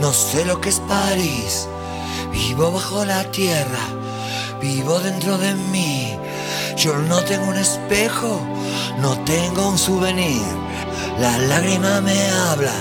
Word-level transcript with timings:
no 0.00 0.12
sé 0.12 0.44
lo 0.44 0.60
que 0.60 0.70
es 0.70 0.80
París. 0.80 1.68
Vivo 2.32 2.72
bajo 2.72 3.04
la 3.04 3.24
tierra, 3.24 3.84
vivo 4.60 4.98
dentro 5.00 5.36
de 5.36 5.54
mí. 5.54 6.16
Yo 6.76 6.96
no 6.96 7.22
tengo 7.24 7.46
un 7.48 7.56
espejo, 7.56 8.40
no 8.98 9.18
tengo 9.24 9.68
un 9.68 9.78
souvenir. 9.78 10.42
La 11.18 11.36
lágrima 11.38 12.00
me 12.00 12.30
habla 12.30 12.72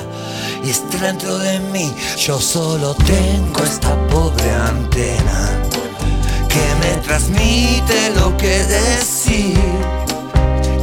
y 0.63 0.69
está 0.69 0.97
dentro 0.97 1.37
de 1.39 1.59
mí. 1.59 1.93
Yo 2.17 2.39
solo 2.39 2.93
tengo 2.95 3.63
esta 3.63 3.95
pobre 4.07 4.51
antena 4.53 5.59
que 6.47 6.65
me 6.81 7.01
transmite 7.03 8.11
lo 8.15 8.35
que 8.37 8.63
decir. 8.63 9.59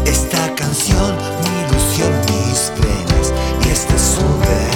Esta 0.05 0.55
canción, 0.55 1.17
mi 1.43 1.61
ilusión, 1.65 2.13
mis 2.27 2.73
penas 2.79 3.33
y 3.65 3.69
este 3.71 3.95
souvenir. 3.99 4.76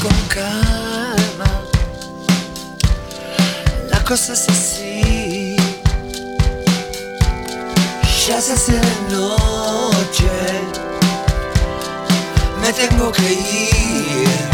con 0.00 0.28
calma, 0.28 1.62
la 3.90 4.02
cosa 4.04 4.32
es 4.32 4.48
así. 4.48 5.56
Ya 8.26 8.40
se 8.40 8.52
hace 8.52 8.72
de 8.72 8.96
noche, 9.10 10.30
me 12.62 12.72
tengo 12.72 13.12
que 13.12 13.32
ir. 13.32 14.49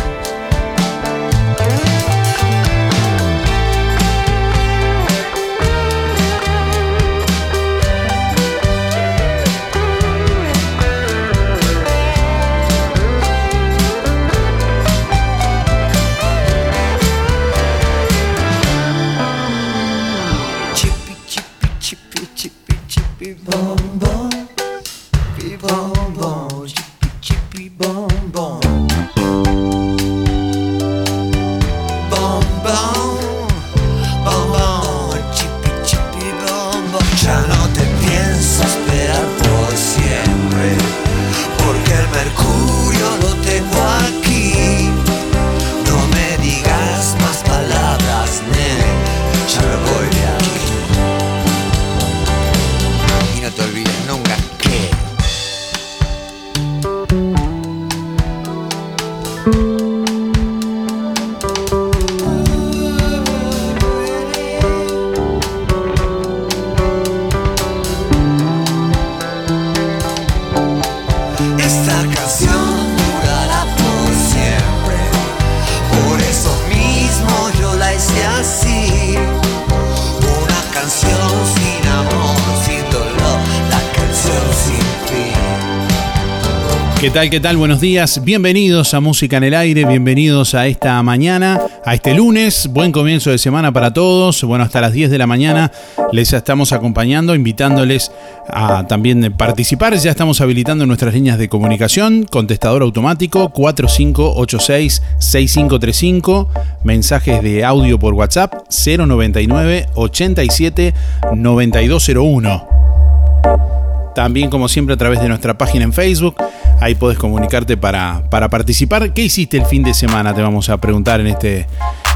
Tal? 87.17 87.31
¿Qué 87.31 87.41
tal? 87.41 87.57
Buenos 87.57 87.81
días. 87.81 88.23
Bienvenidos 88.23 88.93
a 88.93 89.01
Música 89.01 89.39
en 89.39 89.45
el 89.45 89.55
Aire, 89.55 89.87
bienvenidos 89.87 90.55
a 90.55 90.67
esta 90.67 91.03
mañana, 91.03 91.59
a 91.83 91.95
este 91.95 92.13
lunes. 92.13 92.69
Buen 92.71 92.93
comienzo 92.93 93.31
de 93.31 93.39
semana 93.39 93.73
para 93.73 93.95
todos. 93.95 94.45
Bueno, 94.45 94.65
hasta 94.65 94.83
las 94.83 94.93
10 94.93 95.11
de 95.11 95.17
la 95.17 95.27
mañana 95.27 95.73
les 96.13 96.35
estamos 96.35 96.75
acompañando, 96.75 97.35
invitándoles 97.35 98.13
a 98.51 98.87
también 98.87 99.33
participar. 99.33 99.97
Ya 99.97 100.11
estamos 100.11 100.43
habilitando 100.43 100.85
nuestras 100.85 101.15
líneas 101.15 101.39
de 101.39 101.49
comunicación, 101.49 102.25
contestador 102.25 102.83
automático 102.83 103.51
4586-6535, 103.51 106.49
mensajes 106.85 107.43
de 107.43 107.65
audio 107.65 107.99
por 107.99 108.13
WhatsApp 108.13 108.53
099 108.69 109.87
87 109.95 110.93
9201. 111.35 113.76
También, 114.17 114.49
como 114.49 114.67
siempre, 114.67 114.95
a 114.95 114.97
través 114.97 115.21
de 115.21 115.29
nuestra 115.29 115.59
página 115.59 115.85
en 115.85 115.93
Facebook. 115.93 116.37
Ahí 116.81 116.95
podés 116.95 117.19
comunicarte 117.19 117.77
para, 117.77 118.23
para 118.31 118.49
participar. 118.49 119.13
¿Qué 119.13 119.25
hiciste 119.25 119.59
el 119.59 119.67
fin 119.67 119.83
de 119.83 119.93
semana? 119.93 120.33
Te 120.33 120.41
vamos 120.41 120.71
a 120.71 120.79
preguntar 120.79 121.21
en 121.21 121.27
este, 121.27 121.67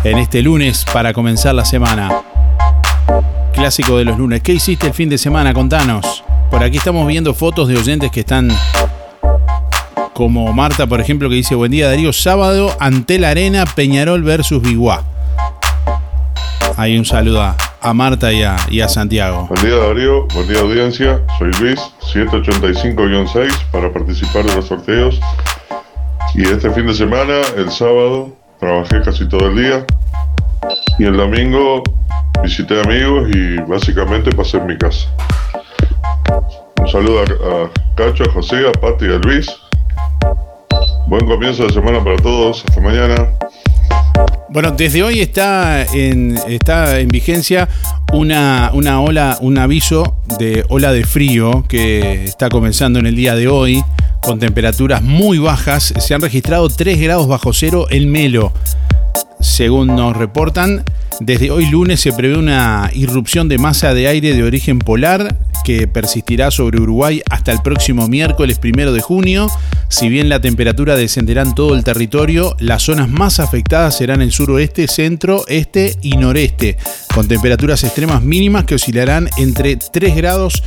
en 0.02 0.16
este 0.16 0.40
lunes 0.40 0.86
para 0.90 1.12
comenzar 1.12 1.54
la 1.54 1.66
semana. 1.66 2.10
Clásico 3.52 3.98
de 3.98 4.06
los 4.06 4.16
lunes. 4.16 4.40
¿Qué 4.40 4.54
hiciste 4.54 4.86
el 4.86 4.94
fin 4.94 5.10
de 5.10 5.18
semana? 5.18 5.52
Contanos. 5.52 6.24
Por 6.50 6.62
aquí 6.64 6.78
estamos 6.78 7.06
viendo 7.06 7.34
fotos 7.34 7.68
de 7.68 7.76
oyentes 7.76 8.10
que 8.10 8.20
están 8.20 8.50
como 10.14 10.50
Marta, 10.54 10.86
por 10.86 11.02
ejemplo, 11.02 11.28
que 11.28 11.34
dice, 11.34 11.54
buen 11.54 11.70
día 11.70 11.86
Darío, 11.86 12.14
sábado 12.14 12.74
ante 12.80 13.18
la 13.18 13.28
arena 13.28 13.66
Peñarol 13.66 14.22
versus 14.22 14.62
Biguá. 14.62 15.04
Ahí 16.78 16.96
un 16.96 17.04
saludo 17.04 17.42
a, 17.42 17.56
a 17.82 17.94
Marta 17.94 18.32
y 18.32 18.42
a, 18.42 18.88
Santiago. 18.88 19.46
Buen 19.48 19.62
día 19.62 19.76
Darío, 19.76 20.26
buen 20.34 20.48
día 20.48 20.60
audiencia, 20.60 21.20
soy 21.38 21.50
Luis, 21.60 21.80
785-6 22.12 23.50
para 23.72 23.92
participar 23.92 24.44
de 24.44 24.56
los 24.56 24.66
sorteos. 24.66 25.20
Y 26.34 26.42
este 26.42 26.70
fin 26.70 26.86
de 26.86 26.94
semana, 26.94 27.40
el 27.56 27.70
sábado, 27.70 28.36
trabajé 28.58 29.00
casi 29.02 29.28
todo 29.28 29.48
el 29.48 29.56
día. 29.56 29.86
Y 30.98 31.04
el 31.04 31.16
domingo 31.16 31.82
visité 32.42 32.80
amigos 32.80 33.30
y 33.34 33.56
básicamente 33.62 34.30
pasé 34.32 34.58
en 34.58 34.66
mi 34.66 34.78
casa. 34.78 35.08
Un 36.80 36.88
saludo 36.88 37.22
a 37.22 37.70
Cacho, 37.96 38.24
a 38.24 38.32
José, 38.32 38.68
a 38.68 38.72
Pati 38.72 39.06
y 39.06 39.12
a 39.12 39.18
Luis. 39.18 39.48
Buen 41.06 41.26
comienzo 41.26 41.64
de 41.64 41.72
semana 41.72 42.02
para 42.04 42.16
todos, 42.18 42.64
hasta 42.64 42.80
mañana. 42.80 43.28
Bueno, 44.52 44.72
desde 44.72 45.02
hoy 45.04 45.20
está 45.20 45.84
en, 45.84 46.36
está 46.48 46.98
en 46.98 47.08
vigencia 47.08 47.68
una, 48.12 48.70
una 48.74 49.00
ola, 49.00 49.38
un 49.40 49.58
aviso 49.58 50.16
de 50.38 50.64
ola 50.68 50.92
de 50.92 51.04
frío 51.04 51.64
que 51.68 52.24
está 52.24 52.48
comenzando 52.48 52.98
en 52.98 53.06
el 53.06 53.14
día 53.14 53.36
de 53.36 53.46
hoy 53.46 53.82
con 54.20 54.40
temperaturas 54.40 55.02
muy 55.02 55.38
bajas. 55.38 55.94
Se 55.98 56.14
han 56.14 56.20
registrado 56.20 56.68
3 56.68 57.00
grados 57.00 57.28
bajo 57.28 57.52
cero 57.52 57.86
en 57.90 58.10
Melo. 58.10 58.52
Según 59.40 59.88
nos 59.88 60.16
reportan, 60.16 60.84
desde 61.20 61.50
hoy 61.50 61.66
lunes 61.66 62.00
se 62.00 62.12
prevé 62.12 62.36
una 62.36 62.90
irrupción 62.92 63.48
de 63.48 63.58
masa 63.58 63.94
de 63.94 64.08
aire 64.08 64.34
de 64.34 64.42
origen 64.42 64.78
polar 64.78 65.36
que 65.64 65.86
persistirá 65.86 66.50
sobre 66.50 66.80
Uruguay 66.80 67.22
hasta 67.30 67.52
el 67.52 67.60
próximo 67.62 68.08
miércoles 68.08 68.58
primero 68.58 68.92
de 68.92 69.00
junio. 69.00 69.48
Si 69.88 70.08
bien 70.08 70.28
la 70.28 70.40
temperatura 70.40 70.96
descenderá 70.96 71.42
en 71.42 71.54
todo 71.54 71.74
el 71.74 71.84
territorio, 71.84 72.56
las 72.58 72.82
zonas 72.82 73.08
más 73.08 73.40
afectadas 73.40 73.96
serán 73.96 74.22
el 74.22 74.32
suroeste, 74.32 74.88
centro, 74.88 75.44
este 75.48 75.96
y 76.02 76.16
noreste, 76.16 76.76
con 77.14 77.28
temperaturas 77.28 77.84
extremas 77.84 78.22
mínimas 78.22 78.64
que 78.64 78.76
oscilarán 78.76 79.28
entre 79.38 79.76
3 79.76 80.16
grados 80.16 80.62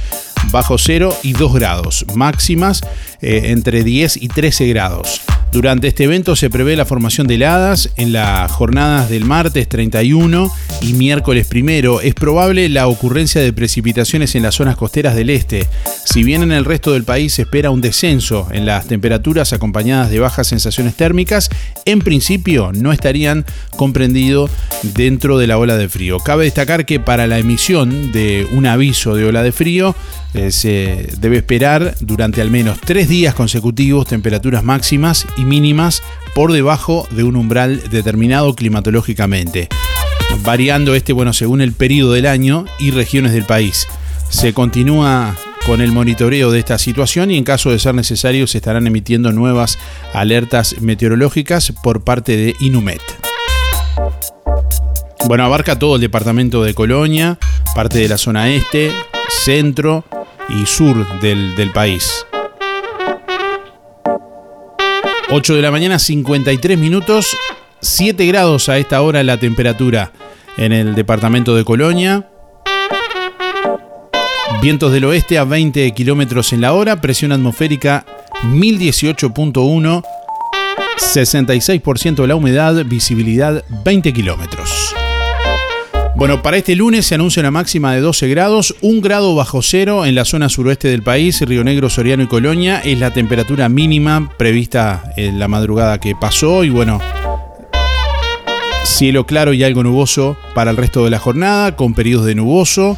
bajo 0.51 0.78
cero 0.78 1.16
y 1.24 1.34
2 1.34 1.54
grados, 1.54 2.06
máximas 2.16 2.81
eh, 3.24 3.52
entre 3.52 3.84
10 3.84 4.18
y 4.18 4.28
13 4.28 4.68
grados. 4.68 5.22
Durante 5.54 5.88
este 5.88 6.06
evento 6.06 6.36
se 6.36 6.50
prevé 6.50 6.75
la 6.75 6.84
formación 6.84 7.28
de 7.28 7.36
heladas 7.36 7.92
en 7.96 8.12
las 8.12 8.52
jornadas 8.52 9.08
del 9.08 9.24
martes 9.24 9.70
31 9.70 10.52
y 10.81 10.94
miércoles 10.94 11.46
primero. 11.46 12.02
Es 12.02 12.16
probable 12.16 12.68
la 12.70 12.88
ocurrencia 12.88 13.40
de 13.40 13.54
precipitaciones 13.54 14.34
en 14.34 14.42
las 14.42 14.56
zonas 14.56 14.75
costeras 14.75 15.16
del 15.16 15.30
este. 15.30 15.68
Si 16.06 16.24
bien 16.24 16.42
en 16.42 16.52
el 16.52 16.66
resto 16.66 16.94
del 16.94 17.04
país 17.04 17.34
se 17.34 17.44
espera 17.44 17.70
un 17.70 17.81
descenso 17.81 18.48
en 18.52 18.66
las 18.66 18.88
temperaturas 18.88 19.54
acompañadas 19.54 20.10
de 20.10 20.20
bajas 20.20 20.48
sensaciones 20.48 20.96
térmicas, 20.96 21.52
en 21.86 22.00
principio 22.00 22.72
no 22.74 22.92
estarían 22.92 23.46
comprendidos 23.78 24.50
dentro 24.96 25.38
de 25.38 25.46
la 25.46 25.60
ola 25.60 25.78
de 25.78 25.88
frío. 25.88 26.18
Cabe 26.18 26.46
destacar 26.46 26.88
que 26.88 27.00
para 27.00 27.28
la 27.28 27.38
emisión 27.38 28.12
de 28.12 28.48
un 28.54 28.66
aviso 28.66 29.16
de 29.16 29.25
ola 29.25 29.44
de 29.44 29.52
frío 29.52 29.96
eh, 30.34 30.52
se 30.52 31.10
debe 31.20 31.38
esperar 31.38 31.94
durante 32.00 32.42
al 32.42 32.50
menos 32.50 32.80
tres 32.84 33.08
días 33.08 33.12
consecutivos 33.13 34.07
temperaturas 34.07 34.63
máximas 34.63 35.27
y 35.38 35.45
mínimas 35.45 36.01
por 36.33 36.51
debajo 36.51 37.07
de 37.12 37.24
un 37.24 37.36
umbral 37.36 37.88
determinado 37.92 38.56
climatológicamente, 38.56 39.69
variando 40.44 40.95
este, 40.95 41.13
bueno, 41.13 41.31
según 41.31 41.62
el 41.62 41.74
periodo 41.74 42.13
del 42.13 42.25
año 42.25 42.65
y 42.80 42.89
regiones 42.89 43.31
del 43.31 43.45
país. 43.45 43.88
Se 44.30 44.51
continúa 44.54 45.36
con 45.68 45.81
el 45.81 45.92
monitoreo 45.92 46.50
de 46.50 46.57
esta 46.57 46.80
situación 46.80 47.30
y 47.30 47.38
en 47.38 47.44
caso 47.44 47.69
de 47.69 47.77
ser 47.77 47.94
necesario 47.94 48.48
se 48.48 48.57
estarán 48.57 48.88
emitiendo 48.88 49.31
nuevas 49.31 49.77
alertas 50.13 50.81
meteorológicas 50.81 51.71
por 51.83 52.04
parte 52.04 52.36
de 52.36 52.56
Inumet. 52.62 53.01
Bueno, 55.27 55.45
abarca 55.45 55.77
todo 55.77 55.98
el 55.98 56.01
departamento 56.01 56.63
de 56.63 56.74
Colonia, 56.74 57.38
parte 57.75 58.00
de 58.00 58.10
la 58.10 58.18
zona 58.18 58.50
este, 58.50 58.92
centro 59.30 60.04
y 60.50 60.65
sur 60.65 61.21
del, 61.21 61.56
del 61.56 61.71
país. 61.71 62.25
8 65.30 65.56
de 65.56 65.62
la 65.62 65.72
mañana, 65.72 66.00
53 66.00 66.78
minutos, 66.78 67.38
7 67.81 68.25
grados 68.25 68.70
a 68.70 68.78
esta 68.78 69.02
hora 69.02 69.24
la 69.24 69.38
temperatura 69.38 70.12
en 70.58 70.72
el 70.72 70.96
departamento 70.96 71.56
de 71.56 71.64
Colonia. 71.64 72.30
Vientos 74.62 74.92
del 74.92 75.06
oeste 75.06 75.38
a 75.38 75.44
20 75.44 75.92
kilómetros 75.92 76.54
en 76.54 76.62
la 76.62 76.74
hora, 76.74 77.02
presión 77.02 77.31
atmosférica 77.31 78.06
1018.1, 78.44 80.04
66% 80.98 82.16
de 82.16 82.28
la 82.28 82.36
humedad, 82.36 82.86
visibilidad 82.86 83.64
20 83.84 84.14
kilómetros. 84.14 84.94
Bueno, 86.15 86.44
para 86.44 86.57
este 86.57 86.75
lunes 86.75 87.07
se 87.07 87.15
anuncia 87.15 87.39
una 87.39 87.50
máxima 87.50 87.94
de 87.94 88.00
12 88.00 88.27
grados, 88.27 88.75
un 88.81 89.01
grado 89.01 89.33
bajo 89.33 89.63
cero 89.63 90.06
en 90.06 90.13
la 90.13 90.25
zona 90.25 90.48
suroeste 90.48 90.88
del 90.88 91.01
país, 91.01 91.42
Río 91.42 91.63
Negro, 91.63 91.89
Soriano 91.89 92.21
y 92.21 92.27
Colonia. 92.27 92.81
Es 92.81 93.00
la 93.00 93.12
temperatura 93.12 93.68
mínima 93.68 94.31
prevista 94.38 95.12
en 95.18 95.39
la 95.39 95.48
madrugada 95.48 96.00
que 96.00 96.15
pasó 96.15 96.63
y 96.63 96.69
bueno, 96.69 97.01
cielo 98.86 99.25
claro 99.25 99.54
y 99.54 99.63
algo 99.63 99.81
nuboso 99.81 100.38
para 100.54 100.69
el 100.69 100.77
resto 100.77 101.04
de 101.04 101.10
la 101.10 101.18
jornada, 101.18 101.75
con 101.75 101.95
periodos 101.95 102.27
de 102.27 102.36
nuboso, 102.36 102.95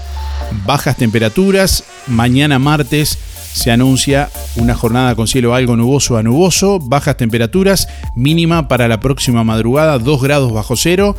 bajas 0.65 0.97
temperaturas. 0.97 1.85
Mañana 2.07 2.59
martes 2.59 3.17
se 3.53 3.71
anuncia 3.71 4.29
una 4.57 4.75
jornada 4.75 5.15
con 5.15 5.27
cielo 5.27 5.55
algo 5.55 5.77
nuboso 5.77 6.17
a 6.17 6.23
nuboso, 6.23 6.79
bajas 6.79 7.15
temperaturas, 7.15 7.87
mínima 8.13 8.67
para 8.67 8.89
la 8.89 8.99
próxima 8.99 9.45
madrugada 9.45 9.99
2 9.99 10.21
grados 10.21 10.51
bajo 10.51 10.75
cero, 10.75 11.15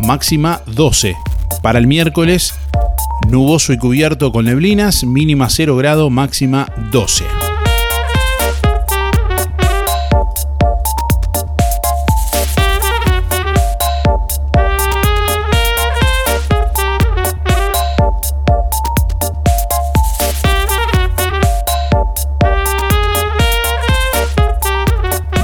máxima 0.00 0.62
12. 0.66 1.14
Para 1.62 1.78
el 1.78 1.86
miércoles, 1.86 2.54
nuboso 3.28 3.72
y 3.72 3.78
cubierto 3.78 4.32
con 4.32 4.46
neblinas, 4.46 5.04
mínima 5.04 5.48
0 5.50 5.76
grado, 5.76 6.10
máxima 6.10 6.66
12. 6.90 7.24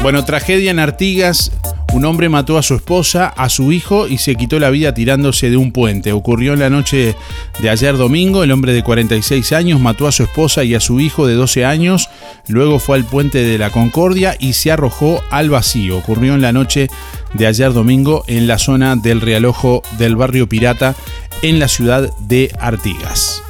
Bueno, 0.03 0.25
tragedia 0.25 0.73
en 0.73 0.81
Artigas, 0.81 1.53
un 1.93 2.07
hombre 2.07 2.29
mató 2.29 2.57
a 2.57 2.63
su 2.63 2.75
esposa, 2.75 3.27
a 3.29 3.49
su 3.49 3.71
hijo 3.71 4.09
y 4.09 4.19
se 4.19 4.35
quitó 4.35 4.59
la 4.59 4.71
vida 4.71 4.95
tirándose 4.95 5.51
de 5.51 5.59
un 5.59 5.73
puente. 5.73 6.13
Ocurrió 6.13 6.55
en 6.55 6.61
la 6.61 6.71
noche 6.71 7.15
de 7.61 7.71
ayer 7.71 7.97
domingo. 7.97 8.43
El 8.43 8.51
hombre 8.51 8.73
de 8.73 8.83
46 8.83 9.53
años 9.53 9.79
mató 9.79 10.07
a 10.07 10.13
su 10.13 10.23
esposa 10.23 10.65
y 10.65 10.75
a 10.75 10.81
su 10.81 11.01
hijo 11.01 11.27
de 11.27 11.35
12 11.35 11.67
años. 11.67 12.09
Luego 12.49 12.79
fue 12.79 12.97
al 12.97 13.05
puente 13.05 13.45
de 13.45 13.59
la 13.59 13.71
Concordia 13.71 14.37
y 14.39 14.55
se 14.55 14.73
arrojó 14.73 15.23
al 15.31 15.51
vacío. 15.51 15.99
Ocurrió 15.99 16.35
en 16.35 16.41
la 16.41 16.53
noche 16.53 16.89
de 17.35 17.47
ayer 17.47 17.73
domingo 17.73 18.25
en 18.27 18.47
la 18.47 18.59
zona 18.59 18.97
del 18.97 19.21
realojo 19.21 19.83
del 19.99 20.17
barrio 20.17 20.49
Pirata 20.49 20.95
en 21.43 21.59
la 21.59 21.69
ciudad 21.69 22.11
de 22.19 22.51
Artigas. 22.59 23.43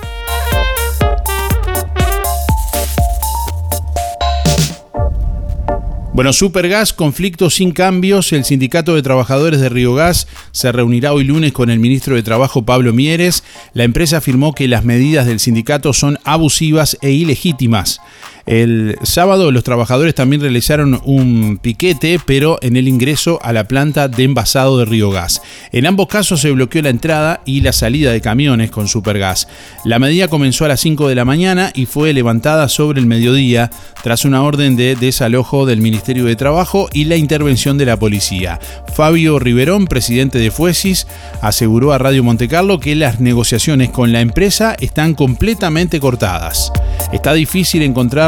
Bueno, 6.15 6.35
Supergas, 6.35 6.93
conflicto 6.93 7.49
sin 7.49 7.73
cambios. 7.73 8.35
El 8.35 8.45
Sindicato 8.45 8.95
de 8.95 9.01
Trabajadores 9.01 9.61
de 9.61 9.71
Río 9.71 9.95
Gas 9.95 10.29
se 10.51 10.71
reunirá 10.71 11.15
hoy 11.15 11.25
lunes 11.25 11.53
con 11.53 11.71
el 11.71 11.79
ministro 11.79 12.17
de 12.17 12.23
Trabajo 12.23 12.67
Pablo 12.67 12.93
Mieres. 12.93 13.45
La 13.73 13.85
empresa 13.85 14.19
afirmó 14.19 14.53
que 14.53 14.69
las 14.69 14.85
medidas 14.85 15.25
del 15.25 15.41
sindicato 15.41 15.95
son 15.95 16.19
abusivas 16.25 16.99
e 17.01 17.13
ilegítimas. 17.13 18.03
El 18.47 18.99
sábado 19.03 19.51
los 19.53 19.65
trabajadores 19.65 20.15
también 20.15 20.43
realizaron 20.43 21.01
un 21.05 21.59
piquete, 21.63 22.19
pero 22.25 22.59
en 22.63 22.77
el 22.77 22.89
ingreso 22.89 23.39
a 23.43 23.53
la 23.53 23.69
planta 23.69 24.09
de 24.09 24.25
envasado 24.25 24.79
de 24.79 24.85
Río 24.85 25.11
Gas. 25.11 25.43
En 25.71 25.87
ambos 25.87 26.09
casos 26.09 26.41
se 26.41 26.51
bloqueó 26.51 26.83
la 26.83 26.91
entrada 26.91 27.41
y 27.45 27.61
la 27.61 27.73
salida 27.73 28.13
de 28.13 28.21
camiones 28.21 28.71
con 28.71 28.89
Supergas. 28.89 29.49
La 29.85 29.99
medida 29.99 30.29
comenzó 30.29 30.65
a 30.65 30.69
las 30.69 30.81
5 30.81 31.09
de 31.09 31.15
la 31.15 31.25
mañana 31.25 31.71
y 31.75 31.87
fue 31.87 32.13
levantada 32.13 32.69
sobre 32.69 33.01
el 33.01 33.07
mediodía 33.07 33.71
tras 34.03 34.25
una 34.25 34.43
orden 34.43 34.77
de 34.77 34.97
desalojo 34.97 35.67
del 35.67 35.81
Ministerio 35.81 36.25
de 36.25 36.37
Trabajo 36.37 36.89
y 36.93 37.05
la 37.05 37.17
intervención 37.17 37.79
de 37.79 37.87
la 37.87 37.99
policía. 37.99 38.59
Fabio 38.95 39.39
Riverón, 39.39 39.87
presidente 39.87 40.39
de 40.39 40.51
Fuesis, 40.51 41.07
aseguró 41.41 41.93
a 41.93 41.99
Radio 41.99 42.25
Montecarlo 42.25 42.81
que 42.81 42.97
las 42.97 43.21
negociaciones 43.21 43.91
con 43.91 44.13
la 44.13 44.21
empresa 44.21 44.75
están 44.81 45.15
completamente 45.15 46.01
cortadas. 46.01 46.73
Está 47.13 47.33
difícil 47.33 47.83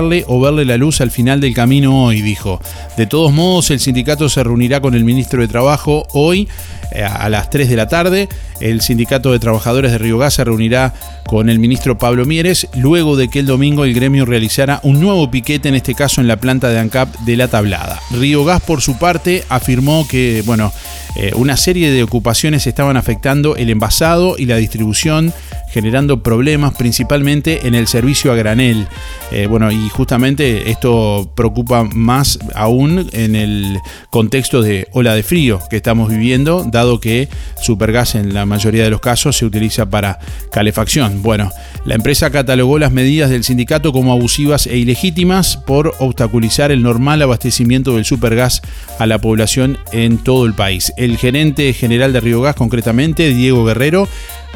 encontrarle 0.05 0.25
o 0.27 0.41
verle 0.41 0.65
la 0.65 0.77
luz 0.77 1.01
al 1.01 1.11
final 1.11 1.41
del 1.41 1.55
camino 1.55 2.05
hoy, 2.05 2.21
dijo. 2.21 2.61
De 2.97 3.07
todos 3.07 3.33
modos, 3.33 3.71
el 3.71 3.81
sindicato 3.81 4.29
se 4.29 4.43
reunirá 4.43 4.81
con 4.81 4.95
el 4.95 5.05
ministro 5.05 5.41
de 5.41 5.49
Trabajo 5.49 6.07
hoy 6.13 6.49
eh, 6.93 7.03
a 7.03 7.29
las 7.29 7.51
3 7.51 7.69
de 7.69 7.77
la 7.77 7.89
tarde. 7.89 8.29
El 8.61 8.81
sindicato 8.81 9.33
de 9.33 9.39
trabajadores 9.39 9.93
de 9.93 9.99
Río 9.99 10.19
Gas 10.19 10.35
se 10.35 10.45
reunirá 10.45 10.95
con 11.27 11.49
el 11.49 11.59
ministro 11.59 11.99
Pablo 11.99 12.25
Mieres 12.25 12.69
luego 12.75 13.17
de 13.17 13.29
que 13.29 13.41
el 13.41 13.47
domingo 13.47 13.85
el 13.85 13.95
gremio 13.95 14.25
realizara 14.25 14.81
un 14.83 15.01
nuevo 15.01 15.31
piquete, 15.31 15.69
en 15.69 15.75
este 15.75 15.95
caso 15.95 16.21
en 16.21 16.29
la 16.29 16.37
planta 16.37 16.69
de 16.69 16.79
ANCAP 16.79 17.15
de 17.21 17.37
La 17.37 17.49
Tablada. 17.49 18.01
Río 18.11 18.45
Gas, 18.45 18.63
por 18.63 18.81
su 18.81 18.99
parte, 18.99 19.45
afirmó 19.49 20.07
que, 20.09 20.43
bueno, 20.47 20.73
eh, 21.17 21.33
una 21.37 21.57
serie 21.57 21.91
de 21.91 22.03
ocupaciones 22.03 22.67
estaban 22.67 22.97
afectando 22.97 23.57
el 23.57 23.71
envasado 23.71 24.37
y 24.39 24.47
la 24.47 24.57
distribución 24.57 25.33
generando 25.75 26.23
problemas 26.23 26.75
principalmente 26.75 27.67
en 27.67 27.75
el 27.75 27.89
servicio 27.89 28.31
a 28.31 28.37
granel. 28.37 28.87
Eh, 29.33 29.49
bueno, 29.49 29.73
y 29.73 29.89
justamente 29.89 30.71
esto 30.71 31.33
preocupa 31.35 31.83
más 31.83 32.39
aún 32.55 33.09
en 33.13 33.35
el 33.35 33.81
contexto 34.09 34.63
de 34.63 34.87
ola 34.93 35.17
de 35.17 35.25
frío 35.25 35.59
que 35.69 35.77
estamos 35.77 36.11
viviendo, 36.11 36.65
dado 36.65 37.01
que 37.01 37.29
Supergas 37.61 38.15
en 38.15 38.35
la 38.35 38.47
mayoría 38.47 38.85
de 38.85 38.91
los 38.91 39.01
casos 39.01 39.37
se 39.37 39.47
utiliza 39.47 39.91
para 39.91 40.21
calefacción. 40.53 41.23
Bueno, 41.23 41.51
La 41.85 41.97
empresa 41.97 42.31
catalogó 42.31 42.79
las 42.79 42.93
medidas 42.93 43.29
del 43.29 43.45
sindicato 43.45 43.93
como 43.93 44.13
abusivas 44.13 44.67
e 44.67 44.79
ilegítimas 44.79 45.59
por 45.59 45.95
obstaculizar 45.99 46.71
el 46.71 46.83
normal 46.83 47.21
abastecimiento 47.21 47.97
del 47.97 48.07
supergas 48.07 48.63
a 48.99 49.05
la 49.05 49.19
población 49.19 49.77
en 49.93 50.17
todo 50.17 50.47
el 50.47 50.55
país. 50.55 50.95
El 50.97 51.19
gerente 51.19 51.75
general 51.75 52.15
de 52.15 52.21
Río 52.21 52.41
Gas, 52.41 52.57
concretamente, 52.57 53.35
Diego 53.35 53.67
Guerrero, 53.67 54.09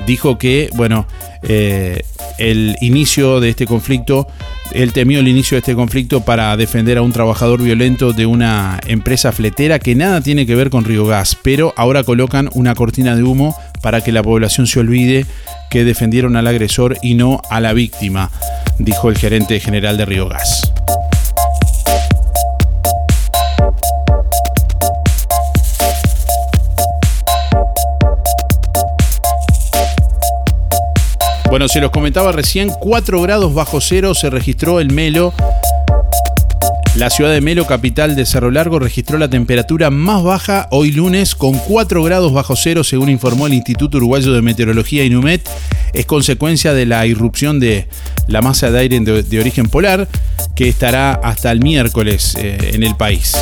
dijo 0.06 0.38
que, 0.38 0.70
bueno, 0.74 1.06
eh, 1.42 2.00
el 2.38 2.76
inicio 2.80 3.40
de 3.40 3.50
este 3.50 3.66
conflicto, 3.66 4.26
él 4.72 4.94
temió 4.94 5.20
el 5.20 5.28
inicio 5.28 5.56
de 5.56 5.60
este 5.60 5.74
conflicto 5.74 6.22
para 6.22 6.56
defender 6.56 6.96
a 6.96 7.02
un 7.02 7.12
trabajador 7.12 7.62
violento 7.62 8.14
de 8.14 8.24
una 8.24 8.80
empresa 8.86 9.32
fletera 9.32 9.78
que 9.78 9.94
nada 9.94 10.22
tiene 10.22 10.46
que 10.46 10.54
ver 10.54 10.70
con 10.70 10.84
Río 10.84 11.04
Gas, 11.04 11.36
pero 11.42 11.74
ahora 11.76 12.04
colocan 12.04 12.48
una 12.54 12.74
cortina 12.74 13.16
de 13.16 13.22
humo 13.22 13.54
para 13.82 14.00
que 14.02 14.12
la 14.12 14.22
población 14.22 14.66
se 14.66 14.80
olvide 14.80 15.26
que 15.70 15.84
defendieron 15.84 16.36
al 16.36 16.46
agresor 16.46 16.96
y 17.02 17.14
no 17.14 17.42
a 17.50 17.60
la 17.60 17.72
víctima, 17.72 18.30
dijo 18.78 19.10
el 19.10 19.18
gerente 19.18 19.60
general 19.60 19.96
de 19.96 20.06
Río 20.06 20.28
Gas. 20.28 20.72
Bueno, 31.50 31.66
se 31.66 31.80
los 31.80 31.90
comentaba 31.90 32.30
recién, 32.30 32.70
4 32.78 33.22
grados 33.22 33.54
bajo 33.54 33.80
cero 33.80 34.14
se 34.14 34.28
registró 34.28 34.80
el 34.80 34.92
Melo. 34.92 35.32
La 36.98 37.10
ciudad 37.10 37.30
de 37.30 37.40
Melo, 37.40 37.64
capital 37.64 38.16
de 38.16 38.26
Cerro 38.26 38.50
Largo, 38.50 38.80
registró 38.80 39.18
la 39.18 39.30
temperatura 39.30 39.88
más 39.88 40.24
baja 40.24 40.66
hoy 40.72 40.90
lunes 40.90 41.36
con 41.36 41.56
4 41.56 42.02
grados 42.02 42.32
bajo 42.32 42.56
cero, 42.56 42.82
según 42.82 43.08
informó 43.08 43.46
el 43.46 43.54
Instituto 43.54 43.98
Uruguayo 43.98 44.32
de 44.32 44.42
Meteorología 44.42 45.04
Inumet. 45.04 45.48
Es 45.92 46.06
consecuencia 46.06 46.74
de 46.74 46.86
la 46.86 47.06
irrupción 47.06 47.60
de 47.60 47.86
la 48.26 48.42
masa 48.42 48.72
de 48.72 48.80
aire 48.80 48.98
de, 48.98 49.38
origen 49.38 49.68
polar 49.68 50.08
que 50.56 50.68
estará 50.68 51.12
hasta 51.12 51.52
el 51.52 51.60
miércoles 51.60 52.34
eh, 52.36 52.72
en 52.74 52.82
el 52.82 52.96
país. 52.96 53.36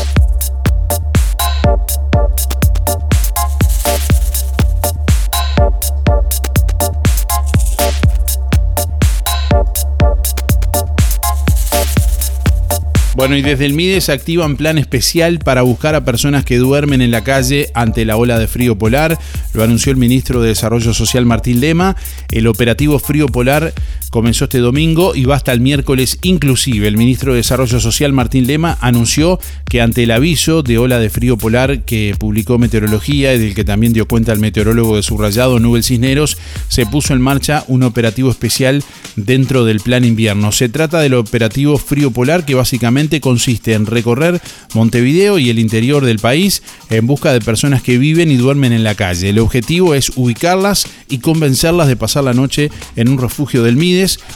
Bueno, 13.26 13.38
y 13.38 13.42
desde 13.42 13.66
el 13.66 13.72
MIDE 13.72 14.00
se 14.00 14.12
activa 14.12 14.46
un 14.46 14.56
plan 14.56 14.78
especial 14.78 15.40
para 15.40 15.62
buscar 15.62 15.96
a 15.96 16.04
personas 16.04 16.44
que 16.44 16.58
duermen 16.58 17.02
en 17.02 17.10
la 17.10 17.24
calle 17.24 17.70
ante 17.74 18.04
la 18.04 18.16
ola 18.16 18.38
de 18.38 18.46
frío 18.46 18.78
polar. 18.78 19.18
Lo 19.52 19.64
anunció 19.64 19.90
el 19.90 19.98
ministro 19.98 20.40
de 20.40 20.50
Desarrollo 20.50 20.94
Social 20.94 21.26
Martín 21.26 21.58
Lema. 21.58 21.96
El 22.30 22.46
operativo 22.46 23.00
Frío 23.00 23.26
Polar 23.26 23.72
comenzó 24.10 24.44
este 24.44 24.58
domingo 24.58 25.14
y 25.14 25.24
va 25.24 25.36
hasta 25.36 25.52
el 25.52 25.60
miércoles 25.60 26.18
inclusive. 26.22 26.88
El 26.88 26.96
ministro 26.96 27.32
de 27.32 27.38
Desarrollo 27.38 27.80
Social 27.80 28.12
Martín 28.12 28.46
Lema 28.46 28.78
anunció 28.80 29.38
que 29.68 29.80
ante 29.80 30.04
el 30.04 30.10
aviso 30.10 30.62
de 30.62 30.78
ola 30.78 30.98
de 30.98 31.10
frío 31.10 31.36
polar 31.36 31.84
que 31.84 32.14
publicó 32.18 32.58
Meteorología 32.58 33.34
y 33.34 33.38
del 33.38 33.54
que 33.54 33.64
también 33.64 33.92
dio 33.92 34.06
cuenta 34.06 34.32
el 34.32 34.38
meteorólogo 34.38 34.96
de 34.96 35.02
subrayado 35.02 35.58
Nubel 35.58 35.84
Cisneros, 35.84 36.36
se 36.68 36.86
puso 36.86 37.14
en 37.14 37.20
marcha 37.20 37.64
un 37.68 37.82
operativo 37.82 38.30
especial 38.30 38.82
dentro 39.16 39.64
del 39.64 39.80
plan 39.80 40.04
invierno. 40.04 40.52
Se 40.52 40.68
trata 40.68 41.00
del 41.00 41.14
operativo 41.14 41.78
Frío 41.78 42.10
Polar 42.10 42.44
que 42.44 42.54
básicamente 42.54 43.20
consiste 43.20 43.74
en 43.74 43.86
recorrer 43.86 44.40
Montevideo 44.74 45.38
y 45.38 45.50
el 45.50 45.58
interior 45.58 46.04
del 46.04 46.18
país 46.18 46.62
en 46.90 47.06
busca 47.06 47.32
de 47.32 47.40
personas 47.40 47.82
que 47.82 47.98
viven 47.98 48.30
y 48.30 48.36
duermen 48.36 48.72
en 48.72 48.84
la 48.84 48.94
calle. 48.94 49.30
El 49.30 49.38
objetivo 49.38 49.94
es 49.94 50.12
ubicarlas 50.16 50.86
y 51.08 51.18
convencerlas 51.18 51.88
de 51.88 51.96
pasar 51.96 52.24
la 52.24 52.34
noche 52.34 52.70
en 52.96 53.08
un 53.08 53.18
refugio 53.18 53.62
del 53.62 53.76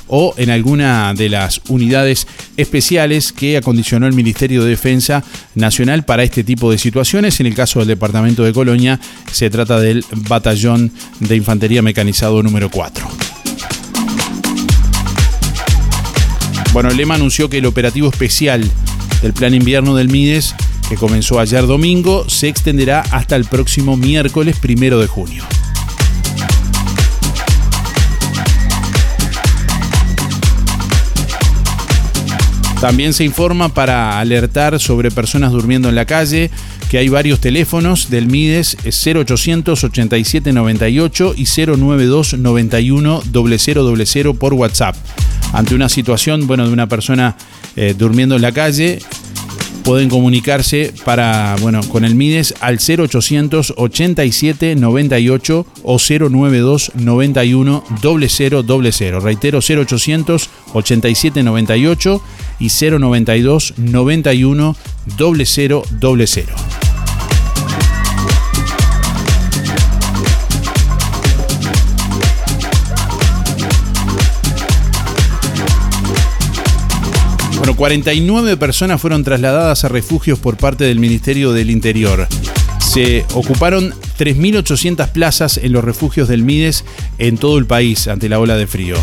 O 0.09 0.35
en 0.37 0.51
alguna 0.51 1.15
de 1.15 1.29
las 1.29 1.61
unidades 1.69 2.27
especiales 2.57 3.33
que 3.33 3.57
acondicionó 3.57 4.07
el 4.07 4.13
Ministerio 4.13 4.65
de 4.65 4.71
Defensa 4.71 5.23
Nacional 5.55 6.05
para 6.05 6.23
este 6.23 6.45
tipo 6.45 6.71
de 6.71 6.79
situaciones. 6.79 7.41
En 7.41 7.47
el 7.47 7.55
caso 7.55 7.79
del 7.81 7.89
departamento 7.89 8.45
de 8.45 8.53
Colonia 8.53 8.99
se 9.31 9.51
trata 9.51 9.81
del 9.81 10.05
Batallón 10.29 10.93
de 11.21 11.37
Infantería 11.37 11.83
Mecanizado 11.83 12.43
número 12.43 12.71
4. 12.71 13.09
Bueno, 16.73 16.91
Lema 16.91 17.17
anunció 17.17 17.51
que 17.51 17.59
el 17.59 17.67
operativo 17.67 18.09
especial 18.09 18.69
del 19.23 19.33
Plan 19.33 19.55
Invierno 19.55 19.97
del 19.97 20.09
Mides, 20.09 20.55
que 20.89 20.95
comenzó 20.95 21.41
ayer 21.41 21.67
domingo, 21.67 22.29
se 22.29 22.49
extenderá 22.49 23.01
hasta 23.11 23.35
el 23.35 23.45
próximo 23.45 23.97
miércoles 23.97 24.57
primero 24.59 25.01
de 25.01 25.09
junio. 25.09 25.45
También 32.81 33.13
se 33.13 33.25
informa 33.25 33.69
para 33.69 34.19
alertar 34.19 34.81
sobre 34.81 35.11
personas 35.11 35.53
durmiendo 35.53 35.91
en 35.91 35.95
la 35.95 36.07
calle 36.07 36.51
que 36.89 36.97
hay 36.99 37.09
varios 37.09 37.39
teléfonos 37.39 38.09
del 38.09 38.27
MIDES 38.27 38.79
0800 39.05 39.85
87 39.85 40.53
98 40.53 41.35
y 41.37 41.45
092 41.45 42.39
91 42.39 43.23
0000 43.31 44.35
por 44.35 44.55
WhatsApp 44.55 44.97
ante 45.53 45.75
una 45.75 45.89
situación, 45.89 46.47
bueno, 46.47 46.67
de 46.67 46.73
una 46.73 46.87
persona 46.87 47.37
eh, 47.77 47.95
durmiendo 47.97 48.37
en 48.37 48.43
la 48.43 48.53
calle, 48.53 49.01
pueden 49.83 50.09
comunicarse 50.09 50.93
para, 51.05 51.57
bueno, 51.61 51.81
con 51.89 52.05
el 52.05 52.15
MIDES 52.15 52.55
al 52.61 52.79
0800 52.79 53.75
87 53.77 54.77
98 54.77 55.67
o 55.83 55.99
092 55.99 56.93
91 56.95 57.85
0000. 58.01 59.23
Reitero, 59.23 59.61
0800 59.61 60.51
87 60.73 61.43
98 61.43 62.23
y 62.61 62.69
092 62.69 63.75
91 63.79 64.77
0000. 65.17 66.47
Bueno, 77.57 77.77
49 77.77 78.57
personas 78.57 79.01
fueron 79.01 79.23
trasladadas 79.23 79.85
a 79.85 79.89
refugios 79.89 80.39
por 80.39 80.57
parte 80.57 80.85
del 80.85 80.99
Ministerio 80.99 81.53
del 81.53 81.71
Interior. 81.71 82.27
Se 82.79 83.27
ocuparon 83.35 83.93
3.800 84.19 85.09
plazas 85.11 85.59
en 85.59 85.73
los 85.73 85.85
refugios 85.85 86.27
del 86.27 86.43
Mides 86.43 86.85
en 87.19 87.37
todo 87.37 87.59
el 87.59 87.67
país 87.67 88.09
ante 88.09 88.29
la 88.29 88.41
ola 88.41 88.57
de 88.57 88.67
frío. 88.67 88.97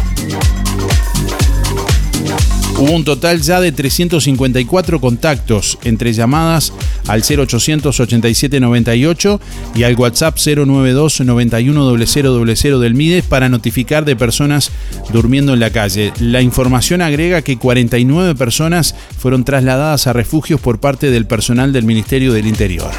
Hubo 2.80 2.92
un 2.92 3.04
total 3.04 3.42
ya 3.42 3.60
de 3.60 3.72
354 3.72 5.02
contactos 5.02 5.80
entre 5.84 6.14
llamadas 6.14 6.72
al 7.08 7.24
0800 7.24 8.00
87 8.00 8.60
98 8.60 9.42
y 9.74 9.82
al 9.82 9.96
WhatsApp 9.96 10.38
092 10.38 11.22
91 11.22 11.98
000 12.06 12.80
del 12.80 12.94
MIDES 12.94 13.26
para 13.26 13.50
notificar 13.50 14.06
de 14.06 14.16
personas 14.16 14.70
durmiendo 15.12 15.56
en 15.56 15.60
la 15.60 15.72
calle. 15.72 16.14
La 16.20 16.42
información 16.42 17.02
agrega 17.02 17.42
que 17.42 17.58
49 17.58 18.36
personas 18.36 18.94
fueron 19.18 19.44
trasladadas 19.44 20.06
a 20.06 20.14
refugios 20.14 20.62
por 20.62 20.80
parte 20.80 21.10
del 21.10 21.26
personal 21.26 21.74
del 21.74 21.86
Ministerio 21.86 22.32
del 22.32 22.46
Interior. 22.46 22.92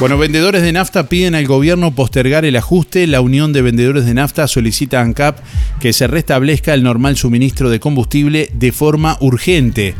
Bueno, 0.00 0.16
vendedores 0.16 0.62
de 0.62 0.72
nafta 0.72 1.10
piden 1.10 1.34
al 1.34 1.46
gobierno 1.46 1.94
postergar 1.94 2.46
el 2.46 2.56
ajuste. 2.56 3.06
La 3.06 3.20
Unión 3.20 3.52
de 3.52 3.60
Vendedores 3.60 4.06
de 4.06 4.14
Nafta 4.14 4.48
solicita 4.48 4.98
a 4.98 5.02
ANCAP 5.02 5.38
que 5.78 5.92
se 5.92 6.06
restablezca 6.06 6.72
el 6.72 6.82
normal 6.82 7.18
suministro 7.18 7.68
de 7.68 7.80
combustible 7.80 8.48
de 8.54 8.72
forma 8.72 9.18
urgente. 9.20 9.94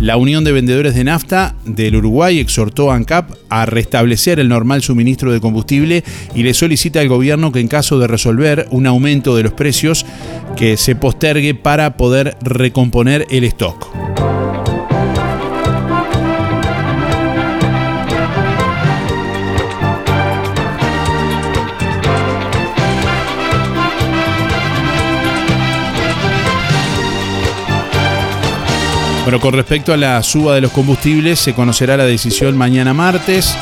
La 0.00 0.16
Unión 0.16 0.42
de 0.42 0.50
Vendedores 0.50 0.96
de 0.96 1.04
Nafta 1.04 1.54
del 1.64 1.94
Uruguay 1.94 2.40
exhortó 2.40 2.90
a 2.90 2.96
ANCAP 2.96 3.30
a 3.48 3.66
restablecer 3.66 4.40
el 4.40 4.48
normal 4.48 4.82
suministro 4.82 5.30
de 5.32 5.40
combustible 5.40 6.02
y 6.34 6.42
le 6.42 6.52
solicita 6.52 6.98
al 6.98 7.06
gobierno 7.06 7.52
que 7.52 7.60
en 7.60 7.68
caso 7.68 8.00
de 8.00 8.08
resolver 8.08 8.66
un 8.72 8.88
aumento 8.88 9.36
de 9.36 9.44
los 9.44 9.52
precios 9.52 10.06
que 10.56 10.76
se 10.76 10.96
postergue 10.96 11.54
para 11.54 11.96
poder 11.96 12.36
recomponer 12.42 13.24
el 13.30 13.44
stock. 13.44 14.15
Bueno, 29.26 29.40
con 29.40 29.54
respecto 29.54 29.92
a 29.92 29.96
la 29.96 30.22
suba 30.22 30.54
de 30.54 30.60
los 30.60 30.70
combustibles, 30.70 31.40
se 31.40 31.52
conocerá 31.52 31.96
la 31.96 32.04
decisión 32.04 32.56
mañana 32.56 32.94
martes. 32.94 33.56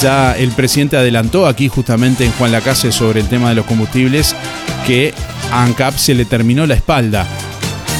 Ya 0.00 0.32
el 0.32 0.52
presidente 0.52 0.96
adelantó 0.96 1.46
aquí 1.46 1.68
justamente 1.68 2.24
en 2.24 2.32
Juan 2.32 2.50
Lacase 2.50 2.90
sobre 2.90 3.20
el 3.20 3.28
tema 3.28 3.50
de 3.50 3.56
los 3.56 3.66
combustibles 3.66 4.34
que 4.86 5.12
a 5.52 5.64
ANCAP 5.64 5.98
se 5.98 6.14
le 6.14 6.24
terminó 6.24 6.66
la 6.66 6.72
espalda 6.72 7.26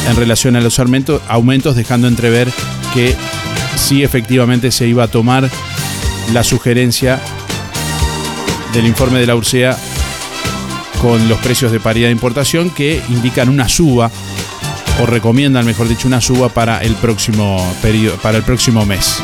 en 0.09 0.17
relación 0.17 0.57
a 0.57 0.63
los 0.63 0.79
aumentos, 0.79 1.77
dejando 1.77 2.09
entrever 2.09 2.49
que 2.95 3.15
sí 3.77 4.03
efectivamente 4.03 4.71
se 4.71 4.87
iba 4.87 5.05
a 5.05 5.09
tomar 5.09 5.51
la 6.33 6.43
sugerencia 6.43 7.21
del 8.73 8.87
informe 8.87 9.19
de 9.19 9.27
la 9.27 9.37
URSEA 9.37 9.77
con 11.03 11.29
los 11.29 11.39
precios 11.41 11.73
de 11.73 11.79
paridad 11.79 12.07
de 12.07 12.13
importación 12.13 12.71
que 12.71 13.03
indican 13.11 13.51
una 13.51 13.69
suba 13.69 14.11
o 15.01 15.07
recomiendan, 15.07 15.65
mejor 15.65 15.89
dicho, 15.89 16.09
una 16.09 16.21
suba 16.21 16.49
para 16.49 16.79
el 16.79 16.95
próximo 16.97 17.65
periodo, 17.81 18.17
para 18.17 18.39
el 18.39 18.45
próximo 18.45 18.85
mes. 18.85 19.23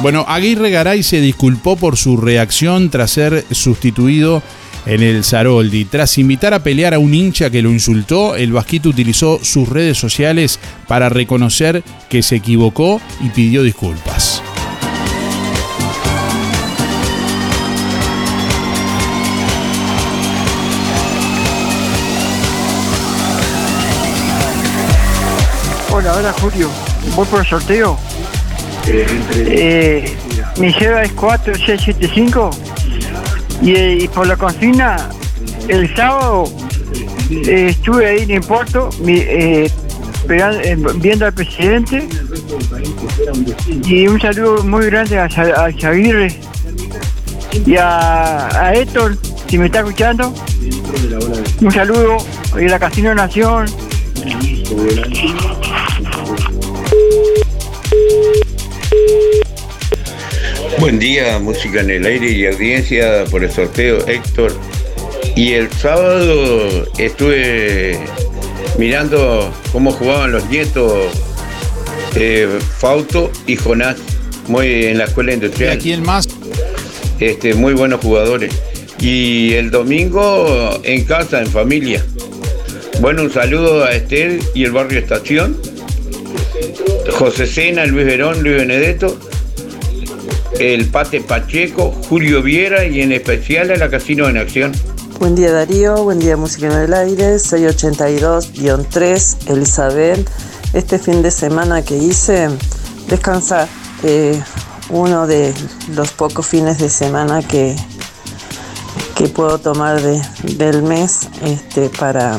Bueno, 0.00 0.24
Aguirre 0.28 0.70
Garay 0.70 1.02
se 1.02 1.20
disculpó 1.20 1.76
por 1.76 1.96
su 1.96 2.16
reacción 2.16 2.88
tras 2.88 3.10
ser 3.10 3.44
sustituido 3.50 4.42
en 4.86 5.02
el 5.02 5.24
Zaroldi. 5.24 5.84
Tras 5.86 6.18
invitar 6.18 6.54
a 6.54 6.62
pelear 6.62 6.94
a 6.94 7.00
un 7.00 7.14
hincha 7.14 7.50
que 7.50 7.62
lo 7.62 7.70
insultó, 7.70 8.36
el 8.36 8.52
Vasquito 8.52 8.88
utilizó 8.88 9.40
sus 9.42 9.68
redes 9.68 9.98
sociales 9.98 10.60
para 10.86 11.08
reconocer 11.08 11.82
que 12.08 12.22
se 12.22 12.36
equivocó 12.36 13.00
y 13.20 13.30
pidió 13.30 13.64
disculpas. 13.64 14.42
Hola, 26.18 26.32
Julio. 26.32 26.68
¿Voy 27.14 27.26
por 27.26 27.38
el 27.38 27.46
sorteo? 27.46 27.96
Eh, 29.36 30.16
mi 30.58 30.74
cero 30.76 30.98
es 30.98 31.12
4675 31.12 32.50
y, 33.62 33.72
eh, 33.72 33.98
y 34.00 34.08
por 34.08 34.26
la 34.26 34.36
cocina 34.36 35.10
el 35.68 35.94
sábado 35.94 36.52
eh, 37.30 37.68
estuve 37.68 38.08
ahí 38.08 38.22
en 38.22 38.32
Importo 38.32 38.90
eh, 39.06 39.70
viendo 40.96 41.26
al 41.26 41.32
presidente 41.32 42.08
y 43.84 44.08
un 44.08 44.20
saludo 44.20 44.64
muy 44.64 44.86
grande 44.86 45.20
a, 45.20 45.26
a 45.26 45.70
y 47.64 47.76
a, 47.76 48.60
a 48.60 48.74
Héctor, 48.74 49.16
si 49.48 49.56
me 49.56 49.66
está 49.66 49.78
escuchando. 49.80 50.34
Un 51.60 51.70
saludo 51.70 52.16
a 52.54 52.58
la 52.58 52.78
Casino 52.80 53.14
Nación. 53.14 53.66
Buen 60.80 61.00
día, 61.00 61.40
música 61.40 61.80
en 61.80 61.90
el 61.90 62.06
aire 62.06 62.30
y 62.30 62.46
audiencia 62.46 63.24
por 63.32 63.42
el 63.42 63.50
sorteo, 63.50 64.06
Héctor. 64.06 64.52
Y 65.34 65.54
el 65.54 65.68
sábado 65.72 66.86
estuve 66.98 67.98
mirando 68.78 69.52
cómo 69.72 69.90
jugaban 69.90 70.30
los 70.30 70.48
nietos 70.48 70.92
eh, 72.14 72.48
Fauto 72.78 73.32
y 73.48 73.56
Jonás, 73.56 73.96
muy 74.46 74.84
en 74.84 74.98
la 74.98 75.04
escuela 75.04 75.32
industrial. 75.32 75.78
¿Y 75.78 75.80
quién 75.80 76.02
más? 76.04 76.28
Este, 77.18 77.54
muy 77.54 77.74
buenos 77.74 78.00
jugadores. 78.00 78.54
Y 79.00 79.54
el 79.54 79.72
domingo 79.72 80.80
en 80.84 81.04
casa, 81.04 81.40
en 81.40 81.48
familia. 81.48 82.04
Bueno, 83.00 83.22
un 83.22 83.32
saludo 83.32 83.84
a 83.84 83.90
Esther 83.90 84.38
y 84.54 84.62
el 84.62 84.70
barrio 84.70 85.00
Estación. 85.00 85.60
José 87.10 87.48
Sena, 87.48 87.84
Luis 87.84 88.06
Verón, 88.06 88.44
Luis 88.44 88.58
Benedetto 88.58 89.18
el 90.52 90.88
Pate 90.90 91.20
Pacheco, 91.20 91.94
Julio 92.08 92.42
Viera 92.42 92.86
y 92.86 93.02
en 93.02 93.12
especial 93.12 93.70
a 93.70 93.76
la 93.76 93.90
Casino 93.90 94.26
en 94.28 94.38
Acción. 94.38 94.72
Buen 95.18 95.34
día 95.34 95.52
Darío, 95.52 96.04
buen 96.04 96.18
día 96.18 96.34
Música 96.36 96.68
en 96.68 96.72
el 96.72 96.94
Aire, 96.94 97.36
682-3, 97.36 99.50
Elizabeth. 99.50 100.30
Este 100.72 100.98
fin 100.98 101.20
de 101.22 101.30
semana 101.30 101.82
que 101.82 101.96
hice, 101.96 102.48
descansar. 103.08 103.68
Eh, 104.04 104.40
uno 104.90 105.26
de 105.26 105.52
los 105.92 106.12
pocos 106.12 106.46
fines 106.46 106.78
de 106.78 106.88
semana 106.88 107.42
que, 107.42 107.76
que 109.16 109.28
puedo 109.28 109.58
tomar 109.58 110.00
del 110.00 110.82
mes 110.82 111.28
este, 111.42 111.90
para, 111.90 112.38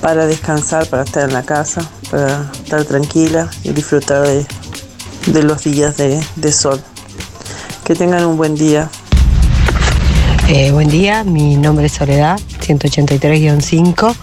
para 0.00 0.26
descansar, 0.26 0.86
para 0.88 1.02
estar 1.04 1.28
en 1.28 1.32
la 1.32 1.42
casa, 1.42 1.88
para 2.10 2.50
estar 2.52 2.84
tranquila 2.84 3.50
y 3.64 3.72
disfrutar 3.72 4.26
de, 4.26 4.46
de 5.26 5.42
los 5.42 5.64
días 5.64 5.96
de, 5.96 6.52
sol. 6.52 6.80
Que 7.84 7.94
tengan 7.94 8.24
un 8.24 8.36
buen 8.36 8.54
día. 8.54 8.88
Eh, 10.48 10.72
buen 10.72 10.88
día, 10.88 11.24
mi 11.24 11.56
nombre 11.56 11.86
es 11.86 11.92
Soledad, 11.92 12.40
183-5, 12.60 14.14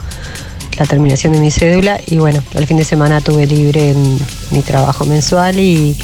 la 0.77 0.85
terminación 0.85 1.33
de 1.33 1.39
mi 1.39 1.51
cédula 1.51 2.01
y 2.05 2.17
bueno, 2.17 2.43
el 2.53 2.67
fin 2.67 2.75
de 2.75 2.83
semana 2.83 3.21
tuve 3.21 3.47
libre 3.47 3.91
en 3.91 4.19
mi 4.51 4.61
trabajo 4.61 5.05
mensual 5.05 5.57
y 5.57 5.97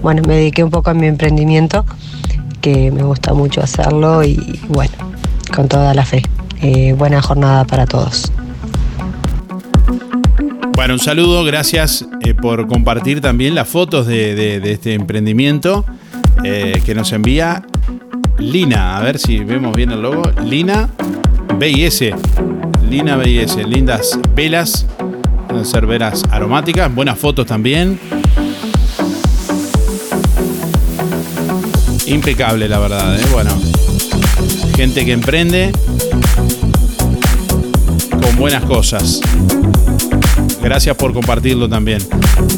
bueno, 0.00 0.22
me 0.26 0.36
dediqué 0.36 0.64
un 0.64 0.70
poco 0.70 0.90
a 0.90 0.94
mi 0.94 1.06
emprendimiento, 1.06 1.84
que 2.62 2.90
me 2.90 3.02
gusta 3.02 3.34
mucho 3.34 3.62
hacerlo 3.62 4.24
y 4.24 4.60
bueno, 4.68 4.94
con 5.54 5.68
toda 5.68 5.92
la 5.92 6.06
fe. 6.06 6.22
Eh, 6.62 6.94
buena 6.94 7.20
jornada 7.20 7.64
para 7.66 7.84
todos. 7.84 8.32
Bueno, 10.76 10.92
un 10.92 11.00
saludo, 11.00 11.42
gracias 11.42 12.04
eh, 12.22 12.34
por 12.34 12.66
compartir 12.66 13.22
también 13.22 13.54
las 13.54 13.66
fotos 13.66 14.06
de, 14.06 14.60
este 14.70 14.92
emprendimiento 14.92 15.86
eh, 16.44 16.82
que 16.84 16.94
nos 16.94 17.12
envía 17.12 17.64
Lina. 18.38 18.98
A 18.98 19.02
ver 19.02 19.18
si 19.18 19.38
vemos 19.38 19.74
bien 19.74 19.90
el 19.90 20.02
logo. 20.02 20.22
Lina 20.44 20.90
BIS. 21.58 22.02
Lina 22.90 23.16
BIS. 23.16 23.56
Lindas 23.66 24.20
velas. 24.34 24.84
Ser 25.64 25.86
velas 25.86 26.22
aromáticas. 26.30 26.94
Buenas 26.94 27.18
fotos 27.18 27.46
también. 27.46 27.98
Impecable, 32.06 32.68
la 32.68 32.78
verdad. 32.78 33.18
¿eh? 33.18 33.24
Bueno, 33.32 33.50
gente 34.76 35.06
que 35.06 35.12
emprende 35.12 35.72
con 38.10 38.36
buenas 38.36 38.62
cosas. 38.64 39.22
Gracias 40.66 40.96
por 40.96 41.12
compartirlo 41.14 41.68
también. 41.68 42.00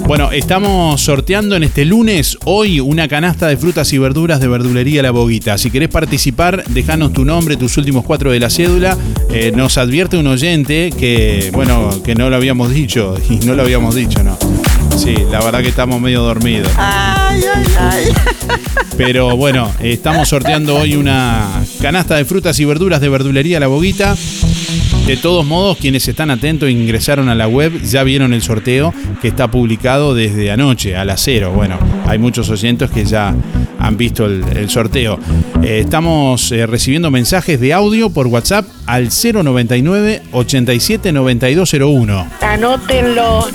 Bueno, 0.07 0.33
estamos 0.33 0.99
sorteando 0.99 1.57
en 1.57 1.63
este 1.63 1.85
lunes, 1.85 2.39
hoy, 2.47 2.81
una 2.81 3.07
canasta 3.07 3.49
de 3.49 3.59
frutas 3.59 3.93
y 3.93 3.99
verduras 3.99 4.41
de 4.41 4.49
verdulería 4.49 5.03
La 5.03 5.11
Boguita. 5.11 5.59
Si 5.59 5.71
querés 5.71 5.91
participar, 5.91 6.65
déjanos 6.69 7.13
tu 7.13 7.27
nombre, 7.27 7.59
tus 7.59 7.77
últimos 7.77 8.07
cuatro 8.07 8.31
de 8.31 8.41
la 8.41 8.49
cédula. 8.49 8.97
Eh, 9.31 9.53
nos 9.55 9.77
advierte 9.77 10.17
un 10.17 10.27
oyente 10.27 10.91
que, 10.99 11.51
bueno, 11.53 12.03
que 12.03 12.15
no 12.15 12.31
lo 12.31 12.37
habíamos 12.37 12.71
dicho, 12.71 13.15
y 13.29 13.45
no 13.45 13.55
lo 13.55 13.61
habíamos 13.61 13.95
dicho, 13.95 14.25
¿no? 14.25 14.39
Sí, 14.97 15.15
la 15.31 15.45
verdad 15.45 15.61
que 15.61 15.69
estamos 15.69 16.01
medio 16.01 16.23
dormidos. 16.23 16.71
Ay, 16.79 17.43
ay, 17.55 17.65
ay. 17.79 18.05
Pero 18.97 19.37
bueno, 19.37 19.71
estamos 19.81 20.31
sorteando 20.31 20.77
hoy 20.77 20.97
una 20.97 21.63
canasta 21.83 22.17
de 22.17 22.25
frutas 22.25 22.59
y 22.59 22.65
verduras 22.65 23.03
de 23.03 23.11
verdulería 23.11 23.61
La 23.61 23.67
Boguita. 23.67 24.17
De 25.09 25.17
todos 25.17 25.47
modos, 25.47 25.79
quienes 25.79 26.07
están 26.07 26.31
atentos 26.31 26.69
e 26.69 26.73
ingresaron 26.73 27.31
a 27.31 27.35
la 27.35 27.49
web 27.49 27.81
ya 27.81 28.03
vieron 28.03 28.35
el 28.35 28.43
sorteo 28.43 28.93
que 29.23 29.29
está 29.29 29.51
publicado 29.51 30.15
desde 30.15 30.51
anoche 30.51 30.97
a 30.97 31.07
las 31.07 31.23
cero. 31.23 31.51
Bueno, 31.51 31.79
hay 32.07 32.19
muchos 32.19 32.51
oyentes 32.51 32.91
que 32.91 33.07
ya 33.07 33.35
han 33.79 33.97
visto 33.97 34.27
el, 34.27 34.69
sorteo. 34.69 35.19
Eh, 35.63 35.79
estamos 35.79 36.53
eh, 36.53 36.67
recibiendo 36.67 37.11
mensajes 37.11 37.59
de 37.59 37.73
audio 37.73 38.11
por 38.11 38.27
WhatsApp 38.27 38.67
al 38.85 39.09
099 39.09 40.25
87 40.31 41.11
9201. 41.11 42.27
Anótenlo. 42.43 43.49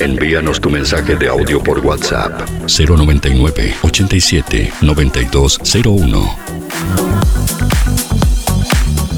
Envíanos 0.00 0.60
tu 0.60 0.70
mensaje 0.70 1.14
de 1.14 1.28
audio 1.28 1.62
por 1.62 1.78
WhatsApp 1.86 2.48
099 2.66 3.74
87 3.80 4.72
9201. 4.80 7.43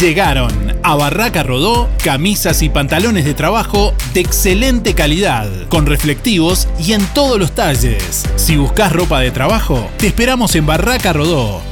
Llegaron 0.00 0.52
a 0.82 0.94
Barraca 0.96 1.42
Rodó 1.42 1.88
camisas 2.04 2.60
y 2.62 2.68
pantalones 2.68 3.24
de 3.24 3.32
trabajo 3.34 3.94
de 4.12 4.20
excelente 4.20 4.94
calidad, 4.94 5.48
con 5.68 5.86
reflectivos 5.86 6.68
y 6.78 6.92
en 6.92 7.04
todos 7.14 7.38
los 7.38 7.52
talles. 7.52 8.24
Si 8.36 8.56
buscas 8.56 8.92
ropa 8.92 9.20
de 9.20 9.30
trabajo, 9.30 9.88
te 9.96 10.08
esperamos 10.08 10.54
en 10.56 10.66
Barraca 10.66 11.12
Rodó. 11.12 11.71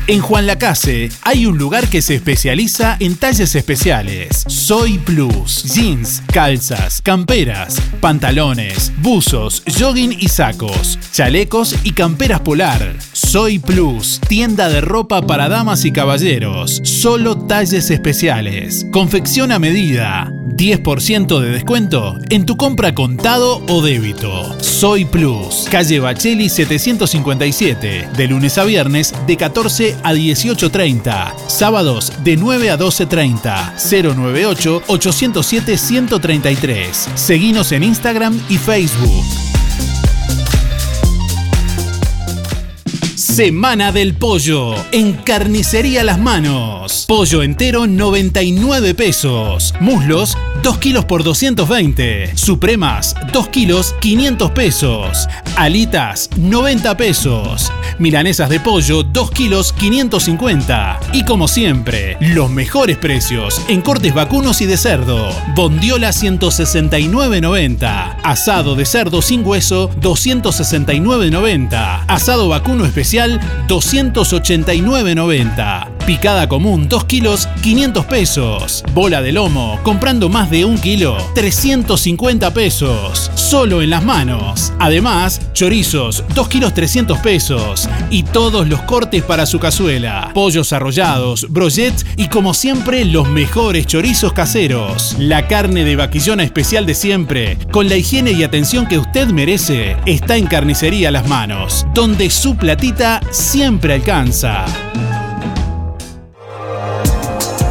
En 0.07 0.19
Juan 0.19 0.47
Lacase 0.47 1.09
hay 1.21 1.45
un 1.45 1.57
lugar 1.57 1.87
que 1.87 2.01
se 2.01 2.15
especializa 2.15 2.97
en 2.99 3.15
talles 3.15 3.53
especiales. 3.55 4.43
Soy 4.47 4.97
Plus. 4.97 5.63
Jeans, 5.75 6.23
calzas, 6.33 7.01
camperas, 7.01 7.79
pantalones, 7.99 8.91
buzos, 8.97 9.61
jogging 9.79 10.15
y 10.19 10.27
sacos, 10.27 10.97
chalecos 11.13 11.75
y 11.83 11.91
camperas 11.91 12.39
polar. 12.39 12.95
Soy 13.13 13.59
Plus, 13.59 14.19
tienda 14.27 14.69
de 14.69 14.81
ropa 14.81 15.21
para 15.21 15.49
damas 15.49 15.85
y 15.85 15.91
caballeros. 15.91 16.81
Solo 16.83 17.37
talles 17.37 17.91
especiales. 17.91 18.87
Confección 18.91 19.51
a 19.51 19.59
medida. 19.59 20.31
10% 20.61 21.39
de 21.39 21.49
descuento 21.49 22.17
en 22.29 22.45
tu 22.45 22.55
compra 22.55 22.93
contado 22.93 23.63
o 23.67 23.81
débito. 23.81 24.61
Soy 24.61 25.05
Plus, 25.05 25.65
calle 25.71 25.99
Bacheli 25.99 26.49
757, 26.49 28.09
de 28.15 28.27
lunes 28.27 28.57
a 28.59 28.63
viernes 28.63 29.13
de 29.25 29.37
14 29.37 29.90
a 30.03 30.13
18.30, 30.13 31.33
sábados 31.47 32.13
de 32.23 32.37
9 32.37 32.69
a 32.71 32.77
12.30, 32.77 34.03
098 34.03 34.83
807 34.87 35.77
133. 35.77 37.09
Seguinos 37.15 37.71
en 37.71 37.83
Instagram 37.83 38.39
y 38.49 38.57
Facebook. 38.57 39.60
Semana 43.31 43.91
del 43.93 44.13
Pollo. 44.13 44.75
En 44.91 45.13
Carnicería 45.13 46.03
Las 46.03 46.19
Manos. 46.19 47.05
Pollo 47.07 47.43
entero 47.43 47.87
99 47.87 48.93
pesos. 48.93 49.73
Muslos 49.79 50.37
2 50.63 50.77
kilos 50.79 51.05
por 51.05 51.23
220. 51.23 52.35
Supremas 52.35 53.15
2 53.31 53.47
kilos 53.47 53.95
500 54.01 54.51
pesos. 54.51 55.29
Alitas 55.55 56.29
90 56.35 56.97
pesos. 56.97 57.71
Milanesas 57.99 58.49
de 58.49 58.59
pollo 58.59 59.03
2 59.03 59.31
kilos 59.31 59.71
550. 59.73 60.99
Y 61.13 61.23
como 61.23 61.47
siempre, 61.47 62.17
los 62.19 62.49
mejores 62.49 62.97
precios 62.97 63.61
en 63.69 63.79
cortes 63.81 64.13
vacunos 64.13 64.59
y 64.59 64.65
de 64.65 64.75
cerdo. 64.75 65.29
Bondiola 65.55 66.09
169.90. 66.09 68.17
Asado 68.23 68.75
de 68.75 68.85
cerdo 68.85 69.21
sin 69.21 69.47
hueso 69.47 69.89
269.90. 70.01 72.03
Asado 72.07 72.49
vacuno 72.49 72.85
especial 72.85 73.20
289.90. 73.67 76.00
Picada 76.05 76.49
común 76.49 76.89
2 76.89 77.05
kilos 77.05 77.47
500 77.61 78.05
pesos. 78.05 78.83
Bola 78.93 79.21
de 79.21 79.31
lomo 79.31 79.79
comprando 79.83 80.29
más 80.29 80.49
de 80.49 80.65
un 80.65 80.77
kilo 80.77 81.15
350 81.35 82.53
pesos. 82.53 83.31
Solo 83.35 83.81
en 83.81 83.91
las 83.91 84.03
manos. 84.03 84.73
Además, 84.79 85.41
chorizos 85.53 86.23
2 86.33 86.47
kilos 86.47 86.73
300 86.73 87.19
pesos. 87.19 87.87
Y 88.09 88.23
todos 88.23 88.67
los 88.67 88.81
cortes 88.81 89.23
para 89.23 89.45
su 89.45 89.59
cazuela. 89.59 90.31
Pollos 90.33 90.73
arrollados, 90.73 91.47
brochets 91.49 92.05
y 92.17 92.27
como 92.27 92.53
siempre 92.53 93.05
los 93.05 93.29
mejores 93.29 93.85
chorizos 93.85 94.33
caseros. 94.33 95.15
La 95.19 95.47
carne 95.47 95.83
de 95.83 95.95
vaquillona 95.95 96.43
especial 96.43 96.85
de 96.85 96.95
siempre, 96.95 97.57
con 97.71 97.87
la 97.89 97.95
higiene 97.95 98.31
y 98.31 98.43
atención 98.43 98.87
que 98.87 98.97
usted 98.97 99.27
merece, 99.27 99.97
está 100.05 100.35
en 100.37 100.47
Carnicería 100.47 101.11
Las 101.11 101.27
Manos, 101.27 101.85
donde 101.93 102.29
su 102.29 102.55
platita 102.55 103.21
siempre 103.31 103.93
alcanza. 103.93 104.65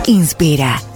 Inspira. 0.07 0.90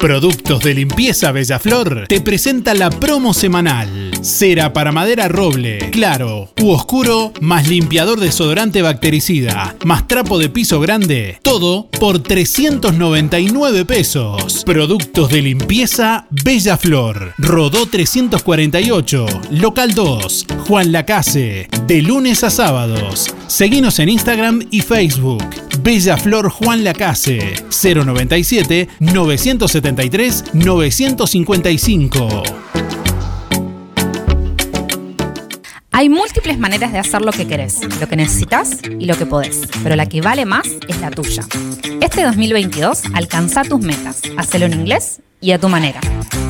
Productos 0.00 0.64
de 0.64 0.72
limpieza 0.72 1.30
Bellaflor 1.30 2.06
te 2.08 2.22
presenta 2.22 2.72
la 2.72 2.88
promo 2.88 3.34
semanal. 3.34 4.10
Cera 4.22 4.72
para 4.72 4.92
madera 4.92 5.28
roble, 5.28 5.90
claro 5.90 6.50
u 6.62 6.70
oscuro, 6.70 7.34
más 7.42 7.68
limpiador 7.68 8.18
desodorante 8.18 8.80
bactericida, 8.80 9.76
más 9.84 10.08
trapo 10.08 10.38
de 10.38 10.48
piso 10.48 10.80
grande, 10.80 11.38
todo 11.42 11.90
por 12.00 12.18
399 12.20 13.84
pesos. 13.84 14.64
Productos 14.64 15.28
de 15.28 15.42
limpieza 15.42 16.26
Bellaflor. 16.30 17.34
Rodó 17.36 17.84
348, 17.84 19.26
local 19.50 19.94
2, 19.94 20.46
Juan 20.66 20.92
Lacase, 20.92 21.68
de 21.86 22.00
lunes 22.00 22.42
a 22.42 22.48
sábados. 22.48 23.34
Seguinos 23.48 23.98
en 23.98 24.08
Instagram 24.08 24.66
y 24.70 24.80
Facebook. 24.80 25.44
Bella 25.82 26.16
Flor 26.16 26.50
Juan 26.50 26.84
Lacase 26.84 27.54
097 27.70 28.88
973 29.92 30.54
955. 30.54 32.42
Hay 35.92 36.08
múltiples 36.08 36.58
maneras 36.58 36.92
de 36.92 36.98
hacer 36.98 37.20
lo 37.20 37.32
que 37.32 37.46
querés, 37.46 37.80
lo 38.00 38.08
que 38.08 38.16
necesitas 38.16 38.78
y 38.98 39.06
lo 39.06 39.16
que 39.16 39.26
podés, 39.26 39.68
pero 39.82 39.96
la 39.96 40.06
que 40.06 40.20
vale 40.20 40.46
más 40.46 40.66
es 40.88 41.00
la 41.00 41.10
tuya. 41.10 41.44
Este 42.00 42.22
2022 42.22 43.02
alcanza 43.12 43.64
tus 43.64 43.80
metas, 43.80 44.22
hacelo 44.38 44.66
en 44.66 44.74
inglés 44.74 45.20
y 45.40 45.52
a 45.52 45.58
tu 45.58 45.68
manera. 45.68 46.00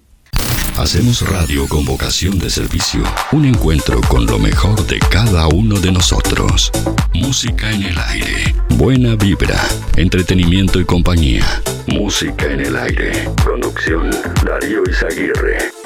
Hacemos 0.79 1.27
radio 1.27 1.67
con 1.67 1.87
vocación 1.87 2.39
de 2.39 2.51
servicio. 2.51 3.03
Un 3.33 3.47
encuentro 3.47 3.99
con 4.03 4.27
lo 4.27 4.39
mejor 4.39 4.87
de 4.87 4.99
cada 4.99 5.49
uno 5.49 5.81
de 5.81 5.91
nosotros. 5.91 6.71
Música 7.15 7.73
en 7.73 7.83
el 7.83 7.99
aire. 7.99 8.55
Buena 8.71 9.17
vibra. 9.17 9.59
Entretenimiento 9.97 10.79
y 10.79 10.85
compañía. 10.85 11.62
Música 11.87 12.53
en 12.53 12.61
el 12.61 12.77
aire. 12.77 13.27
Conducción 13.43 14.11
Darío 14.45 14.83
Izaguirre. 14.87 15.86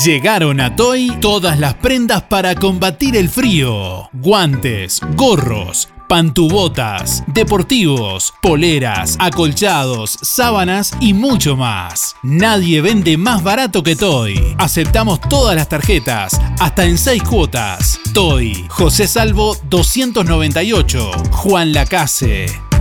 Llegaron 0.00 0.58
a 0.60 0.74
Toy 0.74 1.12
todas 1.20 1.58
las 1.60 1.74
prendas 1.74 2.22
para 2.22 2.54
combatir 2.54 3.14
el 3.14 3.28
frío. 3.28 4.08
Guantes, 4.14 5.00
gorros, 5.14 5.90
pantubotas, 6.08 7.22
deportivos, 7.26 8.32
poleras, 8.40 9.16
acolchados, 9.20 10.18
sábanas 10.22 10.92
y 10.98 11.12
mucho 11.12 11.56
más. 11.56 12.16
Nadie 12.22 12.80
vende 12.80 13.18
más 13.18 13.44
barato 13.44 13.82
que 13.82 13.94
Toy. 13.94 14.56
Aceptamos 14.58 15.20
todas 15.20 15.54
las 15.54 15.68
tarjetas, 15.68 16.40
hasta 16.58 16.84
en 16.86 16.96
6 16.96 17.22
cuotas. 17.22 18.00
Toy, 18.14 18.64
José 18.70 19.06
Salvo 19.06 19.56
298, 19.68 21.10
Juan 21.30 21.72
Lacase. 21.74 22.71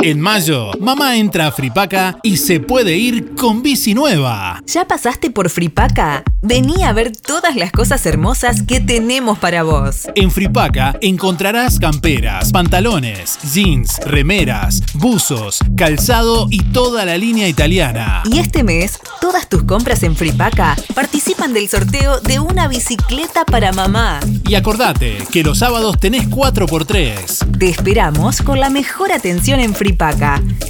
En 0.00 0.20
mayo, 0.20 0.70
mamá 0.78 1.16
entra 1.16 1.48
a 1.48 1.52
Fripaca 1.52 2.18
y 2.22 2.36
se 2.36 2.60
puede 2.60 2.96
ir 2.96 3.34
con 3.34 3.62
bici 3.62 3.94
nueva. 3.94 4.62
¿Ya 4.64 4.86
pasaste 4.86 5.32
por 5.32 5.50
Fripaca? 5.50 6.22
Vení 6.40 6.84
a 6.84 6.92
ver 6.92 7.16
todas 7.16 7.56
las 7.56 7.72
cosas 7.72 8.06
hermosas 8.06 8.62
que 8.62 8.80
tenemos 8.80 9.40
para 9.40 9.64
vos. 9.64 10.06
En 10.14 10.30
Fripaca 10.30 10.96
encontrarás 11.00 11.80
camperas, 11.80 12.52
pantalones, 12.52 13.40
jeans, 13.52 13.98
remeras, 14.04 14.82
buzos, 14.94 15.58
calzado 15.76 16.46
y 16.48 16.62
toda 16.62 17.04
la 17.04 17.18
línea 17.18 17.48
italiana. 17.48 18.22
Y 18.30 18.38
este 18.38 18.62
mes, 18.62 19.00
todas 19.20 19.48
tus 19.48 19.64
compras 19.64 20.04
en 20.04 20.14
Fripaca 20.14 20.76
participan 20.94 21.52
del 21.52 21.68
sorteo 21.68 22.20
de 22.20 22.38
una 22.38 22.68
bicicleta 22.68 23.44
para 23.44 23.72
mamá. 23.72 24.20
Y 24.48 24.54
acordate 24.54 25.18
que 25.32 25.42
los 25.42 25.58
sábados 25.58 25.98
tenés 25.98 26.28
4x3. 26.28 27.58
Te 27.58 27.68
esperamos 27.68 28.42
con 28.42 28.60
la 28.60 28.70
mejor 28.70 29.10
atención 29.10 29.58
en 29.58 29.74
Fripaca, 29.74 29.87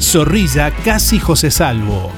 Zorrilla 0.00 0.70
Casi 0.70 1.18
José 1.18 1.50
Salvo. 1.50 2.12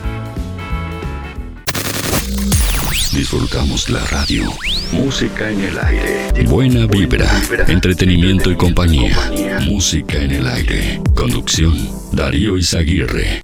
Disfrutamos 3.12 3.88
la 3.88 4.04
radio. 4.06 4.44
Música 4.92 5.50
en 5.50 5.60
el 5.60 5.78
aire. 5.78 6.44
Buena 6.44 6.86
vibra. 6.86 7.28
Entretenimiento 7.66 8.50
y 8.50 8.56
compañía. 8.56 9.16
Música 9.62 10.18
en 10.18 10.32
el 10.32 10.46
aire. 10.46 11.00
Conducción. 11.14 11.76
Darío 12.12 12.56
Izaguirre. 12.56 13.40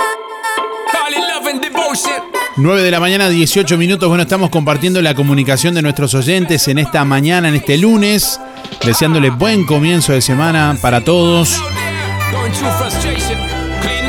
9 2.59 2.83
de 2.83 2.91
la 2.91 3.01
mañana, 3.01 3.29
18 3.29 3.79
minutos. 3.79 4.09
Bueno, 4.09 4.23
estamos 4.23 4.51
compartiendo 4.51 5.01
la 5.03 5.15
comunicación 5.15 5.75
de 5.75 5.83
nuestros 5.83 6.15
oyentes 6.15 6.69
en 6.69 6.79
esta 6.79 7.05
mañana, 7.05 7.49
en 7.49 7.55
este 7.55 7.79
lunes. 7.79 8.41
Deseándole 8.85 9.31
buen 9.31 9.65
comienzo 9.65 10.13
de 10.13 10.21
semana 10.21 10.77
para 10.81 11.03
todos. 11.03 11.61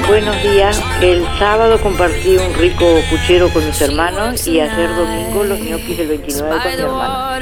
Buenos 0.07 0.41
días. 0.41 0.81
El 1.01 1.25
sábado 1.37 1.77
compartí 1.81 2.37
un 2.37 2.53
rico 2.53 2.85
puchero 3.09 3.51
con 3.51 3.65
mis 3.65 3.81
hermanos 3.81 4.47
y 4.47 4.59
ayer 4.61 4.89
domingo 4.95 5.43
los 5.43 5.59
ñoquis 5.59 5.97
del 5.97 6.07
29 6.07 6.55
con 6.63 6.71
mi 6.75 6.81
hermano. 6.81 7.35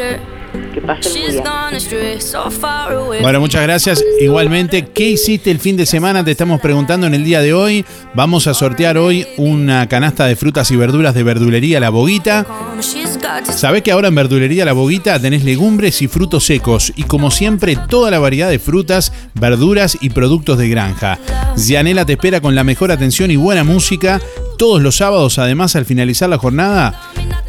Que 0.73 0.81
pasen 0.81 1.13
muy 1.13 1.31
bien. 1.31 1.43
Bueno, 3.21 3.39
muchas 3.39 3.61
gracias. 3.63 4.03
Igualmente, 4.21 4.87
¿qué 4.93 5.09
hiciste 5.11 5.51
el 5.51 5.59
fin 5.59 5.77
de 5.77 5.85
semana? 5.85 6.23
Te 6.23 6.31
estamos 6.31 6.61
preguntando 6.61 7.07
en 7.07 7.13
el 7.13 7.23
día 7.23 7.41
de 7.41 7.53
hoy. 7.53 7.85
Vamos 8.13 8.47
a 8.47 8.53
sortear 8.53 8.97
hoy 8.97 9.25
una 9.37 9.87
canasta 9.87 10.25
de 10.25 10.35
frutas 10.35 10.69
y 10.71 10.75
verduras 10.75 11.13
de 11.15 11.23
verdulería 11.23 11.79
La 11.79 11.89
Boguita. 11.89 12.45
Sabés 13.43 13.81
que 13.83 13.91
ahora 13.91 14.09
en 14.09 14.15
verdulería 14.15 14.65
La 14.65 14.73
Boguita 14.73 15.19
tenés 15.19 15.43
legumbres 15.43 16.01
y 16.01 16.07
frutos 16.07 16.45
secos 16.45 16.93
y 16.95 17.03
como 17.03 17.31
siempre 17.31 17.77
toda 17.89 18.11
la 18.11 18.19
variedad 18.19 18.49
de 18.49 18.59
frutas, 18.59 19.11
verduras 19.33 19.97
y 20.01 20.09
productos 20.09 20.57
de 20.57 20.69
granja. 20.69 21.19
Gianela 21.57 22.05
te 22.05 22.13
espera 22.13 22.41
con 22.41 22.55
la 22.55 22.63
mejor 22.63 22.91
atención 22.91 23.31
y 23.31 23.35
buena 23.35 23.63
música 23.63 24.21
todos 24.57 24.81
los 24.81 24.97
sábados. 24.97 25.37
Además, 25.39 25.75
al 25.75 25.85
finalizar 25.85 26.29
la 26.29 26.37
jornada, 26.37 26.99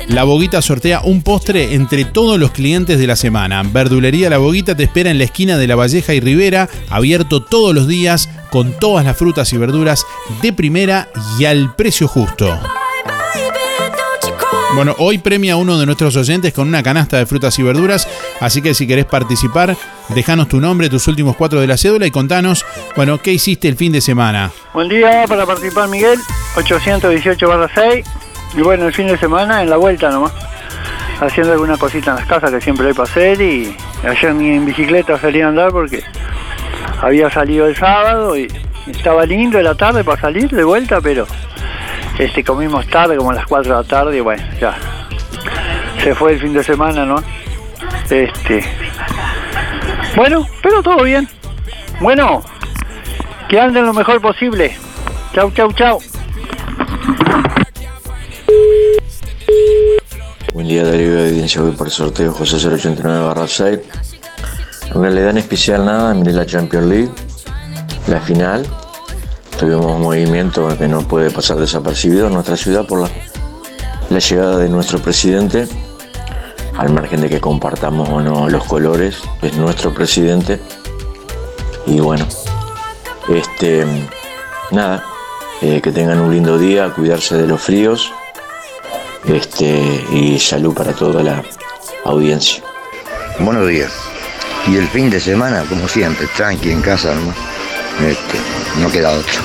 La 0.09 0.25
Boguita 0.25 0.63
sortea 0.63 1.01
un 1.03 1.23
postre 1.23 1.75
entre 1.75 2.05
todos 2.05 2.39
los 2.39 2.51
clientes 2.51 2.99
de 2.99 3.07
la 3.07 3.17
semana. 3.17 3.63
Verdulería 3.63 4.31
La 4.31 4.39
Boguita 4.39 4.77
te 4.77 4.85
espera 4.85 5.11
en 5.11 5.19
la 5.19 5.25
esquina 5.25 5.59
de 5.59 5.67
La 5.67 5.77
Valleja 5.77 6.15
y 6.15 6.21
Rivera, 6.21 6.69
abierto 6.89 7.43
todos 7.43 7.75
los 7.75 7.89
días 7.89 8.29
con 8.51 8.73
todas 8.79 9.05
las 9.05 9.17
frutas 9.17 9.53
y 9.53 9.57
verduras 9.57 10.05
de 10.43 10.53
primera 10.53 11.09
y 11.39 11.45
al 11.45 11.75
precio 11.75 12.09
justo. 12.09 12.59
Bueno, 14.77 14.95
hoy 14.99 15.17
premia 15.17 15.55
a 15.55 15.57
uno 15.57 15.79
de 15.79 15.87
nuestros 15.87 16.15
oyentes 16.17 16.53
con 16.53 16.69
una 16.69 16.83
canasta 16.83 17.17
de 17.17 17.25
frutas 17.25 17.59
y 17.59 17.63
verduras, 17.63 18.07
así 18.41 18.61
que 18.61 18.75
si 18.75 18.87
querés 18.87 19.07
participar, 19.07 19.75
déjanos 20.11 20.49
tu 20.49 20.61
nombre, 20.61 20.91
tus 20.91 21.09
últimos 21.09 21.35
cuatro 21.35 21.63
de 21.63 21.67
la 21.67 21.79
cédula 21.79 22.05
y 22.05 22.11
contanos, 22.11 22.63
bueno, 22.95 23.17
qué 23.17 23.33
hiciste 23.33 23.69
el 23.69 23.77
fin 23.77 23.91
de 23.91 24.03
semana. 24.03 24.51
Buen 24.75 24.91
día 24.91 25.25
para 25.27 25.47
participar, 25.47 25.89
Miguel. 25.89 26.19
818 26.57 27.49
barra 27.49 27.71
6. 27.75 28.07
Y 28.55 28.61
bueno, 28.61 28.87
el 28.87 28.93
fin 28.93 29.07
de 29.07 29.17
semana 29.17 29.63
en 29.63 29.71
la 29.71 29.79
vuelta 29.79 30.11
nomás. 30.11 30.33
Haciendo 31.23 31.55
alguna 31.55 31.79
cosita 31.79 32.11
en 32.11 32.17
las 32.19 32.27
casas 32.27 32.51
que 32.51 32.61
siempre 32.61 32.89
hay 32.89 32.93
para 32.93 33.09
hacer. 33.09 33.41
Y 33.41 33.75
ayer 34.07 34.35
ni 34.35 34.57
en 34.57 34.67
bicicleta 34.67 35.19
salí 35.19 35.41
a 35.41 35.49
andar 35.49 35.73
porque 35.73 36.03
había 37.01 37.31
salido 37.31 37.67
el 37.67 37.75
sábado 37.77 38.37
y 38.37 38.47
estaba 38.87 39.25
lindo 39.25 39.57
de 39.57 39.65
la 39.65 39.75
tarde 39.75 40.05
para 40.05 40.21
salir 40.21 40.51
de 40.51 40.65
vuelta, 40.65 41.01
pero 41.01 41.27
este 42.19 42.43
comimos 42.43 42.87
tarde, 42.87 43.17
como 43.17 43.31
a 43.31 43.35
las 43.35 43.47
4 43.47 43.77
de 43.77 43.83
la 43.83 43.87
tarde, 43.87 44.17
y 44.17 44.21
bueno, 44.21 44.43
ya. 44.61 44.77
Se 46.03 46.15
fue 46.15 46.33
el 46.33 46.41
fin 46.41 46.53
de 46.53 46.63
semana, 46.63 47.05
¿no? 47.05 47.23
Este. 48.09 48.65
Bueno, 50.15 50.47
pero 50.63 50.83
todo 50.83 51.03
bien. 51.03 51.29
Bueno, 52.01 52.43
que 53.49 53.61
anden 53.61 53.85
lo 53.85 53.93
mejor 53.93 54.21
posible. 54.21 54.77
Chau, 55.35 55.51
chau, 55.53 55.73
chau. 55.73 55.99
Buen 60.55 60.69
día, 60.69 60.85
Darío 60.85 61.17
de 61.17 61.29
Audiencia. 61.29 61.61
Voy 61.61 61.73
por 61.73 61.89
el 61.89 61.93
sorteo 61.93 62.33
José 62.33 62.57
089 62.57 63.27
barra 63.27 63.47
6. 63.47 63.79
En 64.95 65.03
realidad 65.03 65.37
especial 65.37 65.85
nada, 65.85 66.15
miré 66.15 66.33
la 66.33 66.47
Champions 66.47 66.87
League, 66.87 67.11
la 68.07 68.21
final. 68.21 68.67
Tuvimos 69.59 69.87
un 69.87 70.03
movimiento 70.03 70.69
que 70.77 70.87
no 70.87 71.01
puede 71.01 71.31
pasar 71.31 71.57
desapercibido 71.57 72.27
en 72.27 72.35
nuestra 72.35 72.59
ciudad 72.59 72.87
por 72.87 73.01
la, 73.01 73.11
la 74.11 74.19
llegada 74.19 74.59
de 74.59 74.69
nuestro 74.69 74.99
presidente, 74.99 75.67
al 76.77 76.93
margen 76.93 77.23
de 77.23 77.31
que 77.31 77.41
compartamos 77.41 78.09
o 78.11 78.21
no 78.21 78.51
los 78.51 78.65
colores, 78.65 79.17
es 79.41 79.57
nuestro 79.57 79.95
presidente. 79.95 80.61
Y 81.87 82.01
bueno, 82.01 82.27
este, 83.31 83.87
nada, 84.73 85.03
eh, 85.63 85.81
que 85.81 85.91
tengan 85.91 86.21
un 86.21 86.35
lindo 86.35 86.59
día, 86.59 86.93
cuidarse 86.95 87.37
de 87.37 87.47
los 87.47 87.63
fríos 87.63 88.13
este, 89.27 90.05
y 90.13 90.39
salud 90.39 90.75
para 90.75 90.93
toda 90.93 91.23
la 91.23 91.43
audiencia. 92.05 92.63
Buenos 93.39 93.67
días. 93.67 93.91
Y 94.67 94.77
el 94.77 94.87
fin 94.89 95.09
de 95.09 95.19
semana, 95.19 95.65
como 95.67 95.89
siempre, 95.89 96.27
tranqui 96.37 96.71
en 96.71 96.83
casa 96.83 97.15
nomás. 97.15 97.56
Este, 98.01 98.39
no 98.81 98.91
queda 98.91 99.13
otro. 99.13 99.41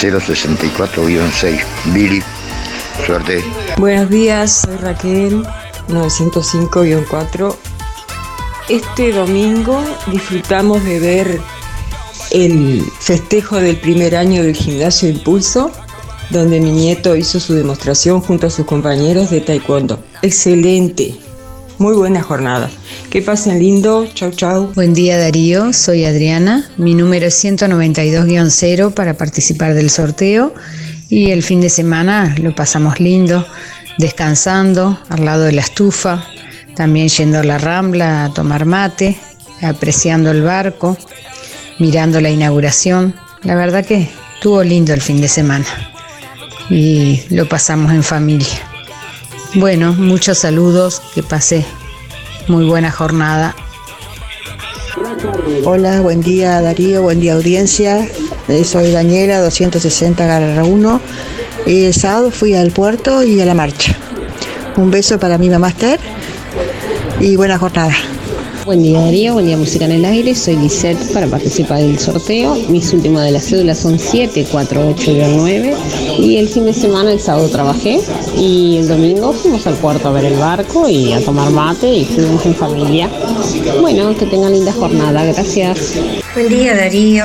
064-6, 0.00 1.60
Billy, 1.92 2.22
Suerte. 3.06 3.44
Buenos 3.76 4.10
días, 4.10 4.62
soy 4.62 4.76
Raquel, 4.76 5.42
905-4. 5.88 7.54
Este 8.68 9.12
domingo 9.12 9.82
disfrutamos 10.06 10.84
de 10.84 11.00
ver 11.00 11.40
el 12.30 12.84
festejo 13.00 13.56
del 13.56 13.76
primer 13.76 14.16
año 14.16 14.42
del 14.42 14.54
gimnasio 14.54 15.08
Impulso, 15.08 15.70
donde 16.30 16.60
mi 16.60 16.70
nieto 16.70 17.16
hizo 17.16 17.40
su 17.40 17.54
demostración 17.54 18.20
junto 18.20 18.46
a 18.46 18.50
sus 18.50 18.66
compañeros 18.66 19.30
de 19.30 19.40
taekwondo. 19.40 19.98
Excelente, 20.22 21.16
muy 21.80 21.94
buena 21.94 22.22
jornada. 22.22 22.70
Que 23.08 23.22
pasen 23.22 23.58
lindo, 23.58 24.06
chau 24.14 24.30
chau. 24.30 24.70
Buen 24.74 24.92
día 24.92 25.18
Darío, 25.18 25.72
soy 25.72 26.04
Adriana, 26.04 26.70
mi 26.76 26.94
número 26.94 27.26
es 27.26 27.42
192-0 27.42 28.92
para 28.92 29.14
participar 29.14 29.72
del 29.72 29.88
sorteo 29.88 30.54
y 31.08 31.30
el 31.30 31.42
fin 31.42 31.62
de 31.62 31.70
semana 31.70 32.36
lo 32.38 32.54
pasamos 32.54 33.00
lindo, 33.00 33.46
descansando 33.96 35.00
al 35.08 35.24
lado 35.24 35.44
de 35.44 35.52
la 35.52 35.62
estufa, 35.62 36.26
también 36.76 37.08
yendo 37.08 37.38
a 37.38 37.44
la 37.44 37.56
rambla 37.56 38.26
a 38.26 38.34
tomar 38.34 38.66
mate, 38.66 39.18
apreciando 39.62 40.30
el 40.30 40.42
barco, 40.42 40.98
mirando 41.78 42.20
la 42.20 42.28
inauguración. 42.28 43.14
La 43.42 43.54
verdad 43.54 43.86
que 43.86 44.10
estuvo 44.34 44.62
lindo 44.62 44.92
el 44.92 45.00
fin 45.00 45.22
de 45.22 45.28
semana 45.28 45.66
y 46.68 47.22
lo 47.30 47.48
pasamos 47.48 47.90
en 47.92 48.02
familia. 48.02 48.69
Bueno, 49.54 49.92
muchos 49.94 50.38
saludos, 50.38 51.02
que 51.12 51.24
pasé 51.24 51.66
muy 52.46 52.66
buena 52.66 52.92
jornada. 52.92 53.56
Hola, 55.64 56.00
buen 56.00 56.20
día 56.20 56.60
Darío, 56.60 57.02
buen 57.02 57.18
día 57.18 57.34
audiencia. 57.34 58.08
Eh, 58.46 58.64
Soy 58.64 58.92
Daniela, 58.92 59.40
260 59.40 60.24
Garra 60.24 60.62
1. 60.62 61.00
El 61.66 61.92
sábado 61.92 62.30
fui 62.30 62.54
al 62.54 62.70
puerto 62.70 63.24
y 63.24 63.40
a 63.40 63.44
la 63.44 63.54
marcha. 63.54 63.96
Un 64.76 64.92
beso 64.92 65.18
para 65.18 65.36
mi 65.36 65.50
mamá 65.50 65.70
Esther 65.70 65.98
y 67.18 67.34
buena 67.34 67.58
jornada. 67.58 67.94
Buen 68.70 68.84
día 68.84 69.00
Darío, 69.00 69.32
buen 69.32 69.46
día 69.46 69.56
Música 69.56 69.84
en 69.84 69.90
el 69.90 70.04
Aire, 70.04 70.32
soy 70.32 70.54
Lisette 70.54 71.12
para 71.12 71.26
participar 71.26 71.78
del 71.78 71.98
sorteo. 71.98 72.54
Mis 72.68 72.92
últimas 72.92 73.24
de 73.24 73.32
las 73.32 73.46
cédulas 73.46 73.80
son 73.80 73.98
748-9 73.98 75.74
y 76.20 76.36
el 76.36 76.48
fin 76.48 76.66
de 76.66 76.72
semana, 76.72 77.10
el 77.10 77.18
sábado 77.18 77.48
trabajé 77.48 78.00
y 78.36 78.76
el 78.76 78.86
domingo 78.86 79.32
fuimos 79.32 79.66
al 79.66 79.74
puerto 79.74 80.06
a 80.06 80.12
ver 80.12 80.26
el 80.26 80.38
barco 80.38 80.88
y 80.88 81.12
a 81.12 81.20
tomar 81.20 81.50
mate 81.50 81.88
y 81.88 82.02
estuvimos 82.02 82.46
en 82.46 82.54
familia. 82.54 83.10
Bueno, 83.80 84.16
que 84.16 84.26
tengan 84.26 84.52
linda 84.52 84.72
jornada, 84.72 85.24
gracias. 85.24 85.94
Buen 86.34 86.48
día 86.48 86.76
Darío, 86.76 87.24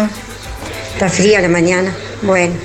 está 0.93 1.09
fría 1.09 1.41
la 1.41 1.49
mañana. 1.49 1.95
Bueno, 2.23 2.55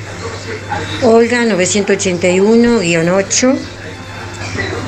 Olga 1.02 1.44
981-8 1.44 3.56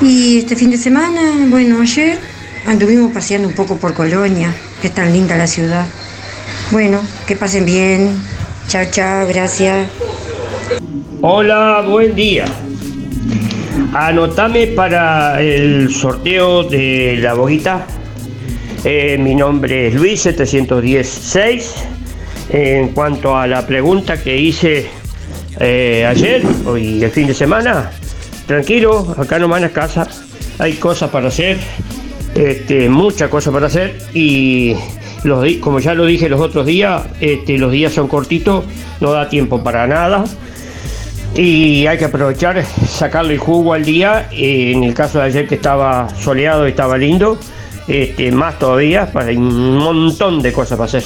y 0.01 0.39
este 0.39 0.55
fin 0.55 0.71
de 0.71 0.79
semana, 0.79 1.45
bueno, 1.47 1.79
ayer 1.79 2.32
anduvimos 2.65 3.11
paseando 3.11 3.47
un 3.47 3.55
poco 3.55 3.77
por 3.77 3.93
Colonia, 3.93 4.53
que 4.81 4.87
es 4.87 4.93
tan 4.93 5.11
linda 5.11 5.37
la 5.37 5.47
ciudad. 5.47 5.85
Bueno, 6.71 7.01
que 7.27 7.35
pasen 7.35 7.65
bien. 7.65 8.17
Chao, 8.67 8.85
chao, 8.89 9.27
gracias. 9.27 9.87
Hola, 11.21 11.85
buen 11.87 12.15
día. 12.15 12.45
Anotame 13.93 14.67
para 14.67 15.41
el 15.41 15.93
sorteo 15.93 16.63
de 16.63 17.17
la 17.19 17.33
boguita. 17.33 17.85
Eh, 18.83 19.17
mi 19.17 19.35
nombre 19.35 19.87
es 19.87 19.93
Luis 19.93 20.21
716. 20.21 21.73
En 22.49 22.89
cuanto 22.89 23.37
a 23.37 23.47
la 23.47 23.65
pregunta 23.65 24.21
que 24.21 24.35
hice 24.35 24.89
eh, 25.59 26.05
ayer 26.05 26.43
y 26.79 27.03
el 27.03 27.11
fin 27.11 27.27
de 27.27 27.33
semana, 27.33 27.91
tranquilo, 28.45 29.15
acá 29.17 29.39
nomás 29.39 29.57
en 29.57 29.63
la 29.63 29.69
casa 29.69 30.07
hay 30.59 30.73
cosas 30.73 31.09
para 31.09 31.29
hacer, 31.29 31.57
este, 32.35 32.89
muchas 32.89 33.29
cosas 33.29 33.53
para 33.53 33.67
hacer 33.67 34.01
y 34.13 34.75
los, 35.23 35.45
como 35.61 35.79
ya 35.79 35.93
lo 35.93 36.05
dije 36.05 36.29
los 36.29 36.41
otros 36.41 36.65
días, 36.65 37.03
este, 37.19 37.57
los 37.57 37.71
días 37.71 37.93
son 37.93 38.07
cortitos, 38.07 38.65
no 38.99 39.11
da 39.11 39.29
tiempo 39.29 39.63
para 39.63 39.87
nada 39.87 40.25
y 41.35 41.87
hay 41.87 41.97
que 41.97 42.05
aprovechar, 42.05 42.63
sacarle 42.87 43.33
el 43.33 43.39
jugo 43.39 43.73
al 43.73 43.83
día. 43.83 44.27
en 44.31 44.83
el 44.83 44.93
caso 44.93 45.19
de 45.19 45.25
ayer 45.25 45.47
que 45.47 45.55
estaba 45.55 46.07
soleado 46.19 46.67
y 46.67 46.71
estaba 46.71 46.97
lindo, 46.97 47.37
este, 47.87 48.31
más 48.31 48.59
todavía, 48.59 49.11
para 49.11 49.31
un 49.31 49.77
montón 49.77 50.41
de 50.41 50.53
cosas 50.53 50.77
para 50.77 50.85
hacer. 50.85 51.03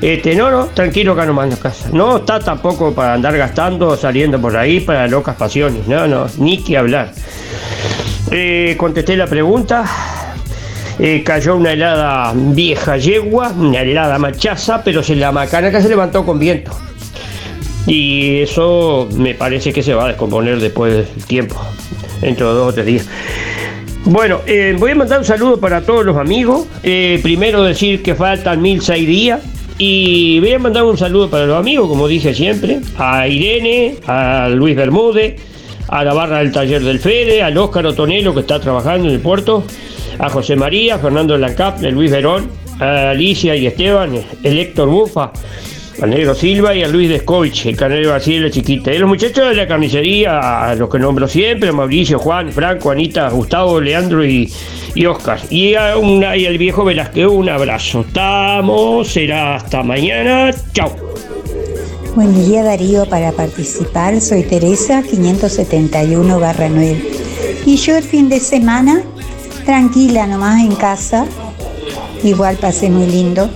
Este, 0.00 0.34
no, 0.34 0.50
no, 0.50 0.66
tranquilo 0.66 1.12
acá 1.12 1.24
nomás 1.24 1.44
en 1.44 1.50
la 1.50 1.56
casa. 1.56 1.88
No 1.92 2.18
está 2.18 2.40
tampoco 2.40 2.92
para 2.92 3.14
andar 3.14 3.36
gastando, 3.36 3.96
saliendo 3.96 4.40
por 4.40 4.56
ahí 4.56 4.80
para 4.80 5.06
locas 5.06 5.36
pasiones. 5.36 5.86
No, 5.86 6.06
no, 6.06 6.26
ni 6.38 6.62
que 6.62 6.76
hablar. 6.76 7.12
Eh, 8.30 8.74
contesté 8.76 9.16
la 9.16 9.26
pregunta. 9.26 9.84
Eh, 10.98 11.22
cayó 11.24 11.56
una 11.56 11.72
helada 11.72 12.32
vieja 12.34 12.96
yegua, 12.96 13.50
una 13.50 13.82
helada 13.82 14.18
machaza, 14.18 14.82
pero 14.82 15.02
se 15.02 15.14
la 15.14 15.30
macana 15.30 15.70
que 15.70 15.82
se 15.82 15.88
levantó 15.88 16.24
con 16.24 16.38
viento. 16.38 16.72
Y 17.86 18.40
eso 18.40 19.08
me 19.14 19.34
parece 19.34 19.72
que 19.72 19.82
se 19.82 19.94
va 19.94 20.06
a 20.06 20.08
descomponer 20.08 20.58
después 20.58 20.92
del 20.92 21.24
tiempo, 21.24 21.56
dentro 22.20 22.48
de 22.48 22.54
dos 22.54 22.68
o 22.70 22.74
tres 22.74 22.86
días. 22.86 23.08
Bueno, 24.06 24.40
eh, 24.46 24.74
voy 24.78 24.92
a 24.92 24.94
mandar 24.94 25.18
un 25.18 25.24
saludo 25.24 25.60
para 25.60 25.82
todos 25.82 26.04
los 26.04 26.16
amigos. 26.16 26.66
Eh, 26.82 27.20
primero 27.22 27.62
decir 27.62 28.02
que 28.02 28.14
faltan 28.14 28.62
1006 28.62 29.06
días. 29.06 29.40
Y 29.78 30.40
voy 30.40 30.52
a 30.52 30.58
mandar 30.58 30.84
un 30.84 30.96
saludo 30.96 31.28
para 31.28 31.44
los 31.44 31.58
amigos, 31.58 31.86
como 31.86 32.08
dije 32.08 32.32
siempre, 32.32 32.80
a 32.96 33.28
Irene, 33.28 33.96
a 34.06 34.48
Luis 34.48 34.74
Bermúdez, 34.74 35.36
a 35.88 36.02
la 36.02 36.14
barra 36.14 36.38
del 36.38 36.50
taller 36.50 36.82
del 36.82 36.98
Fede, 36.98 37.42
al 37.42 37.58
Óscar 37.58 37.84
Otonelo 37.84 38.32
que 38.32 38.40
está 38.40 38.58
trabajando 38.58 39.08
en 39.08 39.14
el 39.14 39.20
puerto, 39.20 39.64
a 40.18 40.28
José 40.28 40.56
María, 40.56 40.96
a 40.96 40.98
Fernando 40.98 41.36
Lancap, 41.36 41.82
a 41.84 41.88
Luis 41.88 42.10
Verón, 42.10 42.48
a 42.80 43.10
Alicia 43.10 43.56
y 43.56 43.66
Esteban, 43.66 44.12
el 44.42 44.58
Héctor 44.58 44.88
Bufa, 44.88 45.32
al 46.02 46.10
Negro 46.10 46.34
Silva 46.34 46.74
y 46.74 46.82
a 46.82 46.88
Luis 46.88 47.08
Descovich, 47.08 47.66
el 47.66 47.76
canero 47.76 48.10
Brasil, 48.10 48.42
la 48.42 48.50
chiquita. 48.50 48.92
Y 48.92 48.98
los 48.98 49.08
muchachos 49.08 49.48
de 49.48 49.54
la 49.54 49.66
carnicería, 49.66 50.68
a 50.70 50.74
los 50.74 50.90
que 50.90 50.98
nombro 50.98 51.26
siempre, 51.26 51.70
a 51.70 51.72
Mauricio, 51.72 52.18
Juan, 52.18 52.52
Franco, 52.52 52.90
Anita, 52.90 53.28
Gustavo, 53.30 53.80
Leandro 53.80 54.24
y, 54.24 54.52
y 54.94 55.06
Oscar. 55.06 55.40
Y, 55.50 55.74
a 55.74 55.96
una, 55.96 56.36
y 56.36 56.46
al 56.46 56.58
viejo 56.58 56.84
Velázquez, 56.84 57.26
un 57.26 57.48
abrazo. 57.48 58.00
Estamos, 58.00 59.08
será 59.08 59.56
hasta 59.56 59.82
mañana. 59.82 60.50
Chao. 60.72 60.94
Buen 62.14 62.34
día 62.46 62.62
Darío, 62.62 63.04
para 63.04 63.30
participar 63.32 64.22
soy 64.22 64.42
Teresa 64.42 65.02
571 65.02 66.40
barra 66.40 66.68
9. 66.70 67.10
Y 67.66 67.76
yo 67.76 67.96
el 67.96 68.04
fin 68.04 68.30
de 68.30 68.40
semana, 68.40 69.02
tranquila 69.66 70.28
nomás 70.28 70.60
en 70.60 70.76
casa, 70.76 71.26
igual 72.22 72.56
pasé 72.56 72.88
muy 72.88 73.06
lindo. 73.06 73.50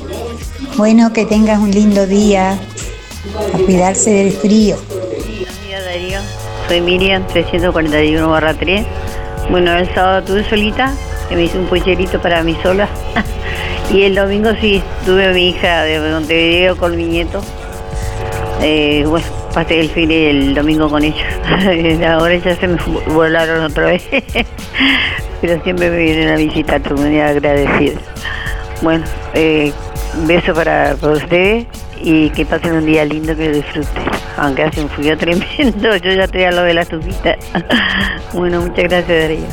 Bueno, 0.76 1.12
que 1.12 1.24
tengas 1.24 1.60
un 1.60 1.70
lindo 1.70 2.04
día, 2.06 2.58
a 3.54 3.58
cuidarse 3.64 4.10
del 4.10 4.32
frío. 4.32 4.76
Buen 4.88 5.68
día 5.68 5.80
Darío, 5.80 6.18
soy 6.66 6.80
Miriam 6.80 7.24
341 7.28 8.28
barra 8.28 8.54
3. 8.54 8.84
Bueno, 9.50 9.72
el 9.72 9.88
sábado 9.94 10.24
tuve 10.24 10.48
solita, 10.48 10.92
que 11.28 11.36
me 11.36 11.44
hice 11.44 11.58
un 11.58 11.66
pollerito 11.66 12.20
para 12.20 12.42
mí 12.42 12.56
sola. 12.60 12.88
y 13.94 14.02
el 14.02 14.16
domingo 14.16 14.50
sí, 14.60 14.82
tuve 15.06 15.26
a 15.26 15.32
mi 15.32 15.50
hija 15.50 15.82
de 15.84 16.10
Montevideo 16.10 16.76
con 16.76 16.96
mi 16.96 17.04
nieto. 17.04 17.40
Eh, 18.62 19.04
bueno, 19.06 19.26
pasé 19.54 19.78
el 19.78 19.90
fin 19.90 20.10
el 20.10 20.54
domingo 20.54 20.90
con 20.90 21.04
ellos. 21.04 21.22
Ahora 22.04 22.34
ya 22.36 22.56
se 22.56 22.66
me 22.66 22.78
volaron 23.06 23.62
otra 23.62 23.84
vez. 23.84 24.02
Pero 25.40 25.62
siempre 25.62 25.90
me 25.90 25.96
vienen 25.96 26.28
a 26.28 26.36
visitar, 26.36 26.80
estoy 26.80 26.98
muy 26.98 27.20
agradecida. 27.20 28.00
Bueno, 28.82 29.04
eh, 29.34 29.72
un 30.18 30.26
beso 30.26 30.54
para, 30.54 30.96
ustedes 31.00 31.66
y 32.02 32.30
que 32.30 32.44
pasen 32.44 32.72
un 32.72 32.86
día 32.86 33.04
lindo, 33.04 33.34
que 33.36 33.48
lo 33.48 33.56
disfruten. 33.56 34.02
Aunque 34.36 34.62
hace 34.64 34.82
un 34.82 34.88
frío 34.90 35.16
tremendo, 35.16 35.96
yo 36.02 36.12
ya 36.12 36.24
estoy 36.24 36.44
a 36.44 36.52
lo 36.52 36.62
de 36.62 36.74
la 36.74 36.82
estufita. 36.82 37.36
bueno, 38.32 38.60
muchas 38.60 38.84
gracias, 38.84 39.08
Darío. 39.08 39.46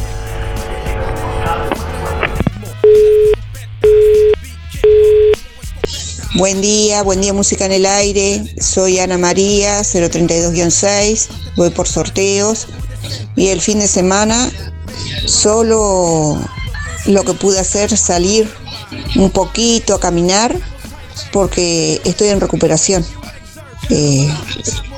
Buen 6.35 6.61
día, 6.61 7.01
buen 7.01 7.19
día 7.19 7.33
Música 7.33 7.65
en 7.65 7.71
el 7.71 7.85
Aire. 7.85 8.43
Soy 8.59 8.99
Ana 8.99 9.17
María, 9.17 9.79
032-6. 9.79 11.29
Voy 11.55 11.71
por 11.71 11.87
sorteos. 11.87 12.67
Y 13.35 13.47
el 13.47 13.59
fin 13.59 13.79
de 13.79 13.87
semana 13.87 14.49
solo 15.25 16.39
lo 17.05 17.23
que 17.23 17.33
pude 17.33 17.59
hacer 17.59 17.95
salir 17.97 18.49
un 19.15 19.31
poquito 19.31 19.95
a 19.95 19.99
caminar 19.99 20.55
porque 21.31 22.01
estoy 22.05 22.29
en 22.29 22.41
recuperación. 22.41 23.05
Eh, 23.89 24.27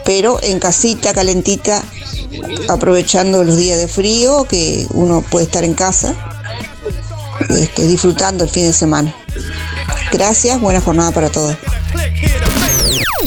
pero 0.06 0.40
en 0.42 0.60
casita, 0.60 1.14
calentita, 1.14 1.84
aprovechando 2.68 3.44
los 3.44 3.58
días 3.58 3.78
de 3.78 3.88
frío 3.88 4.46
que 4.46 4.88
uno 4.92 5.22
puede 5.22 5.46
estar 5.46 5.64
en 5.64 5.76
casa, 5.76 6.16
este, 7.50 7.86
disfrutando 7.86 8.44
el 8.44 8.50
fin 8.50 8.64
de 8.64 8.74
semana. 8.74 9.14
Gracias, 10.12 10.60
buena 10.60 10.82
jornada 10.82 11.12
para 11.12 11.30
todos. 11.30 11.56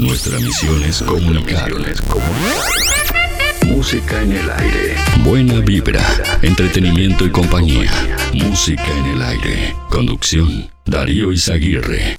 Nuestra 0.00 0.38
misión 0.38 0.82
es 0.82 1.02
comunicar. 1.02 1.70
Música 1.70 2.91
Música 3.66 4.22
en 4.22 4.32
el 4.32 4.50
aire. 4.50 4.96
Buena 5.24 5.60
vibra, 5.60 6.02
entretenimiento 6.42 7.24
y 7.24 7.30
compañía. 7.30 7.90
Música 8.34 8.86
en 8.98 9.06
el 9.16 9.22
aire. 9.22 9.74
Conducción, 9.88 10.70
Darío 10.84 11.32
Izaguirre. 11.32 12.16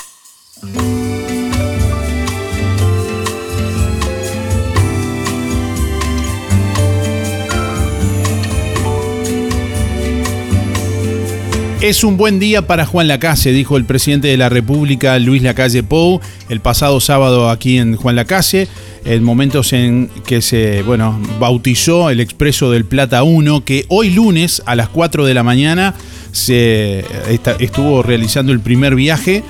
Es 11.84 12.06
un 12.06 12.16
buen 12.16 12.40
día 12.40 12.66
para 12.66 12.86
Juan 12.86 13.10
Lacase, 13.10 13.52
dijo 13.52 13.76
el 13.76 13.84
presidente 13.84 14.30
de 14.30 14.38
la 14.38 14.48
República, 14.48 15.20
Luis 15.20 15.44
Lacalle 15.44 15.84
Pou, 15.84 16.22
el 16.48 16.62
pasado 16.62 17.02
sábado 17.02 17.50
aquí 17.50 17.78
en 17.78 17.98
Juan 17.98 18.16
Lacase, 18.16 18.70
en 19.06 19.24
momentos 19.24 19.74
en 19.74 20.10
que 20.26 20.42
se, 20.42 20.82
bueno, 20.84 21.20
bautizó 21.40 22.10
el 22.10 22.20
Expreso 22.20 22.72
del 22.72 22.86
Plata 22.86 23.24
1, 23.24 23.66
que 23.66 23.86
hoy 23.90 24.12
lunes 24.12 24.62
a 24.66 24.76
las 24.76 24.90
4 24.90 25.26
de 25.26 25.34
la 25.34 25.44
mañana 25.44 25.94
se 26.32 27.06
estuvo 27.60 28.02
realizando 28.04 28.52
el 28.52 28.60
primer 28.60 28.96
viaje. 28.96 29.44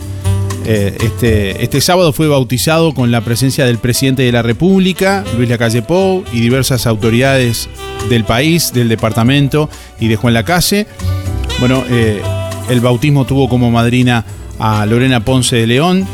Eh, 0.65 0.95
este, 1.03 1.61
este 1.63 1.81
sábado 1.81 2.13
fue 2.13 2.27
bautizado 2.27 2.93
con 2.93 3.11
la 3.11 3.21
presencia 3.21 3.65
del 3.65 3.79
presidente 3.79 4.23
de 4.23 4.31
la 4.31 4.41
República, 4.41 5.23
Luis 5.37 5.49
Lacalle 5.49 5.81
Pou, 5.81 6.23
y 6.31 6.39
diversas 6.39 6.87
autoridades 6.87 7.69
del 8.09 8.23
país, 8.23 8.71
del 8.73 8.87
departamento 8.87 9.69
y 9.99 10.07
de 10.07 10.15
Juan 10.15 10.33
Lacase. 10.33 10.87
Bueno, 11.59 11.83
eh, 11.89 12.21
el 12.69 12.79
bautismo 12.79 13.25
tuvo 13.25 13.49
como 13.49 13.71
madrina 13.71 14.25
a 14.59 14.85
Lorena 14.85 15.23
Ponce 15.23 15.57
de 15.57 15.67
León. 15.67 16.07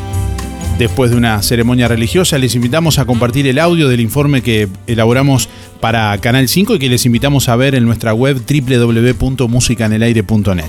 Después 0.80 1.10
de 1.10 1.16
una 1.18 1.42
ceremonia 1.42 1.88
religiosa, 1.88 2.38
les 2.38 2.54
invitamos 2.54 2.98
a 2.98 3.04
compartir 3.04 3.46
el 3.46 3.58
audio 3.58 3.86
del 3.86 4.00
informe 4.00 4.40
que 4.40 4.66
elaboramos 4.86 5.50
para 5.78 6.16
Canal 6.16 6.48
5 6.48 6.76
y 6.76 6.78
que 6.78 6.88
les 6.88 7.04
invitamos 7.04 7.50
a 7.50 7.56
ver 7.56 7.74
en 7.74 7.84
nuestra 7.84 8.14
web 8.14 8.40
www.musicanelaire.net. 8.48 10.64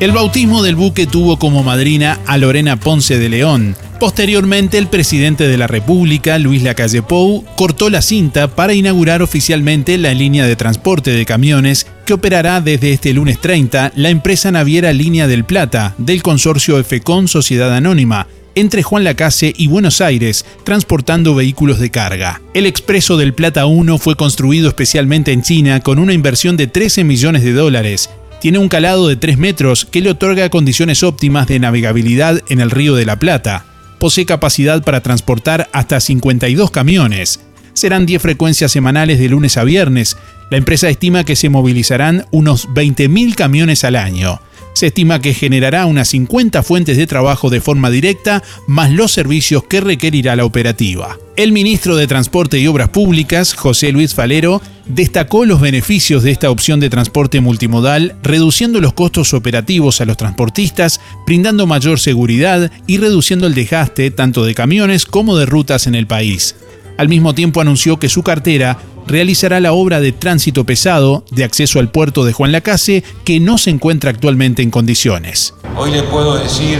El 0.00 0.12
bautismo 0.12 0.62
del 0.62 0.76
buque 0.76 1.06
tuvo 1.06 1.38
como 1.38 1.62
madrina 1.62 2.20
a 2.26 2.36
Lorena 2.36 2.78
Ponce 2.78 3.18
de 3.18 3.30
León, 3.30 3.74
Posteriormente, 3.98 4.76
el 4.76 4.88
presidente 4.88 5.48
de 5.48 5.56
la 5.56 5.66
República, 5.66 6.38
Luis 6.38 6.62
Lacalle 6.62 7.00
Pou, 7.00 7.46
cortó 7.56 7.88
la 7.88 8.02
cinta 8.02 8.48
para 8.48 8.74
inaugurar 8.74 9.22
oficialmente 9.22 9.96
la 9.96 10.12
línea 10.12 10.44
de 10.44 10.54
transporte 10.54 11.12
de 11.12 11.24
camiones 11.24 11.86
que 12.06 12.14
operará 12.14 12.62
desde 12.62 12.92
este 12.92 13.12
lunes 13.12 13.38
30 13.40 13.92
la 13.96 14.08
empresa 14.08 14.50
naviera 14.50 14.92
Línea 14.92 15.26
del 15.26 15.44
Plata 15.44 15.94
del 15.98 16.22
consorcio 16.22 16.82
FECON 16.82 17.28
Sociedad 17.28 17.74
Anónima, 17.74 18.28
entre 18.54 18.82
Juan 18.82 19.04
Lacase 19.04 19.52
y 19.54 19.66
Buenos 19.66 20.00
Aires, 20.00 20.46
transportando 20.64 21.34
vehículos 21.34 21.78
de 21.78 21.90
carga. 21.90 22.40
El 22.54 22.64
Expreso 22.64 23.18
del 23.18 23.34
Plata 23.34 23.66
1 23.66 23.98
fue 23.98 24.16
construido 24.16 24.68
especialmente 24.68 25.32
en 25.32 25.42
China 25.42 25.80
con 25.80 25.98
una 25.98 26.14
inversión 26.14 26.56
de 26.56 26.68
13 26.68 27.04
millones 27.04 27.42
de 27.42 27.52
dólares. 27.52 28.08
Tiene 28.40 28.58
un 28.58 28.68
calado 28.68 29.08
de 29.08 29.16
3 29.16 29.36
metros 29.36 29.84
que 29.84 30.00
le 30.00 30.10
otorga 30.10 30.48
condiciones 30.48 31.02
óptimas 31.02 31.48
de 31.48 31.58
navegabilidad 31.58 32.40
en 32.48 32.60
el 32.60 32.70
Río 32.70 32.94
de 32.94 33.04
la 33.04 33.18
Plata 33.18 33.66
posee 33.98 34.26
capacidad 34.26 34.82
para 34.82 35.00
transportar 35.00 35.68
hasta 35.72 36.00
52 36.00 36.70
camiones. 36.70 37.40
Serán 37.76 38.06
10 38.06 38.22
frecuencias 38.22 38.72
semanales 38.72 39.18
de 39.18 39.28
lunes 39.28 39.58
a 39.58 39.64
viernes. 39.64 40.16
La 40.50 40.56
empresa 40.56 40.88
estima 40.88 41.24
que 41.24 41.36
se 41.36 41.50
movilizarán 41.50 42.24
unos 42.30 42.70
20.000 42.70 43.34
camiones 43.34 43.84
al 43.84 43.96
año. 43.96 44.40
Se 44.72 44.86
estima 44.86 45.20
que 45.20 45.34
generará 45.34 45.84
unas 45.84 46.08
50 46.08 46.62
fuentes 46.62 46.96
de 46.96 47.06
trabajo 47.06 47.50
de 47.50 47.60
forma 47.60 47.90
directa, 47.90 48.42
más 48.66 48.90
los 48.90 49.12
servicios 49.12 49.64
que 49.64 49.82
requerirá 49.82 50.36
la 50.36 50.46
operativa. 50.46 51.18
El 51.36 51.52
ministro 51.52 51.96
de 51.96 52.06
Transporte 52.06 52.58
y 52.58 52.66
Obras 52.66 52.88
Públicas, 52.88 53.52
José 53.52 53.92
Luis 53.92 54.14
Falero, 54.14 54.62
destacó 54.86 55.44
los 55.44 55.60
beneficios 55.60 56.22
de 56.22 56.30
esta 56.30 56.50
opción 56.50 56.80
de 56.80 56.88
transporte 56.88 57.42
multimodal, 57.42 58.16
reduciendo 58.22 58.80
los 58.80 58.94
costos 58.94 59.34
operativos 59.34 60.00
a 60.00 60.06
los 60.06 60.16
transportistas, 60.16 60.98
brindando 61.26 61.66
mayor 61.66 62.00
seguridad 62.00 62.70
y 62.86 62.96
reduciendo 62.96 63.46
el 63.46 63.54
desgaste 63.54 64.10
tanto 64.10 64.46
de 64.46 64.54
camiones 64.54 65.04
como 65.04 65.36
de 65.36 65.44
rutas 65.44 65.86
en 65.86 65.94
el 65.94 66.06
país. 66.06 66.54
Al 66.98 67.08
mismo 67.08 67.34
tiempo 67.34 67.60
anunció 67.60 67.98
que 67.98 68.08
su 68.08 68.22
cartera 68.22 68.78
realizará 69.06 69.60
la 69.60 69.72
obra 69.72 70.00
de 70.00 70.12
tránsito 70.12 70.64
pesado 70.64 71.24
de 71.30 71.44
acceso 71.44 71.78
al 71.78 71.90
puerto 71.90 72.24
de 72.24 72.32
Juan 72.32 72.52
Lacase 72.52 73.04
que 73.24 73.38
no 73.38 73.58
se 73.58 73.70
encuentra 73.70 74.10
actualmente 74.10 74.62
en 74.62 74.70
condiciones. 74.70 75.54
Hoy 75.76 75.90
le 75.90 76.02
puedo 76.04 76.36
decir, 76.38 76.78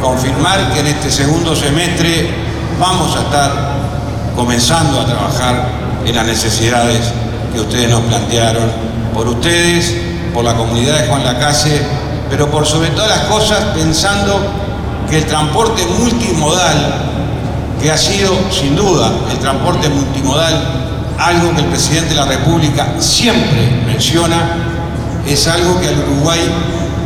confirmar 0.00 0.72
que 0.74 0.80
en 0.80 0.88
este 0.88 1.10
segundo 1.10 1.56
semestre 1.56 2.28
vamos 2.78 3.16
a 3.16 3.22
estar 3.22 3.80
comenzando 4.36 5.00
a 5.00 5.06
trabajar 5.06 5.68
en 6.04 6.14
las 6.14 6.26
necesidades 6.26 7.00
que 7.54 7.60
ustedes 7.60 7.90
nos 7.90 8.02
plantearon, 8.02 8.70
por 9.14 9.26
ustedes, 9.26 9.96
por 10.34 10.44
la 10.44 10.54
comunidad 10.54 11.00
de 11.00 11.08
Juan 11.08 11.24
Lacase, 11.24 11.80
pero 12.28 12.50
por 12.50 12.66
sobre 12.66 12.90
todas 12.90 13.08
las 13.08 13.20
cosas 13.20 13.64
pensando 13.74 14.38
que 15.08 15.18
el 15.18 15.24
transporte 15.24 15.82
multimodal 15.98 17.10
que 17.82 17.90
ha 17.90 17.96
sido 17.96 18.38
sin 18.50 18.76
duda 18.76 19.12
el 19.30 19.38
transporte 19.38 19.88
multimodal, 19.88 21.14
algo 21.18 21.54
que 21.54 21.62
el 21.62 21.66
presidente 21.66 22.10
de 22.10 22.16
la 22.16 22.26
República 22.26 22.94
siempre 22.98 23.82
menciona, 23.86 25.22
es 25.26 25.46
algo 25.46 25.80
que 25.80 25.88
el 25.88 25.98
Uruguay 25.98 26.40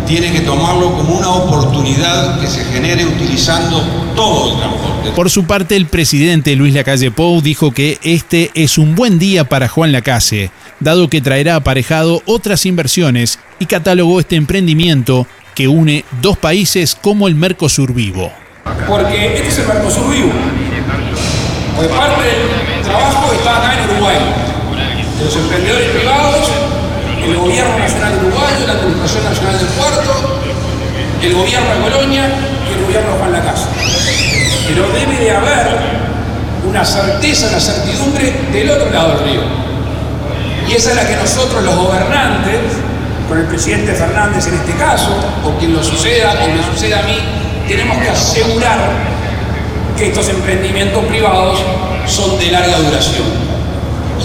tiene 0.06 0.32
que 0.32 0.40
tomarlo 0.40 0.92
como 0.92 1.14
una 1.14 1.30
oportunidad 1.30 2.40
que 2.40 2.46
se 2.46 2.64
genere 2.64 3.06
utilizando 3.06 3.82
todo 4.14 4.52
el 4.52 4.58
transporte. 4.58 5.10
Por 5.14 5.30
su 5.30 5.44
parte, 5.44 5.76
el 5.76 5.86
presidente 5.86 6.56
Luis 6.56 6.74
Lacalle 6.74 7.10
Pou 7.10 7.40
dijo 7.40 7.72
que 7.72 7.98
este 8.02 8.50
es 8.54 8.78
un 8.78 8.94
buen 8.94 9.18
día 9.18 9.44
para 9.44 9.68
Juan 9.68 9.92
Lacase, 9.92 10.50
dado 10.80 11.08
que 11.08 11.20
traerá 11.20 11.56
aparejado 11.56 12.22
otras 12.26 12.66
inversiones 12.66 13.38
y 13.58 13.66
catalogó 13.66 14.20
este 14.20 14.36
emprendimiento 14.36 15.26
que 15.54 15.68
une 15.68 16.04
dos 16.20 16.36
países 16.36 16.96
como 17.00 17.28
el 17.28 17.34
Mercosur 17.34 17.94
Vivo. 17.94 18.43
Porque 18.88 19.34
este 19.36 19.48
es 19.48 19.58
el 19.58 19.66
Mercosur 19.66 20.10
Vivo. 20.10 20.32
Porque 21.76 21.92
parte 21.92 22.22
del 22.22 22.82
trabajo 22.82 23.32
está 23.32 23.58
acá 23.58 23.74
en 23.74 23.90
Uruguay. 23.90 24.16
Los 25.22 25.36
emprendedores 25.36 25.90
privados, 25.90 26.48
el 27.22 27.36
gobierno 27.36 27.78
nacional 27.78 28.12
uruguayo, 28.24 28.66
la 28.66 28.72
Administración 28.72 29.24
Nacional 29.24 29.58
del 29.58 29.68
Puerto, 29.68 30.40
el 31.22 31.34
gobierno 31.34 31.74
de 31.74 31.80
Colonia 31.80 32.28
y 32.68 32.72
el 32.72 32.84
gobierno 32.84 33.12
de 33.12 33.18
Juan 33.18 33.32
Lacasa. 33.32 33.68
Pero 34.66 34.88
debe 34.92 35.24
de 35.24 35.30
haber 35.30 35.66
una 36.66 36.84
certeza, 36.84 37.48
una 37.48 37.60
certidumbre 37.60 38.32
del 38.52 38.70
otro 38.70 38.90
lado 38.90 39.16
del 39.16 39.28
río. 39.28 39.40
Y 40.68 40.72
esa 40.72 40.90
es 40.90 40.96
la 40.96 41.06
que 41.06 41.16
nosotros 41.16 41.62
los 41.62 41.76
gobernantes, 41.76 42.60
con 43.28 43.38
el 43.38 43.46
presidente 43.46 43.92
Fernández 43.92 44.46
en 44.46 44.54
este 44.54 44.72
caso, 44.72 45.14
o 45.44 45.58
quien 45.58 45.74
lo 45.74 45.82
suceda, 45.82 46.32
o 46.42 46.48
me 46.48 46.62
suceda 46.72 47.00
a 47.00 47.02
mí, 47.02 47.18
tenemos 47.68 47.98
que 47.98 48.08
asegurar 48.08 48.78
que 49.96 50.08
estos 50.08 50.28
emprendimientos 50.28 51.04
privados 51.04 51.60
son 52.06 52.38
de 52.38 52.50
larga 52.50 52.78
duración. 52.78 53.24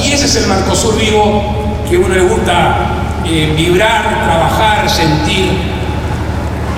Y 0.04 0.12
ese 0.12 0.26
es 0.26 0.36
el 0.38 0.48
Mercosur 0.48 1.00
vivo 1.00 1.84
que 1.90 1.96
a 1.96 2.00
uno 2.00 2.16
le 2.16 2.22
gusta 2.22 3.22
eh, 3.26 3.54
vibrar, 3.56 4.26
trabajar, 4.26 4.90
sentir 4.90 5.52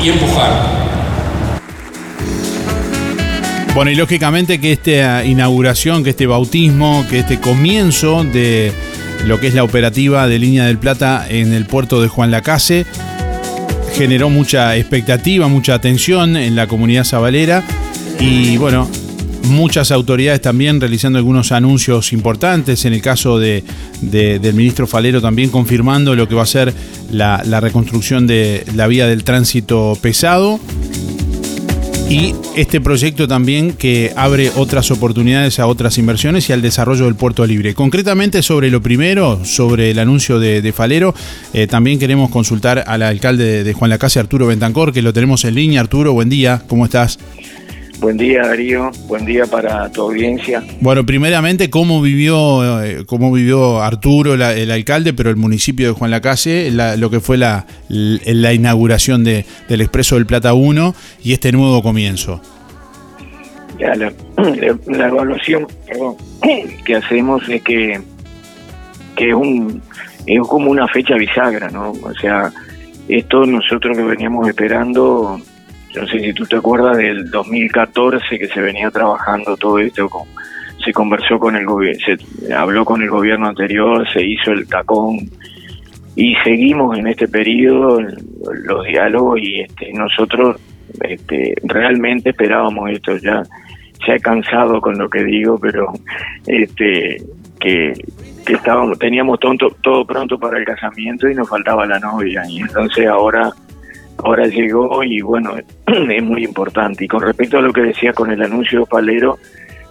y 0.01 0.09
empujar. 0.09 0.81
Bueno, 3.73 3.91
y 3.91 3.95
lógicamente 3.95 4.59
que 4.59 4.73
esta 4.73 5.23
inauguración, 5.23 6.03
que 6.03 6.09
este 6.09 6.27
bautismo, 6.27 7.05
que 7.09 7.19
este 7.19 7.39
comienzo 7.39 8.23
de 8.25 8.73
lo 9.25 9.39
que 9.39 9.47
es 9.47 9.53
la 9.53 9.63
operativa 9.63 10.27
de 10.27 10.39
Línea 10.39 10.65
del 10.65 10.77
Plata 10.77 11.25
en 11.29 11.53
el 11.53 11.65
puerto 11.65 12.01
de 12.01 12.09
Juan 12.09 12.31
Lacase 12.31 12.85
generó 13.95 14.29
mucha 14.29 14.75
expectativa, 14.77 15.47
mucha 15.47 15.75
atención 15.75 16.37
en 16.37 16.55
la 16.55 16.67
comunidad 16.67 17.03
sabalera 17.03 17.63
y 18.19 18.57
bueno, 18.57 18.89
muchas 19.43 19.91
autoridades 19.91 20.41
también 20.41 20.79
realizando 20.79 21.17
algunos 21.17 21.51
anuncios 21.51 22.13
importantes, 22.13 22.85
en 22.85 22.93
el 22.93 23.01
caso 23.01 23.39
de, 23.39 23.63
del 24.01 24.53
ministro 24.53 24.87
Falero 24.87 25.21
también 25.21 25.49
confirmando 25.49 26.15
lo 26.15 26.27
que 26.27 26.35
va 26.35 26.43
a 26.43 26.47
ser 26.47 26.73
la, 27.11 27.43
la 27.45 27.59
reconstrucción 27.59 28.27
de 28.27 28.65
la 28.75 28.87
vía 28.87 29.07
del 29.07 29.23
tránsito 29.23 29.97
pesado 30.01 30.59
y 32.11 32.35
este 32.57 32.81
proyecto 32.81 33.25
también 33.25 33.71
que 33.71 34.11
abre 34.17 34.51
otras 34.57 34.91
oportunidades 34.91 35.59
a 35.59 35.67
otras 35.67 35.97
inversiones 35.97 36.49
y 36.49 36.51
al 36.51 36.61
desarrollo 36.61 37.05
del 37.05 37.15
puerto 37.15 37.45
libre. 37.45 37.73
Concretamente 37.73 38.41
sobre 38.41 38.69
lo 38.69 38.81
primero, 38.81 39.45
sobre 39.45 39.91
el 39.91 39.99
anuncio 39.99 40.37
de, 40.37 40.73
Falero, 40.73 41.15
eh, 41.53 41.67
también 41.67 41.99
queremos 41.99 42.29
consultar 42.29 42.83
al 42.85 43.01
alcalde 43.03 43.63
de 43.63 43.73
Juan 43.73 43.91
Lacase, 43.91 44.19
Arturo 44.19 44.47
Bentancor, 44.47 44.91
que 44.91 45.01
lo 45.01 45.13
tenemos 45.13 45.45
en 45.45 45.55
línea. 45.55 45.79
Arturo, 45.79 46.11
buen 46.11 46.27
día, 46.27 46.61
¿cómo 46.67 46.83
estás? 46.83 47.17
Buen 48.01 48.17
día 48.17 48.41
Darío, 48.41 48.89
buen 49.07 49.25
día 49.25 49.45
para 49.45 49.91
tu 49.91 50.01
audiencia. 50.01 50.63
Bueno, 50.79 51.05
primeramente, 51.05 51.69
¿cómo 51.69 52.01
vivió, 52.01 52.81
eh, 52.81 53.05
cómo 53.05 53.31
vivió 53.31 53.79
Arturo, 53.83 54.33
el 54.33 54.71
alcalde, 54.71 55.13
pero 55.13 55.29
el 55.29 55.35
municipio 55.35 55.89
de 55.89 55.93
Juan 55.93 56.09
Lacase, 56.09 56.71
lo 56.71 57.11
que 57.11 57.19
fue 57.19 57.37
la, 57.37 57.67
la 57.89 58.53
inauguración 58.53 59.23
de, 59.23 59.45
del 59.69 59.81
Expreso 59.81 60.15
del 60.15 60.25
Plata 60.25 60.55
1 60.55 60.95
y 61.23 61.33
este 61.33 61.51
nuevo 61.51 61.83
comienzo? 61.83 62.41
Ya, 63.77 63.93
la, 63.93 64.11
la 64.87 65.07
evaluación 65.07 65.67
perdón, 65.85 66.15
que 66.83 66.95
hacemos 66.95 67.47
es 67.49 67.61
que, 67.61 68.01
que 69.15 69.29
es, 69.29 69.35
un, 69.35 69.79
es 70.25 70.39
como 70.47 70.71
una 70.71 70.87
fecha 70.87 71.13
bisagra, 71.17 71.69
¿no? 71.69 71.91
O 71.91 72.13
sea, 72.19 72.51
esto 73.07 73.45
nosotros 73.45 73.95
que 73.95 74.03
veníamos 74.03 74.47
esperando, 74.47 75.39
yo 75.93 76.01
no 76.01 76.07
sé 76.07 76.19
si 76.19 76.33
tú 76.33 76.45
te 76.45 76.55
acuerdas 76.55 76.97
del 76.97 77.29
2014 77.29 78.39
que 78.39 78.47
se 78.47 78.61
venía 78.61 78.89
trabajando 78.91 79.57
todo 79.57 79.79
esto, 79.79 80.09
con, 80.09 80.23
se 80.83 80.93
conversó 80.93 81.37
con 81.39 81.55
el 81.55 81.65
gobierno, 81.65 81.99
se 82.05 82.53
habló 82.53 82.85
con 82.85 83.01
el 83.01 83.09
gobierno 83.09 83.47
anterior, 83.47 84.07
se 84.11 84.25
hizo 84.25 84.51
el 84.51 84.67
tacón 84.67 85.17
y 86.15 86.35
seguimos 86.43 86.97
en 86.97 87.07
este 87.07 87.27
periodo 87.27 87.99
los 88.01 88.85
diálogos 88.85 89.39
y 89.41 89.61
este, 89.61 89.91
nosotros 89.93 90.57
este, 91.01 91.55
realmente 91.63 92.31
esperábamos 92.31 92.89
esto. 92.89 93.17
Ya 93.17 93.43
se 94.05 94.13
ha 94.13 94.19
cansado 94.19 94.81
con 94.81 94.97
lo 94.97 95.09
que 95.09 95.23
digo 95.23 95.59
pero 95.59 95.93
este 96.47 97.17
que, 97.59 97.93
que 98.45 98.53
estábamos 98.53 98.97
teníamos 98.97 99.39
tonto, 99.39 99.69
todo 99.81 100.05
pronto 100.05 100.39
para 100.39 100.57
el 100.57 100.65
casamiento 100.65 101.29
y 101.29 101.35
nos 101.35 101.49
faltaba 101.49 101.85
la 101.85 101.99
novia. 101.99 102.43
Y 102.49 102.59
entonces 102.61 103.07
ahora 103.07 103.51
ahora 104.23 104.45
llegó 104.45 105.03
y 105.03 105.21
bueno 105.21 105.55
es 105.87 106.23
muy 106.23 106.43
importante. 106.43 107.05
Y 107.05 107.07
con 107.07 107.21
respecto 107.21 107.57
a 107.57 107.61
lo 107.61 107.73
que 107.73 107.81
decía 107.81 108.13
con 108.13 108.31
el 108.31 108.41
anuncio 108.41 108.85
palero 108.85 109.37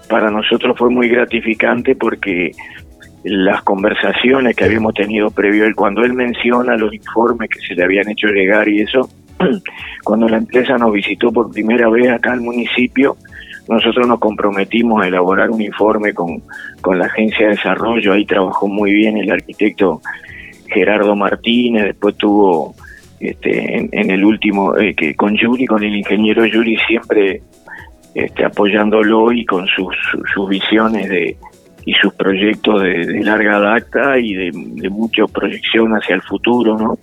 para 0.09 0.31
nosotros 0.31 0.77
fue 0.79 0.91
muy 0.91 1.09
gratificante 1.09 1.95
porque 1.95 2.53
las 3.23 3.63
conversaciones 3.63 4.57
que 4.57 4.65
habíamos 4.65 4.95
tenido 4.95 5.31
previo 5.31 5.67
él, 5.67 5.75
cuando 5.75 6.03
él 6.03 6.15
menciona 6.15 6.77
los 6.77 6.93
informes 6.93 7.51
que 7.51 7.61
se 7.61 7.75
le 7.75 7.85
habían 7.85 8.09
hecho 8.09 8.29
llegar 8.29 8.69
y 8.69 8.81
eso, 8.81 9.09
cuando 10.05 10.29
la 10.29 10.39
empresa 10.39 10.77
nos 10.79 10.93
visitó 10.93 11.31
por 11.33 11.51
primera 11.51 11.89
vez 11.89 12.09
acá 12.11 12.33
al 12.33 12.41
municipio, 12.41 13.17
nosotros 13.69 14.07
nos 14.07 14.19
comprometimos 14.19 15.03
a 15.03 15.09
elaborar 15.09 15.51
un 15.51 15.61
informe 15.61 16.13
con, 16.13 16.43
con 16.81 16.99
la 16.99 17.07
agencia 17.07 17.47
de 17.47 17.53
desarrollo, 17.53 18.13
ahí 18.13 18.25
trabajó 18.25 18.67
muy 18.67 18.93
bien 18.93 19.17
el 19.19 19.31
arquitecto 19.31 20.01
Gerardo 20.67 21.15
Martínez, 21.15 21.85
después 21.85 22.17
tuvo 22.17 22.75
este, 23.21 23.77
en, 23.93 24.11
el 24.11 24.25
último, 24.25 24.77
eh, 24.79 24.95
que 24.95 25.15
con 25.15 25.37
Yuri, 25.37 25.67
con 25.67 25.83
el 25.85 25.95
ingeniero 25.95 26.47
Yuri 26.47 26.77
siempre 26.89 27.43
este, 28.15 28.45
apoyándolo 28.45 29.31
y 29.31 29.45
con 29.45 29.67
sus, 29.67 29.95
sus 30.35 30.49
visiones 30.49 31.09
de, 31.09 31.37
y 31.85 31.93
sus 31.95 32.15
proyectos 32.15 32.83
de, 32.83 33.23
larga 33.23 33.59
data 33.59 34.19
y 34.19 34.35
de, 34.35 34.91
mucha 34.91 35.27
proyección 35.27 35.93
hacia 35.93 36.15
el 36.15 36.23
futuro, 36.23 36.77
¿no? 36.79 36.99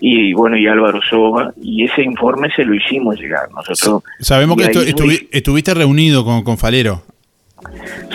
Y, 0.00 0.34
bueno, 0.34 0.58
y 0.58 0.66
Álvaro 0.66 1.00
Soba, 1.08 1.54
y 1.62 1.84
ese 1.84 2.02
informe 2.02 2.50
se 2.54 2.64
lo 2.64 2.74
hicimos 2.74 3.18
llegar. 3.18 3.48
Nosotros 3.54 4.02
Sabemos 4.18 4.56
que 4.56 5.26
estuviste 5.30 5.72
reunido 5.72 6.24
con, 6.24 6.42
con 6.42 6.58
Falero. 6.58 7.02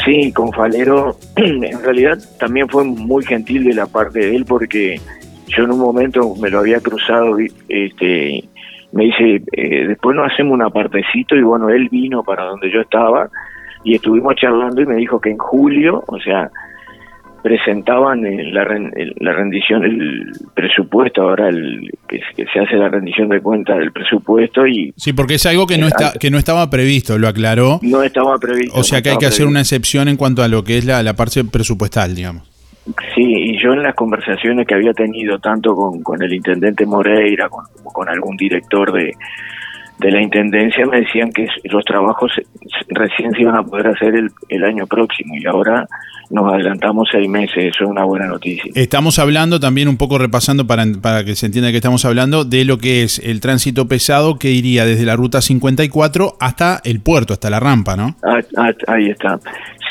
Sí, 0.05 0.31
con 0.31 0.51
Falero, 0.51 1.17
en 1.35 1.81
realidad 1.83 2.19
también 2.39 2.69
fue 2.69 2.83
muy 2.83 3.25
gentil 3.25 3.63
de 3.63 3.73
la 3.73 3.87
parte 3.87 4.19
de 4.19 4.35
él 4.35 4.45
porque 4.45 5.01
yo 5.49 5.63
en 5.63 5.71
un 5.71 5.79
momento 5.79 6.35
me 6.39 6.49
lo 6.49 6.59
había 6.59 6.79
cruzado, 6.79 7.37
este, 7.67 8.43
me 8.91 9.05
dice, 9.05 9.41
eh, 9.51 9.87
después 9.87 10.15
nos 10.15 10.31
hacemos 10.31 10.53
un 10.53 10.61
apartecito 10.61 11.35
y 11.35 11.41
bueno, 11.41 11.69
él 11.69 11.89
vino 11.89 12.23
para 12.23 12.45
donde 12.45 12.71
yo 12.71 12.81
estaba 12.81 13.29
y 13.83 13.95
estuvimos 13.95 14.35
charlando 14.35 14.81
y 14.81 14.85
me 14.85 14.95
dijo 14.95 15.19
que 15.19 15.31
en 15.31 15.37
julio, 15.37 16.03
o 16.07 16.19
sea, 16.19 16.49
presentaban 17.41 18.21
la, 18.53 18.65
la 19.19 19.33
rendición, 19.33 19.83
el 19.83 20.31
presupuesto, 20.53 21.21
ahora 21.21 21.49
el, 21.49 21.89
que, 22.07 22.19
se 22.35 22.59
hace 22.59 22.75
la 22.75 22.89
rendición 22.89 23.29
de 23.29 23.41
cuenta 23.41 23.75
del 23.75 23.91
presupuesto 23.91 24.67
y... 24.67 24.93
Sí, 24.97 25.13
porque 25.13 25.35
es 25.35 25.45
algo 25.45 25.65
que 25.65 25.77
no, 25.77 25.87
está, 25.87 26.13
que 26.19 26.29
no 26.29 26.37
estaba 26.37 26.69
previsto, 26.69 27.17
lo 27.17 27.27
aclaró. 27.27 27.79
No 27.81 28.03
estaba 28.03 28.37
previsto. 28.37 28.77
O 28.77 28.83
sea 28.83 29.01
que 29.01 29.11
hay 29.11 29.17
que 29.17 29.25
hacer 29.25 29.45
una 29.45 29.61
excepción 29.61 30.07
en 30.07 30.17
cuanto 30.17 30.43
a 30.43 30.47
lo 30.47 30.63
que 30.63 30.77
es 30.77 30.85
la, 30.85 31.01
la 31.03 31.15
parte 31.15 31.43
presupuestal, 31.45 32.15
digamos. 32.15 32.58
Sí, 33.15 33.23
y 33.23 33.61
yo 33.61 33.73
en 33.73 33.83
las 33.83 33.95
conversaciones 33.95 34.65
que 34.67 34.75
había 34.75 34.93
tenido 34.93 35.39
tanto 35.39 35.75
con, 35.75 36.01
con 36.01 36.21
el 36.21 36.33
intendente 36.33 36.85
Moreira, 36.85 37.49
con, 37.49 37.65
con 37.83 38.09
algún 38.09 38.37
director 38.37 38.91
de, 38.91 39.13
de 39.99 40.11
la 40.11 40.21
Intendencia 40.21 40.85
me 40.85 41.01
decían 41.01 41.31
que 41.31 41.47
los 41.65 41.83
trabajos 41.83 42.31
recién 42.87 43.31
se 43.33 43.41
iban 43.41 43.55
a 43.55 43.63
poder 43.63 43.87
hacer 43.87 44.15
el, 44.15 44.29
el, 44.47 44.63
año 44.63 44.87
próximo 44.87 45.35
y 45.35 45.45
ahora 45.45 45.87
nos 46.29 46.53
adelantamos 46.53 47.09
seis 47.11 47.27
meses, 47.27 47.57
eso 47.57 47.83
es 47.83 47.89
una 47.89 48.05
buena 48.05 48.27
noticia. 48.27 48.71
Estamos 48.75 49.19
hablando 49.19 49.59
también 49.59 49.89
un 49.89 49.97
poco 49.97 50.17
repasando 50.17 50.65
para, 50.65 50.85
para 51.01 51.25
que 51.25 51.35
se 51.35 51.47
entienda 51.47 51.71
que 51.71 51.77
estamos 51.77 52.05
hablando 52.05 52.45
de 52.45 52.63
lo 52.63 52.77
que 52.77 53.03
es 53.03 53.19
el 53.19 53.41
tránsito 53.41 53.87
pesado 53.87 54.39
que 54.39 54.51
iría 54.51 54.85
desde 54.85 55.05
la 55.05 55.15
ruta 55.15 55.41
54 55.41 56.37
hasta 56.39 56.79
el 56.85 57.01
puerto, 57.01 57.33
hasta 57.33 57.49
la 57.49 57.59
rampa, 57.59 57.97
¿no? 57.97 58.15
Ah, 58.23 58.39
ah, 58.57 58.71
ahí 58.87 59.09
está. 59.09 59.39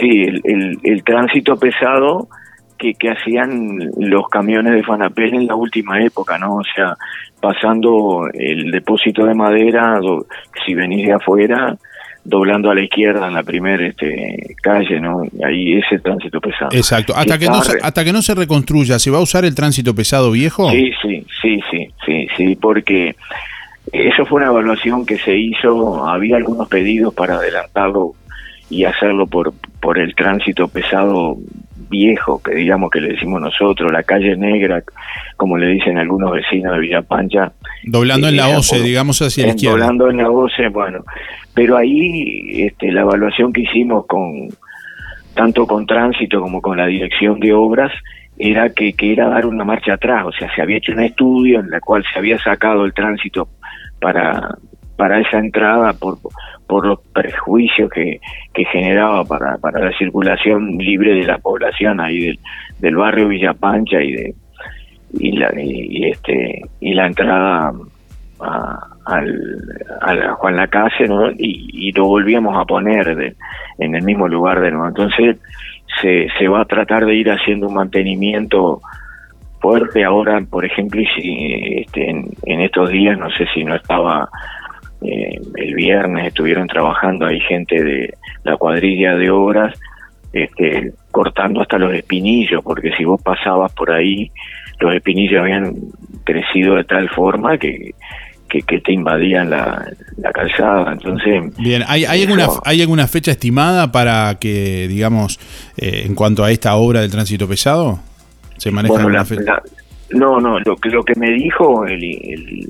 Sí, 0.01 0.23
el, 0.23 0.41
el, 0.45 0.79
el 0.85 1.05
tránsito 1.05 1.57
pesado 1.57 2.29
que, 2.79 2.95
que 2.95 3.11
hacían 3.11 3.91
los 3.99 4.29
camiones 4.29 4.73
de 4.73 4.83
Fanapel 4.83 5.35
en 5.35 5.47
la 5.47 5.55
última 5.55 6.01
época, 6.03 6.39
¿no? 6.39 6.57
O 6.57 6.65
sea, 6.75 6.97
pasando 7.41 8.29
el 8.33 8.71
depósito 8.71 9.25
de 9.27 9.35
madera, 9.35 10.01
si 10.65 10.75
venís 10.75 11.07
de 11.07 11.13
afuera, 11.13 11.77
doblando 12.25 12.71
a 12.71 12.75
la 12.75 12.83
izquierda 12.83 13.27
en 13.27 13.35
la 13.35 13.43
primera 13.43 13.87
este, 13.87 14.55
calle, 14.63 15.01
¿no? 15.01 15.23
Ahí 15.45 15.79
ese 15.79 15.99
tránsito 15.99 16.41
pesado. 16.41 16.71
Exacto. 16.73 17.15
Hasta 17.17 17.39
que, 17.39 17.47
no 17.47 17.63
se, 17.63 17.79
hasta 17.83 18.05
que 18.05 18.13
no 18.13 18.23
se 18.23 18.35
reconstruya, 18.35 18.99
¿se 18.99 19.11
va 19.11 19.19
a 19.19 19.23
usar 19.23 19.45
el 19.45 19.55
tránsito 19.55 19.95
pesado 19.95 20.31
viejo? 20.31 20.71
Sí, 20.71 20.91
sí, 21.03 21.25
sí, 21.41 21.61
sí, 21.71 21.89
sí, 22.05 22.29
sí, 22.37 22.57
porque 22.57 23.17
eso 23.93 24.27
fue 24.27 24.43
una 24.43 24.51
evaluación 24.51 25.07
que 25.07 25.19
se 25.19 25.37
hizo, 25.37 26.07
había 26.07 26.37
algunos 26.37 26.69
pedidos 26.69 27.15
para 27.15 27.37
adelantarlo 27.37 28.13
y 28.71 28.85
hacerlo 28.85 29.27
por, 29.27 29.53
por 29.81 29.99
el 29.99 30.15
tránsito 30.15 30.69
pesado 30.69 31.37
viejo, 31.89 32.41
que 32.43 32.55
digamos 32.55 32.91
que 32.91 33.01
le 33.01 33.09
decimos 33.11 33.41
nosotros, 33.41 33.91
la 33.91 34.03
calle 34.03 34.37
negra, 34.37 34.83
como 35.37 35.57
le 35.57 35.69
dicen 35.69 35.99
algunos 35.99 36.33
vecinos 36.33 36.75
de 36.75 36.81
Villa 36.81 37.03
Pancha. 37.03 37.53
Doblando 37.85 38.29
en 38.29 38.37
la 38.37 38.49
OCE, 38.49 38.83
digamos 38.83 39.23
hacia 39.23 39.47
la 39.47 39.51
izquierda. 39.51 39.79
Doblando 39.79 40.11
en 40.11 40.19
la 40.19 40.31
OCE, 40.31 40.69
bueno. 40.69 41.05
Pero 41.55 41.77
ahí 41.77 42.63
este, 42.63 42.93
la 42.93 43.03
evaluación 43.03 43.53
que 43.53 43.63
hicimos 43.63 44.07
con 44.07 44.49
tanto 45.35 45.67
con 45.67 45.87
tránsito 45.87 46.41
como 46.41 46.61
con 46.61 46.77
la 46.77 46.87
dirección 46.87 47.39
de 47.39 47.53
obras 47.53 47.93
era 48.37 48.71
que, 48.71 48.93
que 48.93 49.13
era 49.13 49.29
dar 49.29 49.47
una 49.47 49.65
marcha 49.65 49.95
atrás, 49.95 50.27
o 50.27 50.33
sea, 50.33 50.53
se 50.55 50.63
había 50.63 50.79
hecho 50.79 50.93
un 50.93 51.01
estudio 51.01 51.61
en 51.61 51.71
la 51.71 51.81
cual 51.81 52.05
se 52.13 52.19
había 52.19 52.39
sacado 52.39 52.85
el 52.85 52.93
tránsito 52.93 53.49
para, 54.01 54.57
para 54.99 55.21
esa 55.21 55.39
entrada 55.39 55.93
por, 55.93 56.19
por 56.67 56.85
los 56.85 56.99
prejuicios 57.15 57.89
que, 57.89 58.21
que 58.53 58.65
generaba 58.65 59.25
para, 59.25 59.57
para 59.59 59.79
la 59.79 59.97
circulación 59.97 60.77
libre 60.77 61.15
de 61.15 61.23
la 61.23 61.39
población 61.39 62.01
ahí 62.01 62.19
del, 62.19 62.39
del 62.81 62.97
barrio 62.97 63.29
Villa 63.29 63.55
Pancha 63.55 64.03
y 64.03 64.13
de 64.13 64.35
y 65.15 65.33
la 65.39 65.53
y, 65.57 66.11
este 66.11 66.63
y 66.81 66.95
la 66.95 67.07
entrada 67.07 67.73
a, 68.41 68.79
al, 69.07 69.41
a 70.01 70.33
Juan 70.35 70.57
Lacase 70.57 71.07
¿no? 71.07 71.31
y, 71.31 71.89
y, 71.89 71.93
lo 71.93 72.07
volvíamos 72.07 72.57
a 72.59 72.65
poner 72.65 73.15
de, 73.15 73.37
en 73.79 73.95
el 73.95 74.03
mismo 74.03 74.27
lugar 74.27 74.61
de 74.61 74.73
nuevo 74.73 74.89
entonces 74.89 75.41
se, 76.03 76.27
se 76.37 76.49
va 76.49 76.63
a 76.63 76.67
tratar 76.67 77.07
de 77.07 77.15
ir 77.15 77.31
haciendo 77.31 77.69
un 77.69 77.75
mantenimiento 77.75 78.81
fuerte 79.61 80.05
ahora 80.05 80.41
por 80.51 80.65
ejemplo 80.65 81.01
y 81.01 81.07
si 81.07 81.83
este, 81.83 82.11
en, 82.11 82.27
en 82.47 82.61
estos 82.63 82.91
días 82.91 83.17
no 83.17 83.31
sé 83.31 83.47
si 83.55 83.65
no 83.65 83.77
estaba 83.77 84.29
eh, 85.03 85.41
el 85.57 85.75
viernes 85.75 86.27
estuvieron 86.27 86.67
trabajando 86.67 87.27
ahí 87.27 87.41
gente 87.41 87.83
de 87.83 88.15
la 88.45 88.57
cuadrilla 88.57 89.15
de 89.15 89.31
obras 89.31 89.79
este, 90.33 90.93
cortando 91.11 91.61
hasta 91.61 91.79
los 91.79 91.95
espinillos, 91.95 92.63
porque 92.63 92.93
si 92.97 93.05
vos 93.05 93.21
pasabas 93.23 93.73
por 93.73 93.91
ahí, 93.91 94.31
los 94.81 94.95
espinillos 94.95 95.41
habían 95.41 95.75
crecido 96.25 96.77
de 96.77 96.85
tal 96.85 97.09
forma 97.11 97.59
que, 97.59 97.95
que, 98.49 98.81
te 98.81 98.93
invadían 98.93 99.51
la, 99.51 99.87
calzada. 100.35 100.93
Entonces, 100.93 101.57
bien, 101.59 101.83
¿hay, 101.87 102.05
hay, 102.05 102.23
alguna, 102.23 102.49
¿hay 102.65 102.81
alguna 102.81 103.07
fecha 103.07 103.31
estimada 103.31 103.91
para 103.91 104.37
que, 104.39 104.87
digamos, 104.89 105.39
eh, 105.77 106.03
en 106.07 106.15
cuanto 106.15 106.45
a 106.45 106.51
esta 106.51 106.77
obra 106.77 107.01
del 107.01 107.11
tránsito 107.11 107.49
pesado? 107.49 108.01
¿Se 108.57 108.71
maneja 108.71 109.03
no, 110.11 110.41
no, 110.41 110.59
lo, 110.61 110.77
lo 110.83 111.05
que 111.05 111.15
me 111.17 111.33
dijo 111.33 111.85
el 111.87 112.03
el 112.03 112.69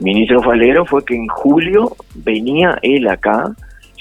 ministro 0.00 0.42
Falero 0.42 0.84
fue 0.86 1.04
que 1.04 1.14
en 1.16 1.26
julio 1.28 1.96
venía 2.14 2.78
él 2.82 3.08
acá 3.08 3.54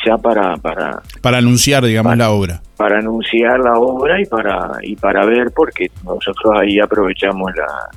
ya 0.05 0.17
para 0.17 0.55
para 0.57 1.01
para 1.21 1.37
anunciar 1.39 1.83
digamos 1.83 2.15
la 2.17 2.29
obra. 2.29 2.61
para 2.77 2.99
anunciar 2.99 3.59
la 3.59 3.79
obra 3.79 4.21
y 4.21 4.25
para 4.25 4.77
y 4.83 4.95
para 4.95 5.25
ver 5.25 5.51
porque 5.55 5.89
nosotros 6.03 6.53
ahí 6.59 6.79
aprovechamos 6.79 7.51
la 7.55 7.89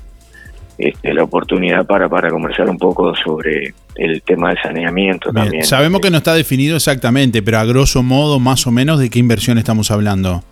este, 0.79 1.13
la 1.13 1.25
oportunidad 1.25 1.85
para 1.85 2.09
para 2.09 2.31
conversar 2.31 2.71
un 2.71 2.79
poco 2.79 3.15
sobre 3.15 3.75
el 3.97 4.23
tema 4.23 4.51
de 4.51 4.63
saneamiento 4.63 5.31
también. 5.31 5.65
sabemos 5.65 6.01
que 6.01 6.11
no 6.11 6.19
está 6.19 6.33
definido 6.33 6.77
exactamente 6.77 7.43
pero 7.43 7.59
a 7.59 7.65
grosso 7.67 8.03
modo 8.03 8.41
más 8.41 8.67
o 8.67 8.71
menos 8.71 8.99
de 8.99 9.11
qué 9.11 9.19
inversión 9.19 9.59
estamos 9.59 9.91
hablando 9.91 10.43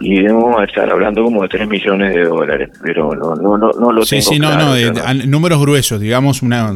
y 0.00 0.22
debemos 0.22 0.62
estar 0.62 0.88
hablando 0.90 1.24
como 1.24 1.42
de 1.42 1.48
3 1.48 1.68
millones 1.68 2.14
de 2.14 2.24
dólares, 2.24 2.70
pero 2.82 3.12
no 3.14 3.34
no 3.34 3.58
no, 3.58 3.70
no 3.72 3.92
lo 3.92 4.02
Sí, 4.04 4.16
tengo 4.16 4.30
sí, 4.30 4.38
no, 4.38 4.48
claro, 4.50 4.64
no, 4.66 4.76
eh, 4.76 5.26
números 5.26 5.60
gruesos, 5.60 6.00
digamos, 6.00 6.40
una, 6.42 6.72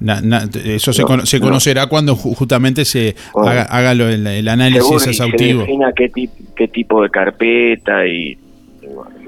na- 0.00 0.20
na- 0.20 0.44
eso 0.64 0.92
se, 0.92 1.02
No, 1.02 1.08
cono- 1.08 1.26
se 1.26 1.38
no. 1.38 1.44
conocerá 1.46 1.86
cuando 1.86 2.16
ju- 2.16 2.34
justamente 2.34 2.84
se 2.84 3.14
Bueno. 3.32 3.50
haga, 3.50 3.62
haga 3.62 3.94
lo- 3.94 4.08
el, 4.08 4.26
el 4.26 4.48
análisis 4.48 4.82
Seguro, 4.82 4.98
se 5.00 5.10
exhaustivo. 5.10 5.60
defina 5.60 5.92
qué, 5.94 6.10
tip- 6.10 6.30
qué 6.56 6.66
tipo 6.68 7.02
de 7.02 7.10
carpeta 7.10 8.04
y, 8.06 8.36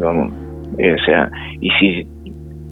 vamos, 0.01 0.33
eh, 0.79 0.97
o 1.01 1.05
sea, 1.05 1.31
y 1.61 1.71
si 1.79 2.07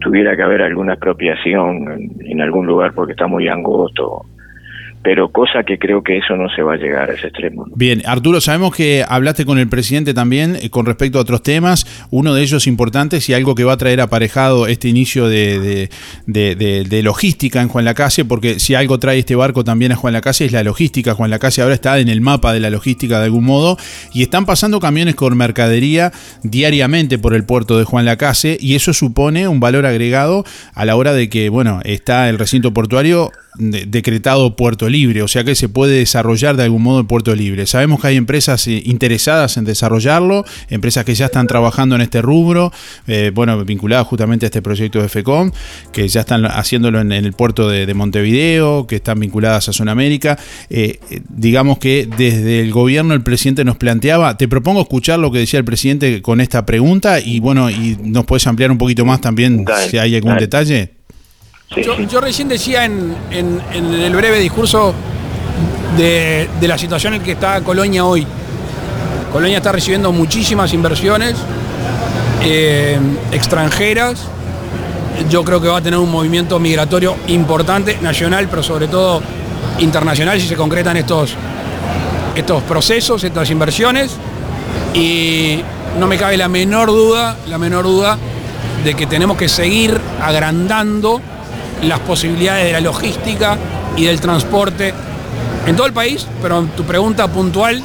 tuviera 0.00 0.34
que 0.34 0.42
haber 0.42 0.62
alguna 0.62 0.94
expropiación 0.94 1.92
en, 1.92 2.10
en 2.26 2.40
algún 2.40 2.66
lugar 2.66 2.92
porque 2.94 3.12
está 3.12 3.26
muy 3.26 3.46
angosto, 3.48 4.22
pero 5.02 5.30
cosa 5.30 5.62
que 5.66 5.78
creo 5.78 6.02
que 6.02 6.18
eso 6.18 6.36
no 6.36 6.48
se 6.54 6.62
va 6.62 6.74
a 6.74 6.76
llegar 6.76 7.10
a 7.10 7.14
ese 7.14 7.28
extremo. 7.28 7.64
Bien, 7.74 8.02
Arturo, 8.04 8.40
sabemos 8.40 8.74
que 8.74 9.04
hablaste 9.08 9.44
con 9.46 9.58
el 9.58 9.68
presidente 9.68 10.12
también 10.14 10.56
eh, 10.60 10.68
con 10.70 10.84
respecto 10.86 11.18
a 11.18 11.22
otros 11.22 11.42
temas, 11.42 11.86
uno 12.10 12.34
de 12.34 12.42
ellos 12.42 12.66
importantes 12.66 13.28
y 13.28 13.34
algo 13.34 13.54
que 13.54 13.64
va 13.64 13.72
a 13.72 13.76
traer 13.78 14.00
aparejado 14.00 14.66
este 14.66 14.88
inicio 14.88 15.28
de, 15.28 15.58
de- 16.26 16.54
de- 16.54 16.84
de- 16.84 17.02
logística 17.02 17.62
en 17.62 17.68
Juan 17.68 17.86
Lacase, 17.86 18.26
porque 18.26 18.60
si 18.60 18.74
algo 18.74 18.98
trae 18.98 19.18
este 19.20 19.34
barco 19.34 19.64
también 19.64 19.92
a 19.92 19.96
Juan 19.96 20.12
Lacase 20.12 20.44
es 20.44 20.52
la 20.52 20.62
logística. 20.62 21.14
Juan 21.14 21.30
Lacase 21.30 21.62
ahora 21.62 21.74
está 21.74 21.98
en 21.98 22.08
el 22.08 22.20
mapa 22.20 22.52
de 22.52 22.60
la 22.60 22.68
logística 22.68 23.18
de 23.18 23.24
algún 23.24 23.44
modo 23.44 23.78
y 24.12 24.22
están 24.22 24.44
pasando 24.44 24.80
camiones 24.80 25.14
con 25.14 25.34
mercadería 25.36 26.12
diariamente 26.42 27.18
por 27.18 27.34
el 27.34 27.44
puerto 27.44 27.78
de 27.78 27.84
Juan 27.84 28.04
Lacase 28.04 28.58
y 28.60 28.74
eso 28.74 28.92
supone 28.92 29.48
un 29.48 29.60
valor 29.60 29.86
agregado 29.86 30.44
a 30.74 30.84
la 30.84 30.96
hora 30.96 31.14
de 31.14 31.28
que, 31.30 31.48
bueno, 31.48 31.80
está 31.84 32.28
el 32.28 32.38
recinto 32.38 32.72
portuario 32.74 33.30
de- 33.56 33.86
decretado 33.86 34.56
puerto 34.56 34.88
libre, 34.88 35.22
o 35.22 35.28
sea 35.28 35.44
que 35.44 35.54
se 35.54 35.68
puede 35.68 35.98
desarrollar 35.98 36.56
de 36.56 36.64
algún 36.64 36.82
modo 36.82 37.00
el 37.00 37.06
puerto 37.06 37.34
libre. 37.34 37.66
Sabemos 37.66 38.00
que 38.00 38.08
hay 38.08 38.16
empresas 38.16 38.66
eh, 38.66 38.82
interesadas 38.84 39.56
en 39.56 39.64
desarrollarlo, 39.64 40.44
empresas 40.68 41.04
que 41.04 41.14
ya 41.14 41.26
están 41.26 41.46
trabajando 41.46 41.94
en 41.94 42.00
este 42.00 42.22
rubro, 42.22 42.72
eh, 43.06 43.30
bueno, 43.34 43.62
vinculadas 43.64 44.06
justamente 44.06 44.46
a 44.46 44.48
este 44.48 44.62
proyecto 44.62 45.00
de 45.02 45.08
FECOM, 45.08 45.50
que 45.92 46.06
ya 46.08 46.20
están 46.20 46.44
haciéndolo 46.46 47.00
en, 47.00 47.12
en 47.12 47.24
el 47.24 47.32
puerto 47.32 47.68
de, 47.68 47.86
de 47.86 47.94
Montevideo, 47.94 48.86
que 48.86 48.96
están 48.96 49.20
vinculadas 49.20 49.68
a 49.68 49.72
Sudamérica. 49.72 50.38
Eh, 50.68 50.98
eh, 51.10 51.20
digamos 51.28 51.78
que 51.78 52.08
desde 52.16 52.60
el 52.60 52.70
gobierno 52.72 53.14
el 53.14 53.22
presidente 53.22 53.64
nos 53.64 53.76
planteaba, 53.76 54.36
te 54.36 54.48
propongo 54.48 54.80
escuchar 54.82 55.18
lo 55.18 55.30
que 55.32 55.38
decía 55.40 55.58
el 55.58 55.64
presidente 55.64 56.22
con 56.22 56.40
esta 56.40 56.64
pregunta 56.66 57.20
y 57.20 57.40
bueno, 57.40 57.70
y 57.70 57.96
nos 58.02 58.24
puedes 58.24 58.46
ampliar 58.46 58.70
un 58.70 58.78
poquito 58.78 59.04
más 59.04 59.20
también 59.20 59.64
si 59.90 59.98
hay 59.98 60.14
algún 60.14 60.30
dale. 60.30 60.40
detalle. 60.42 60.99
Yo, 61.76 61.98
yo 62.00 62.20
recién 62.20 62.48
decía 62.48 62.84
en, 62.84 63.14
en- 63.30 63.60
en 63.72 63.94
el 63.94 64.14
breve 64.14 64.38
discurso 64.40 64.92
de, 65.96 66.48
de 66.60 66.68
la 66.68 66.76
situación 66.76 67.14
en 67.14 67.22
que 67.22 67.32
está 67.32 67.60
Colonia 67.60 68.04
hoy. 68.04 68.26
Colonia 69.32 69.58
está 69.58 69.70
recibiendo 69.70 70.10
muchísimas 70.10 70.72
inversiones 70.72 71.36
eh, 72.42 72.98
extranjeras. 73.30 74.22
Yo 75.28 75.44
creo 75.44 75.60
que 75.60 75.68
va 75.68 75.78
a 75.78 75.82
tener 75.82 75.98
un 76.00 76.10
movimiento 76.10 76.58
migratorio 76.58 77.14
importante, 77.28 77.98
nacional, 78.00 78.48
pero 78.48 78.62
sobre 78.62 78.88
todo 78.88 79.22
internacional, 79.78 80.40
si 80.40 80.48
se 80.48 80.56
concretan 80.56 80.96
estos, 80.96 81.34
estos 82.34 82.62
procesos, 82.64 83.22
estas 83.22 83.48
inversiones. 83.50 84.12
Y 84.94 85.60
no 86.00 86.08
me 86.08 86.16
cabe 86.16 86.36
la 86.36 86.48
menor 86.48 86.88
duda, 86.88 87.36
la 87.48 87.58
menor 87.58 87.84
duda 87.84 88.18
de 88.82 88.94
que 88.94 89.06
tenemos 89.06 89.36
que 89.36 89.48
seguir 89.48 90.00
agrandando 90.20 91.20
las 91.82 91.98
posibilidades 92.00 92.66
de 92.66 92.72
la 92.72 92.80
logística 92.80 93.56
y 93.96 94.04
del 94.04 94.20
transporte 94.20 94.92
en 95.66 95.76
todo 95.76 95.86
el 95.86 95.92
país, 95.92 96.26
pero 96.42 96.62
tu 96.76 96.84
pregunta 96.84 97.28
puntual 97.28 97.82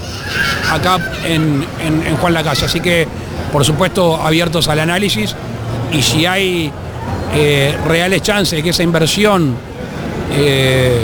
acá 0.71 0.97
en, 1.25 1.65
en- 1.85 2.05
en 2.07 2.17
Juan 2.17 2.33
Lacase. 2.33 2.65
Así 2.65 2.79
que, 2.79 3.07
por 3.51 3.63
supuesto, 3.65 4.15
abiertos 4.21 4.67
al 4.67 4.79
análisis 4.79 5.35
y 5.91 6.01
si 6.01 6.25
hay 6.25 6.71
eh, 7.35 7.75
reales 7.87 8.21
chances 8.21 8.57
de 8.57 8.63
que 8.63 8.69
esa 8.69 8.83
inversión 8.83 9.55
eh, 10.33 10.99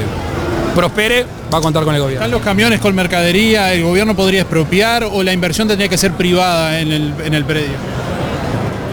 prospere, 0.76 1.26
va 1.54 1.58
a 1.58 1.62
contar 1.62 1.84
con 1.84 1.94
el 1.94 2.02
gobierno. 2.02 2.22
¿Están 2.26 2.32
los 2.32 2.42
camiones 2.42 2.80
con 2.80 2.96
mercadería? 2.96 3.74
¿El 3.74 3.84
gobierno 3.84 4.16
podría 4.16 4.42
expropiar 4.42 5.04
o 5.04 5.22
la 5.24 5.34
inversión 5.34 5.68
tendría 5.68 5.90
que 5.90 5.98
ser 5.98 6.14
privada 6.14 6.80
en 6.80 6.92
el, 6.92 7.14
en 7.26 7.34
el 7.34 7.44
predio? 7.46 7.76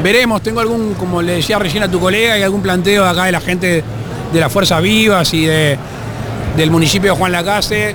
Veremos, 0.02 0.42
tengo 0.42 0.60
algún, 0.60 0.94
como 0.94 1.22
le 1.22 1.32
decía 1.32 1.58
recién 1.58 1.82
a 1.82 1.90
tu 1.90 1.98
colega, 1.98 2.34
hay 2.34 2.42
algún 2.42 2.62
planteo 2.62 3.04
acá 3.04 3.24
de 3.24 3.32
la 3.32 3.40
gente 3.40 3.82
de 4.32 4.40
las 4.40 4.52
Fuerzas 4.52 4.80
Vivas 4.80 5.34
y 5.34 5.46
de, 5.46 5.76
del 6.56 6.70
municipio 6.70 7.12
de 7.12 7.18
Juan 7.18 7.32
Lacase. 7.32 7.94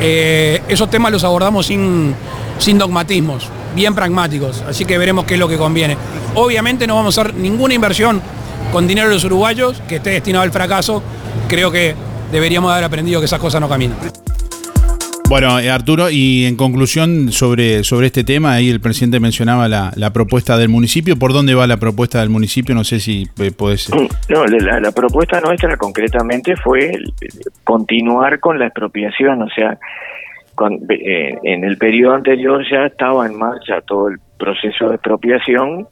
Eh, 0.00 0.62
esos 0.68 0.88
temas 0.90 1.10
los 1.10 1.24
abordamos 1.24 1.66
sin, 1.66 2.14
sin 2.58 2.78
dogmatismos, 2.78 3.48
bien 3.74 3.94
pragmáticos, 3.94 4.62
así 4.68 4.84
que 4.84 4.96
veremos 4.96 5.24
qué 5.24 5.34
es 5.34 5.40
lo 5.40 5.48
que 5.48 5.56
conviene. 5.56 5.96
Obviamente 6.36 6.86
no 6.86 6.94
vamos 6.94 7.18
a 7.18 7.22
hacer 7.22 7.34
ninguna 7.34 7.74
inversión 7.74 8.22
con 8.72 8.86
dinero 8.86 9.08
de 9.08 9.14
los 9.14 9.24
uruguayos 9.24 9.82
que 9.88 9.96
esté 9.96 10.10
destinado 10.10 10.44
al 10.44 10.52
fracaso. 10.52 11.02
Creo 11.48 11.72
que 11.72 11.96
deberíamos 12.30 12.70
haber 12.70 12.84
aprendido 12.84 13.20
que 13.20 13.26
esas 13.26 13.40
cosas 13.40 13.60
no 13.60 13.68
caminan. 13.68 13.98
Bueno, 15.28 15.60
eh, 15.60 15.68
Arturo, 15.70 16.08
y 16.10 16.46
en 16.46 16.56
conclusión 16.56 17.32
sobre, 17.32 17.84
sobre 17.84 18.06
este 18.06 18.24
tema, 18.24 18.54
ahí 18.54 18.70
el 18.70 18.80
presidente 18.80 19.20
mencionaba 19.20 19.68
la, 19.68 19.92
la 19.94 20.10
propuesta 20.10 20.56
del 20.56 20.70
municipio. 20.70 21.18
¿Por 21.18 21.34
dónde 21.34 21.54
va 21.54 21.66
la 21.66 21.76
propuesta 21.76 22.20
del 22.20 22.30
municipio? 22.30 22.74
No 22.74 22.82
sé 22.82 22.98
si 22.98 23.24
eh, 23.38 23.52
puedes... 23.54 23.90
No, 24.30 24.46
la, 24.46 24.90
propuesta 24.92 25.38
nuestra 25.42 25.76
concretamente 25.76 26.56
fue 26.56 26.92
el- 26.94 27.12
continuar 27.62 28.40
con 28.40 28.58
la 28.58 28.66
expropiación, 28.66 29.42
o 29.42 29.48
sea, 29.50 29.78
eh, 30.88 31.36
en 31.42 31.62
el 31.62 31.76
periodo 31.76 32.14
anterior 32.14 32.64
ya 32.68 32.86
estaba 32.86 33.26
en 33.26 33.36
marcha 33.36 33.82
todo 33.82 34.08
el 34.08 34.16
proceso 34.38 34.88
de 34.88 34.94
expropiación, 34.94 35.86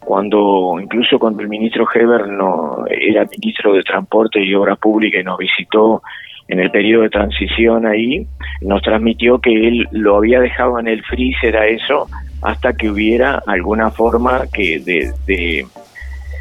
cuando 0.00 0.74
incluso 0.82 1.20
cuando 1.20 1.40
el 1.42 1.48
ministro 1.48 1.86
Heber 1.94 2.26
no 2.26 2.84
era 2.90 3.24
ministro 3.26 3.74
de 3.74 3.82
Transporte 3.84 4.44
y 4.44 4.52
Obras 4.54 4.78
Públicas 4.78 5.20
y 5.20 5.24
nos 5.24 5.38
visitó 5.38 6.02
en 6.48 6.60
el 6.60 6.70
periodo 6.70 7.02
de 7.02 7.10
transición 7.10 7.86
ahí, 7.86 8.26
nos 8.60 8.82
transmitió 8.82 9.38
que 9.38 9.68
él 9.68 9.88
lo 9.92 10.16
había 10.16 10.40
dejado 10.40 10.78
en 10.78 10.88
el 10.88 11.02
freezer 11.02 11.56
a 11.56 11.66
eso 11.66 12.08
hasta 12.42 12.72
que 12.74 12.90
hubiera 12.90 13.42
alguna 13.46 13.90
forma 13.90 14.42
que 14.52 14.80
de, 14.80 15.12
de 15.26 15.64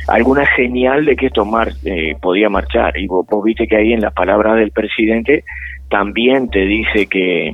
alguna 0.08 0.44
señal 0.56 1.06
de 1.06 1.16
que 1.16 1.28
esto 1.28 1.46
mar- 1.46 1.74
eh, 1.86 2.16
podía 2.22 2.50
marchar. 2.50 2.98
Y 2.98 3.08
vos, 3.08 3.26
vos 3.30 3.44
viste 3.44 3.68
que 3.68 3.78
ahí 3.78 3.94
en 3.94 4.02
las 4.02 4.14
palabras 4.14 4.58
del 4.58 4.72
presidente 4.72 5.44
también 5.90 6.50
te 6.50 6.66
dice 6.66 7.06
que 7.08 7.54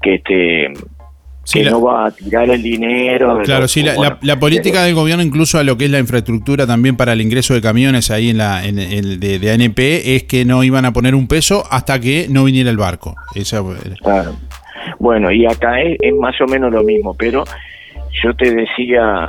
que 0.00 0.14
este 0.14 0.72
Sí, 1.44 1.58
que 1.58 1.64
la- 1.64 1.70
no 1.72 1.82
va 1.82 2.06
a 2.06 2.10
tirar 2.12 2.48
el 2.50 2.62
dinero. 2.62 3.40
Claro, 3.42 3.62
los- 3.62 3.70
sí, 3.72 3.82
la, 3.82 3.94
bueno, 3.94 4.16
la- 4.22 4.34
la 4.34 4.38
política 4.40 4.84
del 4.84 4.94
gobierno 4.94 5.22
incluso 5.24 5.58
a 5.58 5.64
lo 5.64 5.76
que 5.76 5.86
es 5.86 5.90
la 5.90 5.98
infraestructura 5.98 6.66
también 6.66 6.96
para 6.96 7.12
el 7.14 7.20
ingreso 7.20 7.54
de 7.54 7.60
camiones 7.60 8.10
ahí 8.12 8.30
en 8.30 8.38
la 8.38 8.64
en 8.64 8.76
de, 8.76 9.38
de 9.38 9.50
ANP 9.52 10.14
es 10.16 10.22
que 10.24 10.44
no 10.44 10.62
iban 10.62 10.84
a 10.84 10.92
poner 10.92 11.14
un 11.16 11.26
peso 11.26 11.64
hasta 11.70 11.98
que 12.00 12.26
no 12.30 12.44
viniera 12.44 12.70
el 12.70 12.76
barco. 12.76 13.16
Esa, 13.34 13.62
Claro. 14.02 14.36
Bueno, 14.98 15.30
y 15.32 15.46
acá 15.46 15.80
es, 15.80 15.96
es 16.00 16.14
más 16.14 16.40
o 16.40 16.46
menos 16.46 16.72
lo 16.72 16.82
mismo, 16.84 17.14
pero 17.14 17.44
yo 18.22 18.34
te 18.34 18.54
decía 18.54 19.26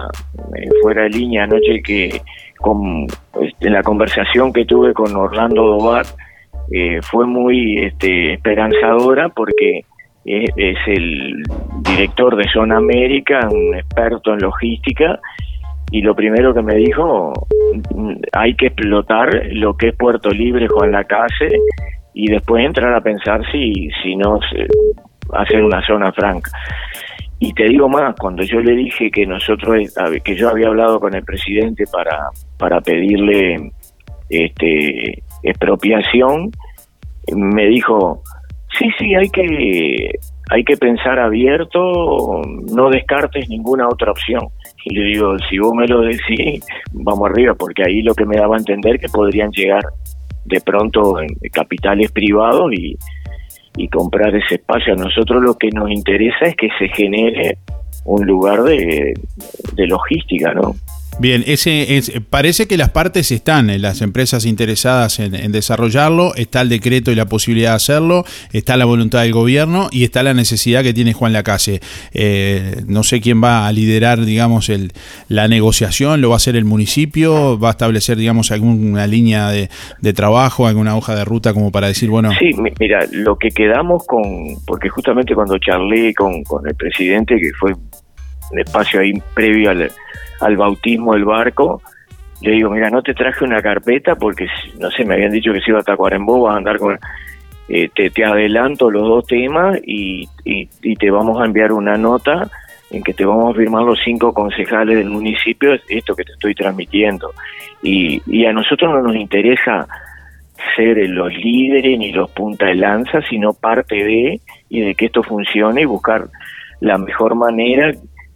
eh, 0.55 0.69
fuera 0.81 1.03
de 1.03 1.09
línea 1.09 1.43
anoche 1.45 1.81
que 1.83 2.21
con 2.57 3.07
este, 3.41 3.69
la 3.69 3.81
conversación 3.81 4.53
que 4.53 4.65
tuve 4.65 4.93
con 4.93 5.15
Orlando 5.15 5.63
Dobar 5.63 6.05
eh, 6.71 6.99
fue 7.01 7.25
muy 7.25 7.79
este, 7.85 8.33
esperanzadora 8.33 9.29
porque 9.29 9.81
es, 10.25 10.77
el 10.87 11.43
director 11.81 12.35
de 12.35 12.47
Zona 12.49 12.77
América, 12.77 13.47
un 13.51 13.75
experto 13.75 14.33
en 14.33 14.39
logística, 14.39 15.19
y 15.91 16.01
lo 16.01 16.15
primero 16.15 16.53
que 16.53 16.61
me 16.61 16.75
dijo, 16.75 17.33
mm, 17.95 18.13
hay 18.31 18.55
que 18.55 18.67
explotar 18.67 19.47
lo 19.51 19.75
que 19.75 19.89
es 19.89 19.95
Puerto 19.95 20.29
Libre, 20.29 20.67
Juan 20.67 20.91
Lacase, 20.91 21.59
y 22.13 22.27
después 22.27 22.65
entrar 22.65 22.93
a 22.93 23.01
pensar 23.01 23.41
si, 23.51 23.89
si 24.01 24.15
no 24.15 24.39
hacer 25.33 25.63
una 25.63 25.85
zona 25.85 26.11
franca. 26.11 26.51
Y 27.39 27.53
te 27.53 27.65
digo 27.65 27.89
más, 27.89 28.15
cuando 28.17 28.43
yo 28.43 28.61
le 28.61 28.73
dije 28.73 29.11
que 29.11 29.25
nosotros, 29.25 29.93
que 30.23 30.35
yo 30.35 30.49
había 30.49 30.67
hablado 30.67 30.99
con 30.99 31.13
el 31.13 31.23
presidente 31.23 31.83
para, 31.91 32.29
para 32.57 32.79
pedirle 32.79 33.71
este 34.29 35.21
expropiación, 35.43 36.51
me 37.35 37.67
dijo, 37.67 38.21
sí, 38.77 38.89
sí, 38.97 39.15
hay 39.15 39.29
que, 39.29 40.11
hay 40.49 40.63
que 40.63 40.77
pensar 40.77 41.19
abierto, 41.19 42.41
no 42.73 42.89
descartes 42.89 43.49
ninguna 43.49 43.87
otra 43.87 44.11
opción. 44.11 44.47
Y 44.85 44.95
le 44.95 45.05
digo, 45.05 45.37
si 45.49 45.57
vos 45.57 45.73
me 45.73 45.87
lo 45.87 46.01
decís, 46.01 46.63
vamos 46.91 47.29
arriba, 47.29 47.53
porque 47.55 47.83
ahí 47.85 48.01
lo 48.01 48.13
que 48.13 48.25
me 48.25 48.37
daba 48.37 48.55
a 48.55 48.59
entender 48.59 48.99
que 48.99 49.09
podrían 49.09 49.51
llegar 49.51 49.83
de 50.45 50.59
pronto 50.61 51.21
en 51.21 51.29
capitales 51.51 52.11
privados 52.11 52.71
y, 52.73 52.97
y 53.77 53.87
comprar 53.87 54.35
ese 54.35 54.55
espacio. 54.55 54.93
A 54.93 54.97
nosotros 54.97 55.41
lo 55.41 55.55
que 55.55 55.69
nos 55.73 55.89
interesa 55.89 56.45
es 56.45 56.55
que 56.55 56.69
se 56.77 56.89
genere 56.89 57.57
un 58.05 58.25
lugar 58.25 58.63
de, 58.63 59.13
de 59.75 59.87
logística, 59.87 60.53
¿no? 60.53 60.75
Bien, 61.19 61.43
ese 61.45 61.95
es, 61.97 62.11
parece 62.29 62.67
que 62.67 62.75
las 62.75 62.89
partes 62.89 63.31
están, 63.31 63.69
en 63.69 63.81
las 63.81 64.01
empresas 64.01 64.45
interesadas 64.45 65.19
en, 65.19 65.51
desarrollarlo, 65.51 66.33
está 66.35 66.61
el 66.61 66.69
decreto 66.69 67.11
y 67.11 67.15
la 67.15 67.25
posibilidad 67.25 67.71
de 67.71 67.75
hacerlo, 67.75 68.25
está 68.51 68.77
la 68.77 68.85
voluntad 68.85 69.21
del 69.21 69.31
gobierno 69.31 69.89
y 69.91 70.03
está 70.03 70.23
la 70.23 70.33
necesidad 70.33 70.81
que 70.83 70.93
tiene 70.93 71.13
Juan 71.13 71.31
Lacase. 71.31 71.81
Eh, 72.13 72.81
no 72.87 73.03
sé 73.03 73.21
quién 73.21 73.43
va 73.43 73.67
a 73.67 73.71
liderar, 73.71 74.25
digamos, 74.25 74.69
el, 74.69 74.91
la 75.27 75.47
negociación, 75.47 76.19
lo 76.19 76.29
va 76.29 76.35
a 76.35 76.37
hacer 76.37 76.55
el 76.55 76.65
municipio, 76.65 77.59
va 77.59 77.69
a 77.69 77.71
establecer, 77.71 78.17
digamos, 78.17 78.51
alguna 78.51 79.05
línea 79.05 79.49
de, 79.49 79.69
trabajo, 80.13 80.67
alguna 80.67 80.95
hoja 80.95 81.15
de 81.15 81.25
ruta 81.25 81.53
como 81.53 81.71
para 81.71 81.87
decir, 81.87 82.09
bueno... 82.09 82.31
Sí, 82.39 82.51
mira, 82.79 83.05
lo 83.11 83.35
que 83.37 83.49
quedamos 83.49 84.05
con, 84.05 84.23
porque 84.65 84.89
justamente 84.89 85.33
cuando 85.33 85.57
charlé 85.57 86.13
con, 86.13 86.43
con 86.43 86.67
el 86.67 86.75
presidente, 86.75 87.37
que 87.37 87.51
fue 87.59 87.73
un 87.73 88.59
espacio 88.59 88.99
ahí 88.99 89.13
previo 89.33 89.71
al 89.71 89.89
al 90.43 90.57
bautismo 90.57 91.13
del 91.13 91.25
barco, 91.25 91.81
le 92.41 92.51
digo, 92.51 92.69
mira, 92.69 92.89
no 92.89 93.01
te 93.01 93.13
traje 93.13 93.45
una 93.45 93.61
carpeta 93.61 94.15
porque, 94.15 94.47
no 94.79 94.91
sé, 94.91 95.05
me 95.05 95.15
habían 95.15 95.31
dicho 95.31 95.53
que 95.53 95.61
se 95.61 95.71
iba 95.71 95.79
a 95.79 95.83
Tacuarembó, 95.83 96.41
vas 96.41 96.55
a 96.55 96.57
andar 96.57 96.77
con... 96.77 96.99
Eh, 97.69 97.89
te, 97.95 98.09
te, 98.09 98.25
adelanto 98.25 98.91
los 98.91 99.03
dos 99.03 99.25
temas 99.25 99.79
y, 99.85 100.27
y, 100.43 100.95
te 100.97 101.09
vamos 101.09 101.41
a 101.41 101.45
enviar 101.45 101.71
una 101.71 101.95
nota 101.95 102.49
en 102.91 103.01
que 103.01 103.13
te 103.13 103.23
vamos 103.23 103.55
a 103.55 103.57
firmar 103.57 103.83
los 103.83 103.99
cinco 104.03 104.33
concejales 104.33 104.97
del 104.97 105.09
municipio, 105.09 105.73
esto 105.87 106.13
que 106.13 106.25
te 106.25 106.33
estoy 106.33 106.53
transmitiendo. 106.53 107.31
Y, 107.81 108.21
y 108.27 108.45
a 108.45 108.51
nosotros 108.51 108.91
no 108.91 109.01
nos 109.01 109.15
interesa 109.15 109.87
ser 110.75 110.97
los 111.09 111.33
líderes 111.33 111.97
ni 111.97 112.11
los 112.11 112.29
punta 112.31 112.65
de 112.65 112.75
lanza, 112.75 113.21
sino 113.29 113.53
parte 113.53 113.95
de 113.95 114.41
y 114.69 114.81
de 114.81 114.93
que 114.95 115.05
esto 115.05 115.23
funcione 115.23 115.83
y 115.83 115.85
buscar 115.85 116.27
la 116.81 116.97
mejor 116.97 117.35
manera 117.35 117.93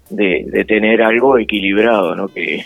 de, 0.09 0.65
tener 0.67 1.01
algo 1.01 1.37
equilibrado, 1.37 2.15
¿no? 2.15 2.27
Que, 2.27 2.65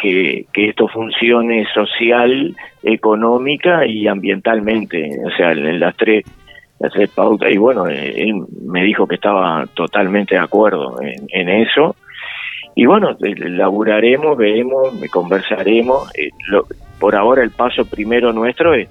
que, 0.00 0.46
esto 0.54 0.88
funcione 0.88 1.66
social, 1.72 2.56
económica 2.82 3.86
y 3.86 4.06
ambientalmente, 4.06 5.18
o 5.24 5.30
sea, 5.36 5.52
en 5.52 5.78
las 5.78 5.96
tres, 5.96 6.24
las 6.78 6.92
tres 6.92 7.10
pautas. 7.10 7.50
Y 7.50 7.58
bueno, 7.58 7.86
él 7.86 8.44
me 8.62 8.82
dijo 8.84 9.06
que 9.06 9.16
estaba 9.16 9.66
totalmente 9.74 10.34
de 10.34 10.40
acuerdo 10.40 10.96
en, 11.00 11.48
eso. 11.48 11.96
Y 12.74 12.86
bueno, 12.86 13.16
laburaremos, 13.20 14.36
veremos, 14.36 14.88
conversaremos. 15.10 16.10
Eh, 16.16 16.30
por 16.98 17.16
ahora 17.16 17.42
el 17.42 17.50
paso 17.50 17.84
primero 17.84 18.32
nuestro 18.32 18.74
es, 18.74 18.88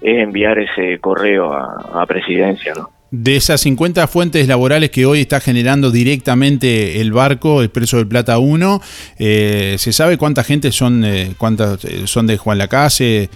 enviar 0.00 0.58
ese 0.58 0.98
correo 0.98 1.52
a, 1.52 2.02
a 2.02 2.06
presidencia, 2.06 2.74
¿no? 2.74 2.95
De 3.18 3.36
esas 3.36 3.62
50 3.62 4.08
fuentes 4.08 4.46
laborales 4.46 4.90
que 4.90 5.06
hoy 5.06 5.22
está 5.22 5.40
generando 5.40 5.90
directamente 5.90 7.00
el 7.00 7.12
barco 7.12 7.62
Expreso 7.62 7.96
del 7.96 8.06
Plata 8.06 8.38
1, 8.38 8.80
eh, 9.18 9.76
¿se 9.78 9.92
sabe 9.94 10.18
cuánta 10.18 10.44
gente 10.44 10.70
son, 10.70 11.02
eh, 11.02 11.32
cuántas 11.38 11.82
eh, 11.86 12.06
son 12.06 12.26
de 12.26 12.36
Juan 12.36 12.58
Lacase? 12.58 13.30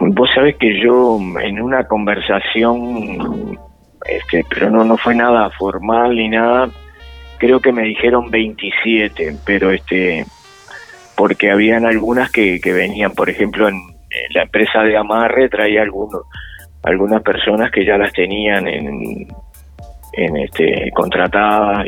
Vos 0.00 0.28
sabés 0.34 0.56
que 0.56 0.82
yo 0.82 1.18
en 1.40 1.62
una 1.62 1.84
conversación, 1.84 3.58
este, 4.04 4.44
pero 4.50 4.70
no, 4.70 4.84
no 4.84 4.98
fue 4.98 5.14
nada 5.14 5.48
formal 5.58 6.14
ni 6.14 6.28
nada, 6.28 6.68
creo 7.38 7.60
que 7.60 7.72
me 7.72 7.84
dijeron 7.84 8.30
27, 8.30 9.36
pero 9.46 9.70
este, 9.70 10.26
porque 11.16 11.50
habían 11.50 11.86
algunas 11.86 12.30
que, 12.30 12.60
que 12.60 12.74
venían, 12.74 13.12
por 13.12 13.30
ejemplo, 13.30 13.66
en 13.66 13.80
la 14.34 14.42
empresa 14.42 14.82
de 14.82 14.98
amarre 14.98 15.48
traía 15.48 15.80
algunos 15.80 16.24
algunas 16.82 17.22
personas 17.22 17.70
que 17.70 17.84
ya 17.84 17.96
las 17.98 18.12
tenían 18.12 18.66
en, 18.66 19.28
en 20.12 20.36
este 20.36 20.90
contratadas, 20.94 21.86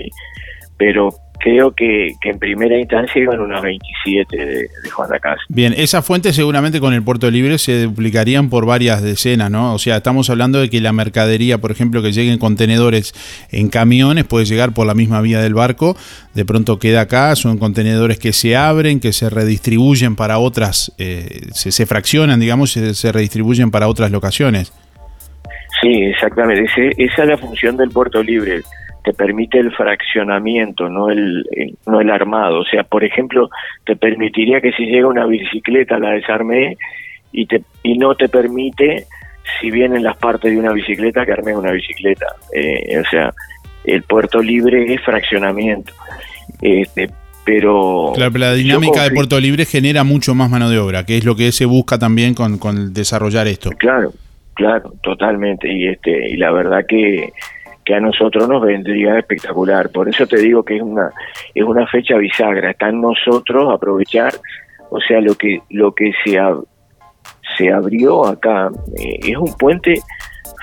pero 0.77 1.11
creo 1.43 1.73
que, 1.75 2.15
que, 2.21 2.31
en 2.31 2.39
primera 2.39 2.79
instancia 2.79 3.21
iban 3.21 3.41
unos 3.41 3.61
27 3.61 4.37
de, 4.37 4.47
de 4.55 4.91
Juan. 4.91 5.11
Bien, 5.49 5.75
esas 5.77 6.07
fuentes 6.07 6.37
seguramente 6.37 6.81
con 6.81 6.95
el 6.95 7.03
puerto 7.03 7.31
libre 7.31 7.59
se 7.59 7.83
duplicarían 7.83 8.49
por 8.49 8.65
varias 8.65 9.03
decenas, 9.03 9.51
¿no? 9.51 9.75
O 9.75 9.79
sea, 9.79 9.97
estamos 9.97 10.31
hablando 10.31 10.61
de 10.61 10.71
que 10.71 10.81
la 10.81 10.93
mercadería, 10.93 11.59
por 11.59 11.73
ejemplo, 11.73 12.01
que 12.01 12.13
lleguen 12.13 12.39
contenedores 12.39 13.13
en 13.51 13.69
camiones, 13.69 14.25
puede 14.25 14.47
llegar 14.47 14.73
por 14.73 14.87
la 14.87 14.95
misma 14.95 15.21
vía 15.21 15.41
del 15.41 15.55
barco, 15.55 15.97
de 16.35 16.45
pronto 16.45 16.79
queda 16.79 17.03
acá, 17.03 17.35
son 17.35 17.59
contenedores 17.59 18.19
que 18.19 18.33
se 18.33 18.57
abren, 18.57 19.01
que 19.01 19.13
se 19.13 19.29
redistribuyen 19.29 20.15
para 20.15 20.39
otras, 20.39 20.93
eh, 20.99 21.49
se, 21.53 21.73
se, 21.73 21.87
fraccionan, 21.87 22.39
digamos, 22.39 22.73
se, 22.73 22.95
se 22.95 23.11
redistribuyen 23.11 23.71
para 23.71 23.89
otras 23.89 24.11
locaciones. 24.13 24.73
Sí, 25.83 26.05
exactamente. 26.05 26.65
esa 26.97 27.23
es 27.23 27.29
la 27.29 27.37
función 27.37 27.77
del 27.77 27.91
puerto 27.91 28.23
libre. 28.23 28.63
Te 29.03 29.13
permite 29.13 29.59
el 29.59 29.73
fraccionamiento, 29.73 30.89
no 30.89 31.11
el, 31.11 31.45
no 31.87 32.01
el 32.01 32.11
armado. 32.11 32.61
O 32.61 32.65
sea, 32.65 32.85
por 32.85 33.03
ejemplo, 33.03 33.51
te 33.85 33.97
permitiría 33.97 34.61
que 34.61 34.71
si 34.73 34.87
llega 34.87 35.09
una 35.09 35.27
bicicleta 35.27 35.99
la 35.99 36.13
desarme 36.13 36.77
y, 37.33 37.47
te, 37.47 37.63
y 37.83 37.99
no 37.99 38.15
te 38.15 38.29
permite, 38.29 39.07
si 39.61 39.73
vienen 39.73 40.05
las 40.05 40.17
partes 40.17 40.53
de 40.53 40.59
una 40.59 40.73
bicicleta, 40.73 41.27
que 41.27 41.33
armes 41.33 41.57
una 41.57 41.73
bicicleta. 41.73 42.27
Eh, 42.55 43.01
o 43.01 43.11
sea, 43.11 43.33
el 43.85 44.05
puerto 44.05 44.41
libre 44.41 44.95
es 44.95 45.03
fraccionamiento. 45.03 45.93
Este, 46.61 47.11
pero 47.45 48.13
claro, 48.15 48.39
la 48.39 48.55
dinámica 48.55 49.03
de 49.03 49.11
Puerto 49.11 49.41
Libre 49.41 49.65
genera 49.65 50.05
mucho 50.05 50.33
más 50.35 50.49
mano 50.49 50.71
de 50.71 50.79
obra, 50.79 51.05
que 51.05 51.17
es 51.17 51.25
lo 51.25 51.35
que 51.35 51.51
se 51.51 51.65
busca 51.65 51.99
también 51.99 52.35
con, 52.35 52.59
con 52.59 52.93
desarrollar 52.95 53.49
esto. 53.49 53.71
Claro, 53.71 54.13
Claro, 54.55 54.93
totalmente. 55.03 55.73
Y 55.73 55.89
este 55.89 56.31
y 56.31 56.37
la 56.37 56.53
verdad 56.53 56.85
que, 56.87 57.33
que 57.85 57.95
a 57.95 58.01
nosotros 58.01 58.49
nos 58.49 58.63
vendría 58.63 59.19
espectacular. 59.19 59.91
Por 59.91 60.09
eso 60.09 60.27
te 60.27 60.39
digo 60.39 60.63
que 60.63 60.77
es 60.77 60.83
una 60.83 61.11
es 61.55 61.65
una 61.65 61.87
fecha 61.87 62.17
bisagra. 62.17 62.71
Está 62.71 62.89
en 62.89 63.01
nosotros 63.01 63.73
aprovechar, 63.73 64.33
o 64.91 65.01
sea, 65.01 65.21
lo 65.21 65.35
que 65.35 65.61
lo 65.71 65.95
que 65.95 66.13
se 66.25 66.39
se 67.57 67.73
abrió 67.73 68.27
acá 68.27 68.71
eh, 68.99 69.19
es 69.23 69.37
un 69.37 69.55
puente 69.55 70.01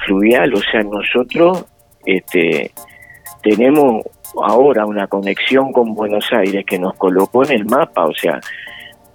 fluvial. 0.06 0.54
O 0.54 0.62
sea, 0.62 0.84
nosotros 0.84 1.66
este 2.06 2.72
tenemos 3.42 4.04
ahora 4.42 4.86
una 4.86 5.08
conexión 5.08 5.72
con 5.72 5.96
Buenos 5.96 6.32
Aires 6.32 6.66
que 6.66 6.78
nos 6.78 6.94
colocó 6.96 7.44
en 7.46 7.52
el 7.52 7.66
mapa. 7.66 8.06
O 8.06 8.14
sea, 8.14 8.40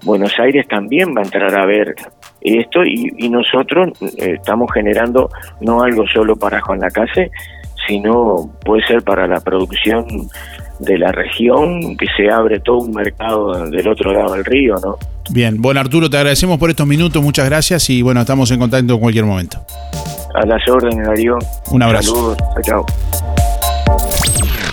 Buenos 0.03 0.39
Aires 0.39 0.66
también 0.66 1.14
va 1.16 1.20
a 1.20 1.25
entrar 1.25 1.55
a 1.55 1.64
ver 1.64 1.95
esto 2.45 2.84
y, 2.84 3.28
nosotros 3.28 3.90
eh, 4.18 4.34
estamos 4.36 4.70
generando 4.72 5.28
no 5.61 5.82
algo 5.82 6.07
solo 6.07 6.36
para 6.36 6.61
Juan 6.61 6.78
Lacase, 6.80 7.32
sino 7.86 8.51
puede 8.64 8.86
ser 8.86 9.03
para 9.03 9.26
la 9.26 9.40
producción 9.40 10.07
de 10.78 10.99
la 10.99 11.11
región, 11.12 11.97
que 11.97 12.07
se 12.16 12.30
abre 12.30 12.61
todo 12.61 12.78
un 12.78 12.92
mercado 12.92 13.68
del 13.70 13.88
otro 13.88 14.12
lado 14.12 14.34
del 14.34 14.45
río, 14.45 14.76
¿no? 14.82 14.97
Bien, 15.30 15.62
bueno 15.62 15.80
Arturo, 15.80 16.11
te 16.11 16.18
agradecemos 16.18 16.59
por 16.59 16.68
estos 16.68 16.86
minutos, 16.86 17.22
muchas 17.22 17.47
gracias 17.47 17.88
y 17.88 18.03
bueno, 18.03 18.20
estamos 18.20 18.51
en 18.51 18.59
contacto 18.59 18.92
en 18.95 19.01
cualquier 19.01 19.24
momento. 19.24 19.59
A 20.34 20.45
las 20.45 20.68
órdenes, 20.68 21.07
Darío. 21.07 21.38
Un 21.70 21.82
abrazo. 21.82 22.14
Saludos, 22.14 22.36
chao. 22.62 22.84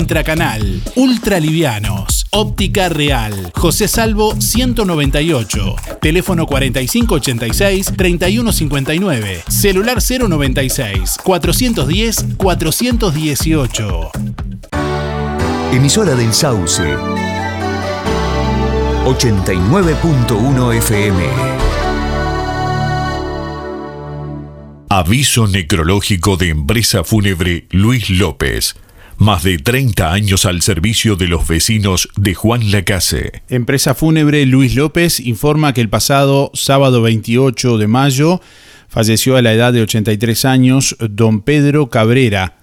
intracanal. 0.00 0.82
Ultralivianos. 0.96 2.26
Óptica 2.30 2.88
Real. 2.88 3.52
José 3.54 3.86
Salvo 3.86 4.34
198. 4.40 5.76
Teléfono 6.00 6.46
4586-3159. 6.46 9.44
Celular 9.48 9.98
096 10.02 11.18
410 11.22 12.34
418. 12.36 14.10
Emisora 15.72 16.16
del 16.16 16.34
Sauce. 16.34 16.82
89.1 19.04 20.74
FM. 20.74 21.60
Aviso 24.92 25.46
necrológico 25.46 26.36
de 26.36 26.48
empresa 26.48 27.04
fúnebre 27.04 27.68
Luis 27.70 28.10
López. 28.10 28.74
Más 29.20 29.42
de 29.42 29.58
30 29.58 30.14
años 30.14 30.46
al 30.46 30.62
servicio 30.62 31.14
de 31.14 31.28
los 31.28 31.46
vecinos 31.46 32.08
de 32.16 32.32
Juan 32.34 32.70
Lacase. 32.70 33.42
Empresa 33.50 33.94
fúnebre 33.94 34.46
Luis 34.46 34.74
López 34.74 35.20
informa 35.20 35.74
que 35.74 35.82
el 35.82 35.90
pasado 35.90 36.50
sábado 36.54 37.02
28 37.02 37.76
de 37.76 37.86
mayo 37.86 38.40
falleció 38.88 39.36
a 39.36 39.42
la 39.42 39.52
edad 39.52 39.74
de 39.74 39.82
83 39.82 40.46
años 40.46 40.96
don 40.98 41.42
Pedro 41.42 41.90
Cabrera. 41.90 42.60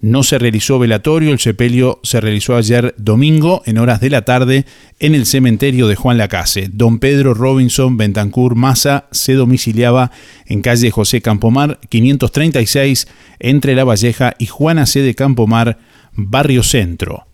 No 0.00 0.22
se 0.22 0.38
realizó 0.38 0.78
velatorio, 0.78 1.32
el 1.32 1.40
sepelio 1.40 1.98
se 2.04 2.20
realizó 2.20 2.54
ayer 2.56 2.94
domingo 2.98 3.62
en 3.66 3.78
horas 3.78 4.00
de 4.00 4.10
la 4.10 4.22
tarde 4.22 4.64
en 5.00 5.16
el 5.16 5.26
cementerio 5.26 5.88
de 5.88 5.96
Juan 5.96 6.18
Lacase. 6.18 6.68
Don 6.72 7.00
Pedro 7.00 7.34
Robinson 7.34 7.96
Bentancur 7.96 8.54
Massa 8.54 9.08
se 9.10 9.34
domiciliaba 9.34 10.12
en 10.46 10.62
calle 10.62 10.92
José 10.92 11.20
Campomar 11.20 11.80
536 11.88 13.08
entre 13.40 13.74
La 13.74 13.82
Valleja 13.84 14.34
y 14.38 14.46
Juana 14.46 14.86
C. 14.86 15.02
de 15.02 15.16
Campomar, 15.16 15.78
Barrio 16.12 16.62
Centro. 16.62 17.26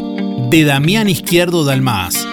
de 0.50 0.64
Damián 0.64 1.08
Izquierdo 1.08 1.64
Dalmas. 1.64 2.28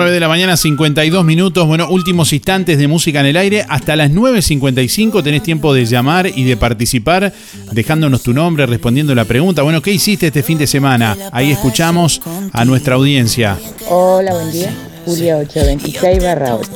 9 0.00 0.14
de 0.14 0.20
la 0.20 0.28
mañana, 0.28 0.56
52 0.56 1.26
minutos. 1.26 1.66
Bueno, 1.66 1.86
últimos 1.90 2.32
instantes 2.32 2.78
de 2.78 2.88
música 2.88 3.20
en 3.20 3.26
el 3.26 3.36
aire. 3.36 3.66
Hasta 3.68 3.96
las 3.96 4.10
9.55 4.10 5.22
tenés 5.22 5.42
tiempo 5.42 5.74
de 5.74 5.84
llamar 5.84 6.26
y 6.26 6.44
de 6.44 6.56
participar, 6.56 7.34
dejándonos 7.70 8.22
tu 8.22 8.32
nombre, 8.32 8.64
respondiendo 8.64 9.14
la 9.14 9.26
pregunta. 9.26 9.60
Bueno, 9.60 9.82
¿qué 9.82 9.92
hiciste 9.92 10.28
este 10.28 10.42
fin 10.42 10.56
de 10.56 10.66
semana? 10.66 11.18
Ahí 11.32 11.50
escuchamos 11.50 12.22
a 12.54 12.64
nuestra 12.64 12.94
audiencia. 12.94 13.58
Hola, 13.90 14.32
buen 14.32 14.50
día. 14.50 14.72
Julia 15.04 15.36
826 15.36 16.24
barra 16.24 16.54
8. 16.56 16.70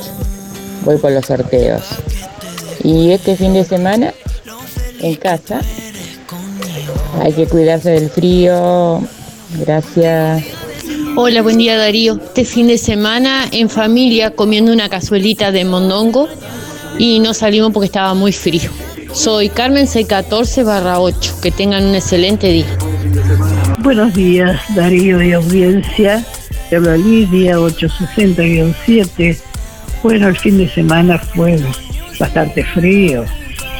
Voy 0.83 0.97
por 0.97 1.11
los 1.11 1.25
sorteos. 1.25 1.81
Y 2.83 3.09
este 3.09 3.35
fin 3.35 3.55
de 3.55 3.63
semana, 3.63 4.13
en 5.01 5.15
casa, 5.15 5.61
hay 7.19 7.33
que 7.33 7.47
cuidarse 7.47 7.89
del 7.89 8.11
frío. 8.11 9.01
Gracias. 9.57 10.43
Hola, 11.17 11.41
buen 11.41 11.57
día 11.57 11.77
Darío. 11.77 12.19
Este 12.21 12.43
fin 12.43 12.67
de 12.67 12.77
semana 12.77 13.45
en 13.53 13.69
familia 13.69 14.31
comiendo 14.31 14.73
una 14.73 14.89
cazuelita 14.89 15.53
de 15.53 15.63
mondongo 15.63 16.27
y 16.99 17.19
no 17.19 17.33
salimos 17.33 17.71
porque 17.71 17.85
estaba 17.85 18.13
muy 18.13 18.33
frío. 18.33 18.69
Soy 19.13 19.47
Carmen 19.47 19.87
C14 19.87 20.65
barra 20.65 20.99
8. 20.99 21.35
Que 21.41 21.51
tengan 21.51 21.85
un 21.85 21.95
excelente 21.95 22.49
día. 22.49 22.65
Buenos 23.79 24.13
días 24.13 24.59
Darío 24.75 25.23
y 25.23 25.31
audiencia. 25.31 26.21
Te 26.69 26.75
habla 26.75 26.97
Lidia 26.97 27.59
860-7. 27.59 29.37
Bueno, 30.03 30.27
el 30.27 30.35
fin 30.35 30.57
de 30.57 30.67
semana 30.67 31.17
fue 31.17 31.57
bastante 32.19 32.61
frío. 32.65 33.23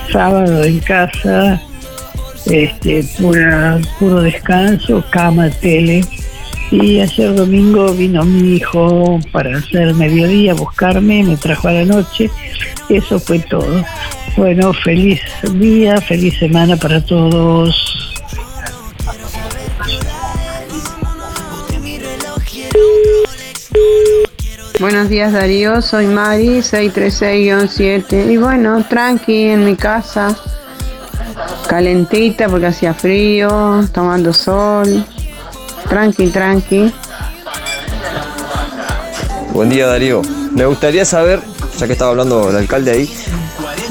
Sábado 0.10 0.64
en 0.64 0.80
casa, 0.80 1.62
este, 2.46 3.04
pura, 3.20 3.82
puro 4.00 4.22
descanso, 4.22 5.04
cama, 5.12 5.50
tele 5.50 6.02
y 6.72 7.00
ayer 7.00 7.36
domingo 7.36 7.94
vino 7.94 8.24
mi 8.24 8.56
hijo 8.56 9.20
para 9.32 9.58
hacer 9.58 9.94
mediodía, 9.94 10.54
buscarme, 10.54 11.24
me 11.24 11.38
trajo 11.38 11.68
a 11.68 11.74
la 11.74 11.86
noche. 11.86 12.30
Eso 12.90 13.20
fue 13.20 13.40
todo. 13.40 13.84
Bueno, 14.38 14.74
feliz 14.74 15.22
día, 15.54 16.02
feliz 16.02 16.38
semana 16.38 16.76
para 16.76 17.04
todos. 17.06 17.76
Buenos 24.80 25.08
días 25.08 25.32
Darío, 25.32 25.82
soy 25.82 26.06
Mari, 26.06 26.60
636-7 26.60 28.34
y 28.34 28.38
bueno, 28.38 28.84
tranqui 28.90 29.46
en 29.46 29.64
mi 29.64 29.78
casa, 29.78 30.38
calentita 31.68 32.50
porque 32.50 32.68
hacía 32.68 32.94
frío, 32.94 33.88
tomando 33.94 34.34
sol, 34.34 35.06
Tranqui, 35.90 36.30
tranqui. 36.30 36.94
Buen 39.54 39.70
día 39.70 39.88
Darío. 39.88 40.22
Me 40.52 40.66
gustaría 40.66 41.06
saber, 41.06 41.42
ya 41.78 41.88
que 41.88 41.94
estaba 41.94 42.12
hablando 42.12 42.50
el 42.50 42.56
alcalde 42.56 42.92
ahí, 42.92 43.10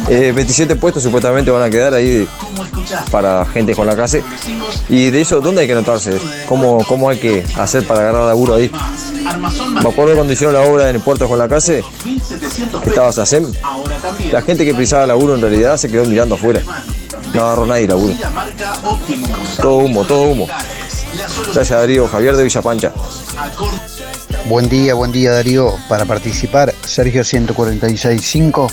27 0.09 0.73
eh, 0.73 0.77
puestos 0.77 1.03
supuestamente 1.03 1.51
van 1.51 1.63
a 1.63 1.71
quedar 1.71 1.95
ahí 1.95 2.29
para 3.11 3.45
gente 3.47 3.75
con 3.75 3.87
la 3.87 3.95
clase. 3.95 4.23
Y 4.89 5.11
de 5.11 5.21
eso, 5.23 5.41
¿dónde 5.41 5.63
hay 5.63 5.67
que 5.67 5.73
anotarse? 5.73 6.19
¿Cómo, 6.47 6.85
cómo 6.87 7.09
hay 7.09 7.19
que 7.19 7.45
hacer 7.57 7.87
para 7.87 8.01
agarrar 8.01 8.27
laburo 8.29 8.55
ahí? 8.55 8.71
Me 9.83 9.89
acuerdo 9.89 10.15
cuando 10.15 10.33
hicieron 10.33 10.55
la 10.55 10.63
obra 10.63 10.91
en 10.91 10.97
el 10.97 11.03
puerto 11.03 11.29
con 11.29 11.39
la 11.39 11.49
casa, 11.49 11.73
que 11.73 12.89
estaba 12.89 13.13
SACEM, 13.13 13.51
la 14.31 14.43
gente 14.43 14.65
que 14.65 14.75
pisaba 14.75 15.07
laburo 15.07 15.35
en 15.35 15.41
realidad 15.41 15.77
se 15.77 15.91
quedó 15.91 16.05
mirando 16.05 16.35
afuera. 16.35 16.61
No 17.33 17.43
agarró 17.43 17.67
nadie 17.67 17.89
laburo. 17.89 18.15
Todo 19.57 19.77
humo, 19.77 20.05
todo 20.05 20.23
humo. 20.23 20.47
Gracias 21.43 21.71
Darío, 21.71 22.07
Javier 22.09 22.37
de 22.37 22.45
Villapancha. 22.45 22.93
Buen 24.47 24.69
día, 24.69 24.95
buen 24.95 25.11
día 25.11 25.33
Darío. 25.33 25.75
Para 25.89 26.05
participar, 26.05 26.75
Sergio 26.85 27.23
146.5. 27.23 28.71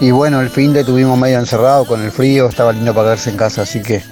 Y 0.00 0.10
bueno, 0.10 0.40
el 0.40 0.50
fin 0.50 0.72
de 0.72 0.84
tuvimos 0.84 1.18
medio 1.18 1.38
encerrado 1.38 1.86
con 1.86 2.02
el 2.02 2.10
frío, 2.10 2.48
estaba 2.48 2.72
lindo 2.72 2.92
para 2.92 3.08
quedarse 3.08 3.30
en 3.30 3.36
casa, 3.36 3.62
así 3.62 3.80
que 3.82 4.02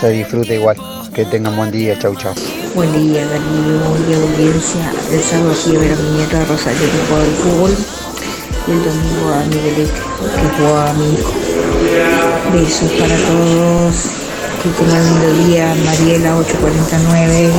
se 0.00 0.10
disfruta 0.10 0.52
igual. 0.52 0.76
Que 1.14 1.24
tengan 1.24 1.56
buen 1.56 1.70
día, 1.70 1.98
chau 1.98 2.14
chau. 2.16 2.34
Buen 2.74 2.92
día 2.92 3.24
Darío, 3.26 3.78
buen 3.88 4.06
día 4.06 4.16
audiencia. 4.16 4.92
El 5.10 5.22
sábado 5.22 5.54
fui 5.54 5.76
a 5.76 5.78
ver 5.80 5.92
a 5.92 5.96
mi 5.96 6.10
nieta 6.18 6.44
Rosario 6.44 6.80
que 6.80 7.06
juega 7.08 7.24
al 7.24 7.30
fútbol. 7.36 7.76
Y 8.66 8.70
el 8.70 8.84
domingo 8.84 9.32
a 9.32 9.44
Miguelete 9.46 9.92
que 9.92 10.56
juega 10.56 10.90
a 10.90 10.92
mi 10.94 11.14
hijo. 11.14 11.32
Besos 12.52 12.90
para 12.92 13.16
todos. 13.16 14.23
Que 14.64 14.70
tengan 14.70 15.02
un 15.12 15.20
lindo 15.20 15.44
día, 15.44 15.74
Mariela 15.84 16.38
849. 16.38 17.52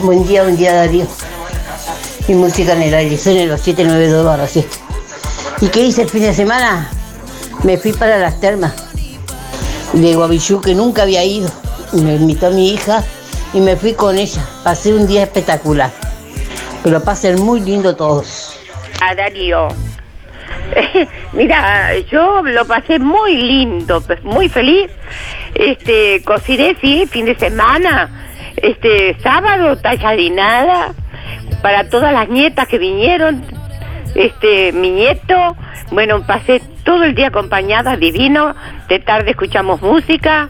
Buen 0.00 0.26
día, 0.26 0.42
buen 0.42 0.56
día 0.56 0.74
Darío. 0.74 1.06
Mi 2.26 2.34
música 2.34 2.72
en 2.72 2.82
el 2.82 2.94
aire, 2.94 3.16
soy 3.16 3.38
en 3.38 3.48
los 3.48 3.60
792 3.60 4.24
barra 4.24 4.48
7. 4.48 4.68
¿Y 5.60 5.68
qué 5.68 5.82
hice 5.82 6.02
el 6.02 6.10
fin 6.10 6.22
de 6.22 6.34
semana? 6.34 6.90
Me 7.62 7.78
fui 7.78 7.92
para 7.92 8.18
las 8.18 8.40
termas 8.40 8.72
de 9.92 10.16
Guavillú, 10.16 10.60
que 10.62 10.74
nunca 10.74 11.02
había 11.02 11.22
ido. 11.22 11.48
Me 11.92 12.16
invitó 12.16 12.48
a 12.48 12.50
mi 12.50 12.70
hija 12.72 13.04
y 13.54 13.60
me 13.60 13.76
fui 13.76 13.92
con 13.92 14.18
ella. 14.18 14.44
Pasé 14.64 14.94
un 14.94 15.06
día 15.06 15.22
espectacular. 15.22 15.92
Que 16.82 16.90
lo 16.90 17.00
pasen 17.04 17.40
muy 17.40 17.60
lindo 17.60 17.94
todos. 17.94 18.54
A 19.00 19.14
Darío. 19.14 19.68
Mira, 21.32 21.98
yo 22.10 22.42
lo 22.42 22.64
pasé 22.66 22.98
muy 22.98 23.36
lindo, 23.36 24.00
pues, 24.00 24.22
muy 24.24 24.48
feliz. 24.48 24.90
Este, 25.54 26.22
cociné, 26.24 26.76
sí, 26.80 27.06
fin 27.06 27.26
de 27.26 27.34
semana. 27.36 28.10
Este, 28.56 29.16
sábado, 29.20 29.76
tallarinada 29.76 30.94
para 31.62 31.88
todas 31.88 32.12
las 32.12 32.28
nietas 32.28 32.68
que 32.68 32.78
vinieron. 32.78 33.44
Este, 34.14 34.72
mi 34.72 34.90
nieto, 34.90 35.56
bueno, 35.90 36.24
pasé 36.26 36.62
todo 36.84 37.04
el 37.04 37.14
día 37.14 37.28
acompañada, 37.28 37.96
divino. 37.96 38.54
De 38.88 38.98
tarde 38.98 39.30
escuchamos 39.30 39.80
música. 39.82 40.48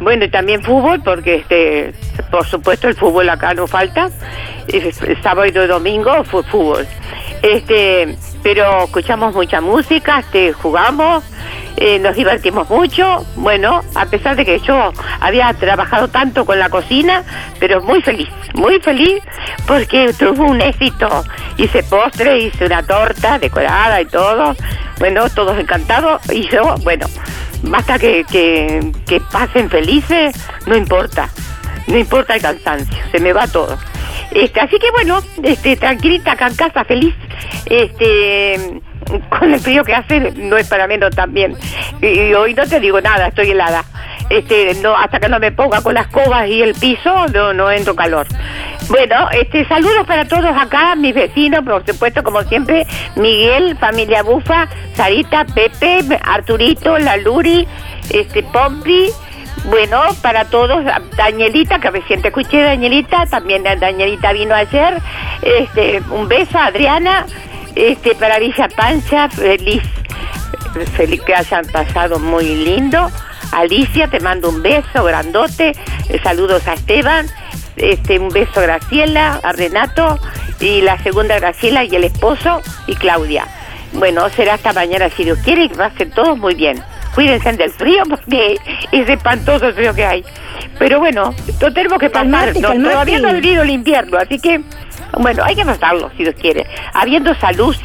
Bueno, 0.00 0.24
y 0.24 0.28
también 0.28 0.62
fútbol, 0.62 1.02
porque 1.04 1.36
este, 1.36 1.92
por 2.30 2.44
supuesto 2.46 2.88
el 2.88 2.94
fútbol 2.94 3.28
acá 3.28 3.54
no 3.54 3.66
falta. 3.66 4.10
Sábado 5.22 5.46
y 5.46 5.52
domingo 5.52 6.24
fue 6.24 6.42
fútbol. 6.44 6.86
Este, 7.44 8.16
pero 8.42 8.84
escuchamos 8.84 9.34
mucha 9.34 9.60
música, 9.60 10.20
este, 10.20 10.54
jugamos, 10.54 11.22
eh, 11.76 11.98
nos 11.98 12.16
divertimos 12.16 12.70
mucho. 12.70 13.26
Bueno, 13.36 13.82
a 13.94 14.06
pesar 14.06 14.34
de 14.34 14.46
que 14.46 14.60
yo 14.60 14.94
había 15.20 15.52
trabajado 15.52 16.08
tanto 16.08 16.46
con 16.46 16.58
la 16.58 16.70
cocina, 16.70 17.22
pero 17.60 17.82
muy 17.82 18.00
feliz, 18.00 18.30
muy 18.54 18.80
feliz 18.80 19.22
porque 19.66 20.14
tuvo 20.18 20.44
un 20.44 20.62
éxito. 20.62 21.06
Hice 21.58 21.82
postre, 21.82 22.38
hice 22.38 22.64
una 22.64 22.82
torta 22.82 23.38
decorada 23.38 24.00
y 24.00 24.06
todo. 24.06 24.56
Bueno, 24.98 25.28
todos 25.28 25.58
encantados. 25.58 26.22
Y 26.30 26.48
yo, 26.48 26.76
bueno, 26.82 27.06
basta 27.62 27.98
que, 27.98 28.24
que, 28.24 28.90
que 29.06 29.20
pasen 29.20 29.68
felices, 29.68 30.34
no 30.64 30.74
importa. 30.78 31.28
No 31.88 31.98
importa 31.98 32.36
el 32.36 32.40
cansancio, 32.40 32.96
se 33.12 33.20
me 33.20 33.34
va 33.34 33.46
todo. 33.46 33.76
Este, 34.30 34.60
así 34.60 34.78
que 34.78 34.90
bueno, 34.90 35.20
este, 35.42 35.76
tranquilita 35.76 36.32
acá 36.32 36.48
en 36.48 36.56
casa, 36.56 36.84
feliz. 36.84 37.14
Este, 37.66 38.80
con 39.28 39.52
el 39.52 39.60
frío 39.60 39.84
que 39.84 39.94
hace 39.94 40.32
no 40.32 40.56
es 40.56 40.68
para 40.68 40.86
menos 40.86 41.14
también. 41.14 41.56
Y, 42.00 42.32
hoy 42.34 42.54
no 42.54 42.66
te 42.66 42.80
digo 42.80 43.00
nada, 43.00 43.28
estoy 43.28 43.50
helada. 43.50 43.84
Este, 44.30 44.74
no, 44.82 44.96
hasta 44.96 45.20
que 45.20 45.28
no 45.28 45.38
me 45.38 45.52
ponga 45.52 45.82
con 45.82 45.94
las 45.94 46.06
cobas 46.08 46.48
y 46.48 46.62
el 46.62 46.74
piso, 46.74 47.26
no, 47.28 47.52
no 47.52 47.70
entro 47.70 47.94
calor. 47.94 48.26
Bueno, 48.88 49.28
este, 49.30 49.66
saludos 49.66 50.06
para 50.06 50.26
todos 50.26 50.56
acá, 50.56 50.94
mis 50.94 51.14
vecinos, 51.14 51.64
por 51.64 51.84
supuesto, 51.86 52.22
como 52.22 52.42
siempre, 52.42 52.86
Miguel, 53.16 53.76
familia 53.78 54.22
Bufa, 54.22 54.68
Sarita, 54.94 55.44
Pepe, 55.44 56.18
Arturito, 56.22 56.98
La 56.98 57.16
Luri, 57.16 57.66
este, 58.10 58.42
Pompi, 58.42 59.10
bueno, 59.64 60.02
para 60.20 60.44
todos, 60.44 60.84
Danielita, 61.16 61.78
que 61.78 61.90
recién 61.90 62.20
te 62.20 62.28
escuché, 62.28 62.62
Danielita, 62.62 63.24
también 63.26 63.62
Danielita 63.62 64.32
vino 64.32 64.54
ayer, 64.54 65.00
este, 65.40 66.02
un 66.10 66.28
beso, 66.28 66.58
Adriana, 66.58 67.24
este, 67.74 68.14
para 68.14 68.38
Villa 68.38 68.68
Pancha, 68.68 69.28
feliz, 69.30 69.82
feliz 70.96 71.22
que 71.22 71.34
hayan 71.34 71.64
pasado 71.66 72.18
muy 72.18 72.44
lindo. 72.44 73.10
Alicia, 73.52 74.08
te 74.08 74.20
mando 74.20 74.50
un 74.50 74.62
beso 74.62 75.04
grandote, 75.04 75.72
saludos 76.22 76.66
a 76.68 76.74
Esteban, 76.74 77.26
este, 77.76 78.18
un 78.18 78.28
beso 78.28 78.60
a 78.60 78.64
Graciela, 78.64 79.40
a 79.42 79.52
Renato, 79.52 80.18
y 80.60 80.82
la 80.82 80.98
segunda 80.98 81.38
Graciela 81.38 81.84
y 81.84 81.94
el 81.94 82.04
esposo 82.04 82.60
y 82.86 82.96
Claudia. 82.96 83.46
Bueno, 83.92 84.28
será 84.30 84.54
hasta 84.54 84.72
mañana 84.72 85.08
si 85.08 85.24
Dios 85.24 85.38
quiere 85.38 85.64
y 85.64 85.68
va 85.68 85.86
a 85.86 85.96
ser 85.96 86.10
todo 86.10 86.36
muy 86.36 86.54
bien 86.54 86.82
cuídense 87.14 87.52
del 87.52 87.70
frío 87.70 88.02
porque 88.08 88.58
es 88.92 89.08
espantoso 89.08 89.68
el 89.68 89.74
frío 89.74 89.94
que 89.94 90.04
hay. 90.04 90.24
Pero 90.78 90.98
bueno, 90.98 91.34
lo 91.60 91.72
tenemos 91.72 91.98
que 91.98 92.10
pasar. 92.10 92.52
todavía 92.52 93.18
no 93.18 93.28
ha 93.28 93.32
venido 93.32 93.62
el 93.62 93.70
invierno, 93.70 94.18
así 94.18 94.38
que, 94.38 94.60
bueno, 95.18 95.44
hay 95.44 95.54
que 95.54 95.64
pasarlo 95.64 96.10
si 96.16 96.24
Dios 96.24 96.34
quiere. 96.40 96.66
Habiendo 96.92 97.34
salud, 97.36 97.76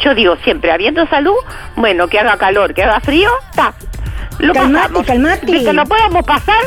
yo 0.00 0.14
digo 0.14 0.36
siempre, 0.44 0.72
habiendo 0.72 1.06
salud, 1.08 1.36
bueno, 1.76 2.08
que 2.08 2.18
haga 2.18 2.36
calor, 2.36 2.74
que 2.74 2.82
haga 2.82 3.00
frío, 3.00 3.30
está. 3.50 3.74
Lo 4.38 4.52
pasamos. 4.52 5.06
De 5.06 5.64
que 5.64 5.72
lo 5.72 5.84
podamos 5.84 6.24
pasar, 6.24 6.62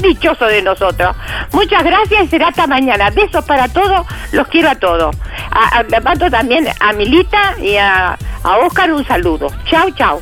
dichoso 0.00 0.46
de 0.46 0.62
nosotros. 0.62 1.14
Muchas 1.52 1.82
gracias 1.82 2.24
y 2.24 2.28
será 2.28 2.48
hasta 2.48 2.66
mañana. 2.66 3.10
Besos 3.10 3.44
para 3.44 3.68
todos, 3.68 4.06
los 4.32 4.48
quiero 4.48 4.70
a 4.70 4.74
todos. 4.74 5.14
A, 5.50 5.80
a, 5.80 6.30
también 6.30 6.66
a 6.80 6.92
Milita 6.92 7.54
y 7.60 7.76
a, 7.76 8.16
a 8.42 8.58
Oscar 8.58 8.92
un 8.92 9.04
saludo. 9.06 9.48
Chao, 9.64 9.90
chao. 9.90 10.20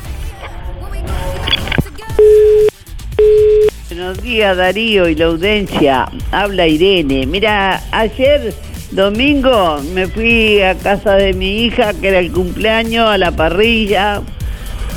Buenos 3.99 4.23
días 4.23 4.55
Darío 4.55 5.09
y 5.09 5.15
la 5.15 5.25
audiencia, 5.25 6.07
habla 6.31 6.65
Irene. 6.65 7.25
Mira, 7.25 7.81
ayer 7.91 8.53
domingo 8.91 9.81
me 9.93 10.07
fui 10.07 10.61
a 10.61 10.75
casa 10.75 11.15
de 11.15 11.33
mi 11.33 11.65
hija, 11.65 11.91
que 11.99 12.07
era 12.07 12.19
el 12.19 12.31
cumpleaños, 12.31 13.09
a 13.09 13.17
la 13.17 13.33
parrilla, 13.33 14.21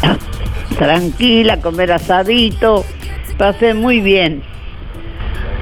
tranquila, 0.79 1.61
comer 1.61 1.91
asadito, 1.91 2.85
pasé 3.39 3.75
muy 3.75 4.01
bien. 4.01 4.45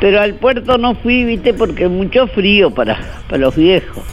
Pero 0.02 0.20
al 0.20 0.34
puerto 0.34 0.76
no 0.76 0.94
fui, 0.96 1.24
viste, 1.24 1.54
porque 1.54 1.88
mucho 1.88 2.26
frío 2.26 2.70
para, 2.70 2.98
para 3.26 3.38
los 3.38 3.56
viejos. 3.56 4.04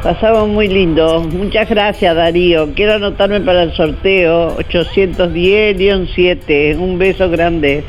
Pasamos 0.00 0.48
muy 0.48 0.68
lindo. 0.68 1.22
Muchas 1.22 1.68
gracias, 1.68 2.14
Darío. 2.14 2.72
Quiero 2.76 2.94
anotarme 2.94 3.40
para 3.40 3.64
el 3.64 3.72
sorteo 3.72 4.56
810-7. 4.58 6.78
Un 6.78 6.98
beso 6.98 7.28
grande. 7.28 7.82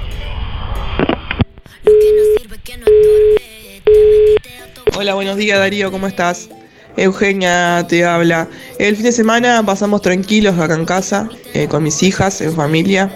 Hola, 4.96 5.16
buenos 5.16 5.38
días, 5.38 5.58
Darío. 5.58 5.92
¿Cómo 5.92 6.06
estás? 6.08 6.50
Eugenia 6.98 7.86
te 7.88 8.04
habla. 8.06 8.48
El 8.78 8.96
fin 8.96 9.06
de 9.06 9.12
semana 9.12 9.64
pasamos 9.66 10.02
tranquilos 10.02 10.60
acá 10.60 10.76
en 10.76 10.86
casa, 10.86 11.28
eh, 11.54 11.68
con 11.68 11.82
mis 11.84 12.04
hijas, 12.04 12.42
en 12.42 12.54
familia. 12.54 13.12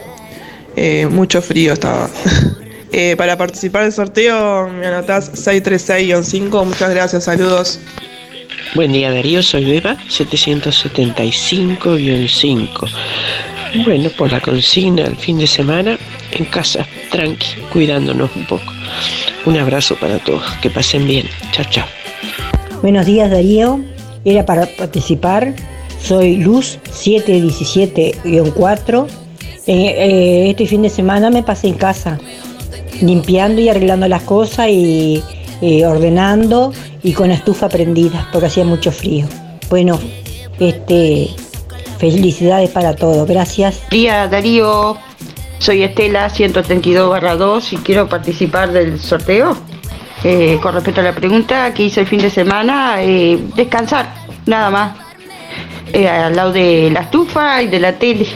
Eh, 0.75 1.05
mucho 1.07 1.41
frío 1.41 1.73
estaba. 1.73 2.09
Eh, 2.97 3.15
para 3.17 3.37
participar 3.37 3.83
del 3.83 3.91
sorteo 3.91 4.69
me 4.69 4.87
anotás 4.87 5.29
636-5. 5.33 6.63
Muchas 6.63 6.91
gracias, 6.91 7.25
saludos. 7.25 7.77
Buen 8.73 8.93
día 8.93 9.11
Darío, 9.11 9.43
soy 9.43 9.65
Beba, 9.65 9.97
775-5. 10.07 12.89
Bueno, 13.83 14.09
por 14.11 14.31
la 14.31 14.39
consigna 14.39 15.03
el 15.03 15.17
fin 15.17 15.39
de 15.39 15.47
semana, 15.47 15.97
en 16.35 16.45
casa, 16.45 16.85
tranqui, 17.11 17.47
cuidándonos 17.71 18.35
un 18.35 18.45
poco. 18.45 18.73
Un 19.45 19.57
abrazo 19.57 19.95
para 19.95 20.19
todos, 20.19 20.43
que 20.61 20.69
pasen 20.69 21.07
bien. 21.07 21.27
Chao, 21.51 21.65
chao. 21.69 21.87
Buenos 22.81 23.05
días 23.05 23.31
Darío, 23.31 23.79
era 24.23 24.45
para 24.45 24.65
participar. 24.65 25.53
Soy 26.01 26.37
Luz 26.37 26.79
717-4. 26.91 29.07
Eh, 29.67 30.49
este 30.51 30.67
fin 30.67 30.83
de 30.83 30.89
semana 30.89 31.31
me 31.31 31.41
pasé 31.41 31.67
en 31.67 31.73
casa, 31.75 32.19
limpiando 33.01 33.61
y 33.61 33.69
arreglando 33.69 34.07
las 34.07 34.21
cosas 34.21 34.67
y 34.69 35.23
eh, 35.61 35.85
ordenando 35.85 36.73
y 37.01 37.13
con 37.13 37.31
estufa 37.31 37.69
prendida 37.69 38.27
porque 38.31 38.47
hacía 38.47 38.65
mucho 38.65 38.91
frío. 38.91 39.25
Bueno, 39.69 39.99
este, 40.59 41.29
felicidades 41.97 42.69
para 42.69 42.95
todos, 42.95 43.27
gracias. 43.27 43.81
Día 43.89 44.27
Darío, 44.27 44.97
soy 45.59 45.83
Estela 45.83 46.29
132-2 46.29 47.73
y 47.73 47.77
quiero 47.77 48.07
participar 48.07 48.71
del 48.71 48.99
sorteo. 48.99 49.55
Eh, 50.23 50.57
con 50.61 50.73
respecto 50.73 51.01
a 51.01 51.03
la 51.03 51.13
pregunta 51.13 51.73
que 51.73 51.83
hice 51.83 52.01
el 52.01 52.07
fin 52.07 52.19
de 52.19 52.29
semana, 52.29 52.95
eh, 52.99 53.39
descansar, 53.55 54.11
nada 54.45 54.71
más, 54.71 54.97
eh, 55.93 56.07
al 56.07 56.35
lado 56.35 56.51
de 56.51 56.89
la 56.91 57.01
estufa 57.01 57.61
y 57.61 57.67
de 57.67 57.79
la 57.79 57.93
tele. 57.93 58.27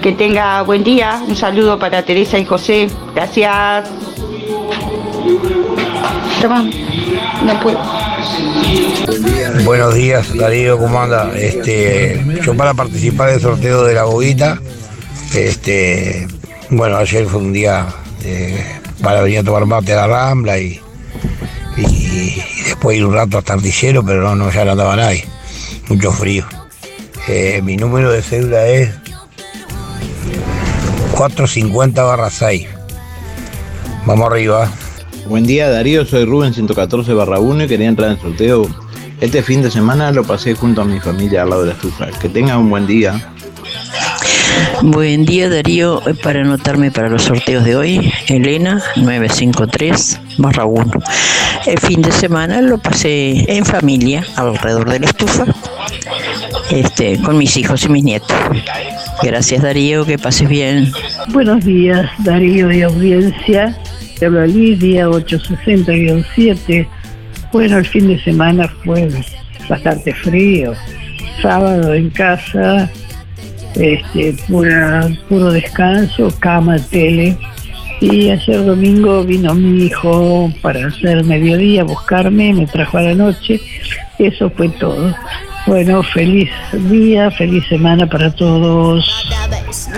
Que 0.00 0.12
tenga 0.12 0.62
buen 0.62 0.84
día, 0.84 1.20
un 1.26 1.34
saludo 1.34 1.78
para 1.78 2.04
Teresa 2.04 2.38
y 2.38 2.44
José, 2.44 2.88
gracias. 3.14 3.90
No 7.44 7.60
puedo. 7.60 7.80
Buenos 9.64 9.94
días, 9.94 10.36
Darío, 10.36 10.78
¿cómo 10.78 11.00
anda? 11.00 11.32
Este, 11.36 12.24
yo 12.44 12.56
para 12.56 12.74
participar 12.74 13.30
del 13.30 13.40
sorteo 13.40 13.82
de 13.84 13.94
la 13.94 14.04
boguita, 14.04 14.60
este, 15.34 16.28
bueno, 16.70 16.96
ayer 16.96 17.26
fue 17.26 17.40
un 17.40 17.52
día 17.52 17.86
para 19.02 19.22
venir 19.22 19.38
a 19.38 19.44
tomar 19.44 19.66
mate 19.66 19.92
a 19.92 19.96
la 19.96 20.06
Rambla 20.06 20.58
y, 20.58 20.80
y, 21.76 22.42
después 22.64 22.96
ir 22.96 23.04
un 23.04 23.14
rato 23.14 23.38
hasta 23.38 23.54
Artillero, 23.54 24.04
pero 24.04 24.22
no, 24.22 24.34
no 24.34 24.50
ya 24.50 24.64
no 24.64 24.72
andaba 24.72 24.96
nadie, 24.96 25.24
mucho 25.88 26.10
frío. 26.12 26.44
Eh, 27.28 27.60
mi 27.62 27.76
número 27.76 28.10
de 28.10 28.22
cédula 28.22 28.66
es 28.66 28.90
450 31.14 32.30
6. 32.30 32.66
Vamos 34.06 34.30
arriba. 34.30 34.70
Buen 35.26 35.44
día 35.44 35.68
Darío, 35.68 36.06
soy 36.06 36.24
Rubén 36.24 36.54
114 36.54 37.12
barra 37.12 37.38
1 37.38 37.64
y 37.64 37.68
quería 37.68 37.88
entrar 37.88 38.12
en 38.12 38.20
sorteo. 38.20 38.66
Este 39.20 39.42
fin 39.42 39.60
de 39.62 39.70
semana 39.70 40.10
lo 40.12 40.24
pasé 40.24 40.54
junto 40.54 40.80
a 40.80 40.84
mi 40.84 41.00
familia 41.00 41.42
al 41.42 41.50
lado 41.50 41.62
de 41.62 41.68
la 41.68 41.74
estufa. 41.74 42.06
Que 42.20 42.28
tengan 42.28 42.58
un 42.58 42.70
buen 42.70 42.86
día. 42.86 43.32
Buen 44.82 45.24
día 45.24 45.48
Darío, 45.48 46.00
para 46.22 46.40
anotarme 46.40 46.90
para 46.90 47.08
los 47.08 47.24
sorteos 47.24 47.64
de 47.64 47.76
hoy, 47.76 48.12
Elena 48.28 48.82
953 48.96 50.20
barra 50.38 50.64
1. 50.64 50.90
El 51.66 51.78
fin 51.78 52.02
de 52.02 52.12
semana 52.12 52.60
lo 52.60 52.78
pasé 52.78 53.44
en 53.52 53.64
familia 53.64 54.24
alrededor 54.36 54.88
de 54.90 55.00
la 55.00 55.06
estufa. 55.06 55.44
este, 56.70 57.20
con 57.22 57.38
mis 57.38 57.56
hijos 57.56 57.84
y 57.84 57.88
mis 57.88 58.04
nietos. 58.04 58.36
Gracias 59.22 59.62
Darío, 59.62 60.04
que 60.04 60.18
pases 60.18 60.48
bien. 60.48 60.92
Buenos 61.28 61.64
días, 61.64 62.08
Darío 62.18 62.70
y 62.72 62.82
audiencia. 62.82 63.76
Te 64.18 64.26
habla 64.26 64.46
Lidia, 64.46 65.08
860-7. 65.08 66.88
Bueno, 67.52 67.78
el 67.78 67.86
fin 67.86 68.08
de 68.08 68.22
semana 68.22 68.68
fue 68.84 69.08
bastante 69.68 70.12
frío. 70.14 70.72
Sábado 71.42 71.94
en 71.94 72.10
casa, 72.10 72.90
este, 73.74 74.34
pura, 74.48 75.08
puro 75.28 75.50
descanso, 75.50 76.32
cama, 76.38 76.78
tele. 76.78 77.36
Y 78.00 78.30
ayer 78.30 78.64
domingo 78.64 79.24
vino 79.24 79.54
mi 79.54 79.86
hijo 79.86 80.52
para 80.62 80.86
hacer 80.86 81.24
mediodía, 81.24 81.82
buscarme, 81.82 82.52
me 82.52 82.66
trajo 82.66 82.98
a 82.98 83.02
la 83.02 83.14
noche. 83.14 83.60
Eso 84.18 84.50
fue 84.50 84.68
todo. 84.68 85.14
Bueno, 85.68 86.02
feliz 86.02 86.48
día, 86.72 87.30
feliz 87.30 87.62
semana 87.68 88.08
para 88.08 88.34
todos. 88.34 89.06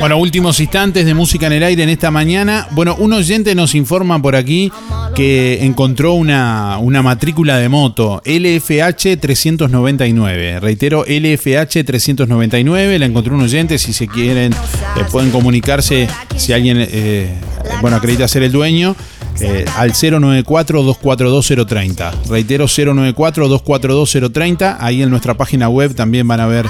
Bueno, 0.00 0.18
últimos 0.18 0.58
instantes 0.58 1.06
de 1.06 1.14
música 1.14 1.46
en 1.46 1.52
el 1.52 1.62
aire 1.62 1.84
en 1.84 1.88
esta 1.88 2.10
mañana. 2.10 2.66
Bueno, 2.72 2.96
un 2.98 3.12
oyente 3.12 3.54
nos 3.54 3.76
informa 3.76 4.20
por 4.20 4.34
aquí 4.34 4.72
que 5.14 5.64
encontró 5.64 6.14
una, 6.14 6.78
una 6.78 7.02
matrícula 7.02 7.58
de 7.58 7.68
moto 7.68 8.20
LFH 8.24 9.16
399. 9.20 10.58
Reitero, 10.58 11.04
LFH 11.06 11.84
399. 11.84 12.98
La 12.98 13.06
encontró 13.06 13.36
un 13.36 13.42
oyente. 13.42 13.78
Si 13.78 13.92
se 13.92 14.08
quieren, 14.08 14.52
eh, 14.52 15.04
pueden 15.12 15.30
comunicarse 15.30 16.08
si 16.34 16.52
alguien, 16.52 16.78
eh, 16.80 17.32
bueno, 17.80 17.96
acredita 17.96 18.26
ser 18.26 18.42
el 18.42 18.50
dueño. 18.50 18.96
Eh, 19.40 19.64
al 19.76 19.92
094-242-030. 19.92 22.12
Reitero, 22.28 22.66
094-242-030. 22.66 24.76
Ahí 24.80 25.02
en 25.02 25.10
nuestra 25.10 25.34
página 25.34 25.68
web 25.68 25.94
también 25.94 26.26
van 26.26 26.40
a 26.40 26.46
ver 26.46 26.66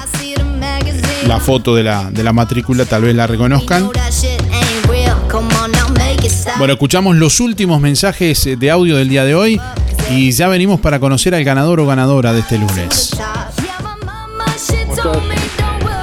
la 1.27 1.39
foto 1.39 1.75
de 1.75 1.83
la, 1.83 2.09
de 2.11 2.23
la 2.23 2.33
matrícula, 2.33 2.85
tal 2.85 3.03
vez 3.03 3.15
la 3.15 3.27
reconozcan. 3.27 3.89
Bueno, 6.57 6.73
escuchamos 6.73 7.15
los 7.15 7.39
últimos 7.39 7.79
mensajes 7.79 8.49
de 8.57 8.71
audio 8.71 8.97
del 8.97 9.09
día 9.09 9.23
de 9.23 9.35
hoy 9.35 9.59
y 10.09 10.31
ya 10.31 10.47
venimos 10.47 10.79
para 10.79 10.99
conocer 10.99 11.33
al 11.33 11.43
ganador 11.43 11.79
o 11.79 11.85
ganadora 11.85 12.33
de 12.33 12.41
este 12.41 12.57
lunes. 12.57 13.15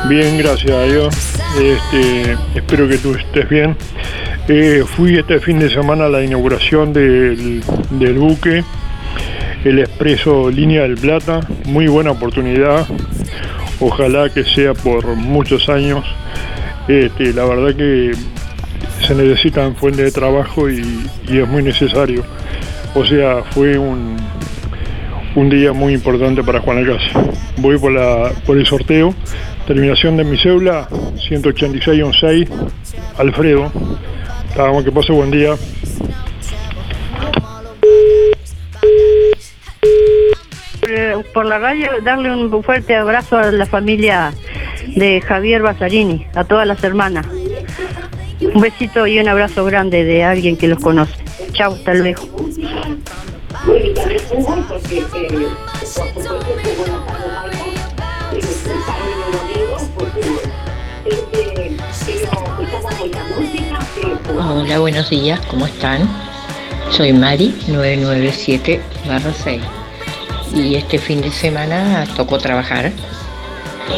Bien, 0.09 0.39
gracias 0.39 0.71
a 0.71 0.83
Dios. 0.85 1.15
Este, 1.61 2.37
espero 2.55 2.89
que 2.89 2.99
tú 2.99 3.15
estés 3.15 3.49
bien. 3.49 3.77
Eh, 4.51 4.83
fui 4.87 5.19
este 5.19 5.41
fin 5.41 5.59
de 5.59 5.69
semana 5.69 6.07
a 6.07 6.09
la 6.09 6.25
inauguración 6.25 6.95
del, 6.95 7.61
buque, 8.17 8.65
el 9.63 9.79
Expreso 9.79 10.51
Línea 10.51 10.85
del 10.85 10.95
Plata. 10.95 11.41
Muy 11.67 11.87
buena 11.87 12.13
oportunidad. 12.13 12.87
Ojalá 13.79 14.31
que 14.31 14.45
sea 14.45 14.73
por 14.73 15.05
muchos 15.17 15.69
años. 15.69 16.03
Este, 16.89 17.35
la 17.35 17.45
verdad 17.45 17.77
que 17.77 18.13
se 19.07 19.15
necesitan 19.15 19.77
fuentes 19.77 20.07
de 20.07 20.13
trabajo 20.13 20.71
y, 20.71 20.83
es 21.29 21.47
muy 21.47 21.63
necesario. 21.63 22.25
O 22.95 23.05
sea, 23.05 23.43
fue 23.51 23.77
un, 23.77 24.17
un 25.35 25.51
día 25.51 25.75
muy 25.75 25.93
importante 25.93 26.43
para 26.43 26.61
Juan 26.61 26.87
Casa. 26.87 27.23
Voy 27.59 27.77
por, 27.77 27.93
por 28.47 28.57
el 28.57 28.65
sorteo. 28.65 29.15
Terminación 29.67 30.17
de 30.17 30.25
mi 30.25 30.39
cédula, 30.39 30.89
186-16, 31.29 32.49
Alfredo. 33.19 33.71
Que 34.59 34.91
pase 34.91 35.13
buen 35.13 35.31
día. 35.31 35.55
Eh, 40.83 41.23
por 41.33 41.47
la 41.47 41.61
radio 41.61 41.89
darle 42.03 42.35
un 42.35 42.65
fuerte 42.65 42.97
abrazo 42.97 43.39
a 43.39 43.53
la 43.53 43.67
familia 43.67 44.33
de 44.97 45.21
Javier 45.21 45.63
Basarini, 45.63 46.27
a 46.35 46.43
todas 46.43 46.67
las 46.67 46.83
hermanas. 46.83 47.25
Un 47.29 48.61
besito 48.61 49.07
y 49.07 49.21
un 49.21 49.29
abrazo 49.29 49.65
grande 49.65 50.03
de 50.03 50.25
alguien 50.25 50.57
que 50.57 50.67
los 50.67 50.81
conoce. 50.81 51.15
Chau, 51.53 51.75
hasta 51.75 51.95
luego. 51.95 52.23
Hola, 64.41 64.79
buenos 64.79 65.11
días, 65.11 65.41
¿cómo 65.51 65.67
están? 65.67 66.09
Soy 66.93 67.13
Mari 67.13 67.57
997 67.67 68.81
6 69.45 69.63
y 70.55 70.77
este 70.77 70.99
fin 70.99 71.21
de 71.21 71.33
semana 71.33 72.07
tocó 72.17 72.39
trabajar 72.39 72.93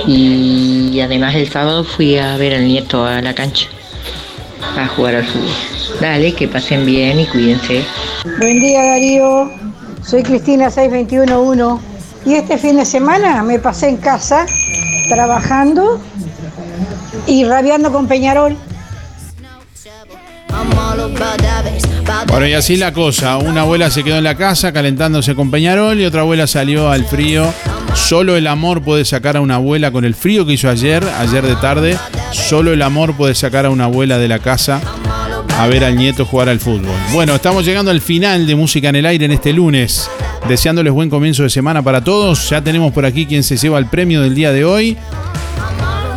y 0.07 0.99
además 1.05 1.35
el 1.35 1.47
sábado 1.51 1.85
fui 1.85 2.17
a 2.17 2.39
ver 2.39 2.55
al 2.55 2.67
nieto 2.67 3.05
a 3.05 3.21
la 3.21 3.35
cancha 3.35 3.69
a 4.79 4.87
jugar 4.89 5.17
al 5.17 5.27
fútbol. 5.27 5.51
Dale, 6.01 6.33
que 6.33 6.49
pasen 6.49 6.87
bien 6.87 7.21
y 7.21 7.27
cuídense. 7.27 7.85
Buen 8.39 8.61
día 8.61 8.83
Darío, 8.83 9.51
soy 10.03 10.23
Cristina 10.23 10.71
6211 10.71 11.85
y 12.25 12.35
este 12.37 12.57
fin 12.57 12.79
de 12.79 12.87
semana 12.87 13.43
me 13.43 13.59
pasé 13.59 13.91
en 13.91 13.99
casa 13.99 14.47
trabajando 15.11 16.01
y 17.27 17.45
rabiando 17.45 17.93
con 17.93 18.09
Peñarol. 18.09 18.57
Bueno, 22.29 22.47
y 22.47 22.53
así 22.55 22.77
la 22.77 22.93
cosa. 22.93 23.37
Una 23.39 23.63
abuela 23.63 23.91
se 23.91 24.03
quedó 24.03 24.19
en 24.19 24.25
la 24.25 24.37
casa 24.37 24.73
calentándose 24.73 25.35
con 25.35 25.51
Peñarol 25.51 26.01
y 26.01 26.05
otra 26.05 26.23
abuela 26.23 26.47
salió 26.47 26.91
al 26.91 27.05
frío. 27.05 27.53
Solo 27.95 28.37
el 28.37 28.47
amor 28.47 28.83
puede 28.83 29.05
sacar 29.05 29.37
a 29.37 29.41
una 29.41 29.57
abuela 29.57 29.91
con 29.91 30.05
el 30.05 30.15
frío 30.15 30.47
que 30.47 30.53
hizo 30.53 30.69
ayer, 30.69 31.05
ayer 31.19 31.45
de 31.45 31.57
tarde. 31.57 31.99
Solo 32.33 32.73
el 32.73 32.83
amor 32.83 33.17
puede 33.17 33.35
sacar 33.35 33.67
a 33.67 33.71
una 33.71 33.85
abuela 33.85 34.19
de 34.19 34.29
la 34.29 34.39
casa 34.39 34.81
a 35.59 35.67
ver 35.67 35.85
al 35.85 35.97
nieto 35.97 36.25
jugar 36.25 36.49
al 36.49 36.61
fútbol. 36.61 36.97
Bueno, 37.13 37.35
estamos 37.35 37.65
llegando 37.65 37.91
al 37.91 38.01
final 38.01 38.47
de 38.47 38.55
Música 38.55 38.89
en 38.89 38.97
el 38.97 39.07
Aire 39.07 39.27
en 39.27 39.33
este 39.33 39.53
lunes. 39.53 40.09
Deseándoles 40.49 40.93
buen 40.93 41.11
comienzo 41.11 41.43
de 41.43 41.51
semana 41.51 41.83
para 41.83 42.03
todos. 42.03 42.49
Ya 42.49 42.63
tenemos 42.63 42.93
por 42.93 43.05
aquí 43.05 43.27
quien 43.27 43.43
se 43.43 43.57
lleva 43.57 43.79
el 43.79 43.87
premio 43.87 44.23
del 44.23 44.35
día 44.35 44.53
de 44.53 44.65
hoy. 44.65 44.97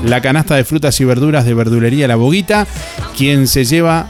La 0.05 0.21
canasta 0.21 0.55
de 0.55 0.63
frutas 0.63 0.99
y 1.01 1.05
verduras 1.05 1.45
de 1.45 1.53
verdulería 1.53 2.07
La 2.07 2.15
Boguita. 2.15 2.67
Quien 3.17 3.47
se 3.47 3.65
lleva 3.65 4.07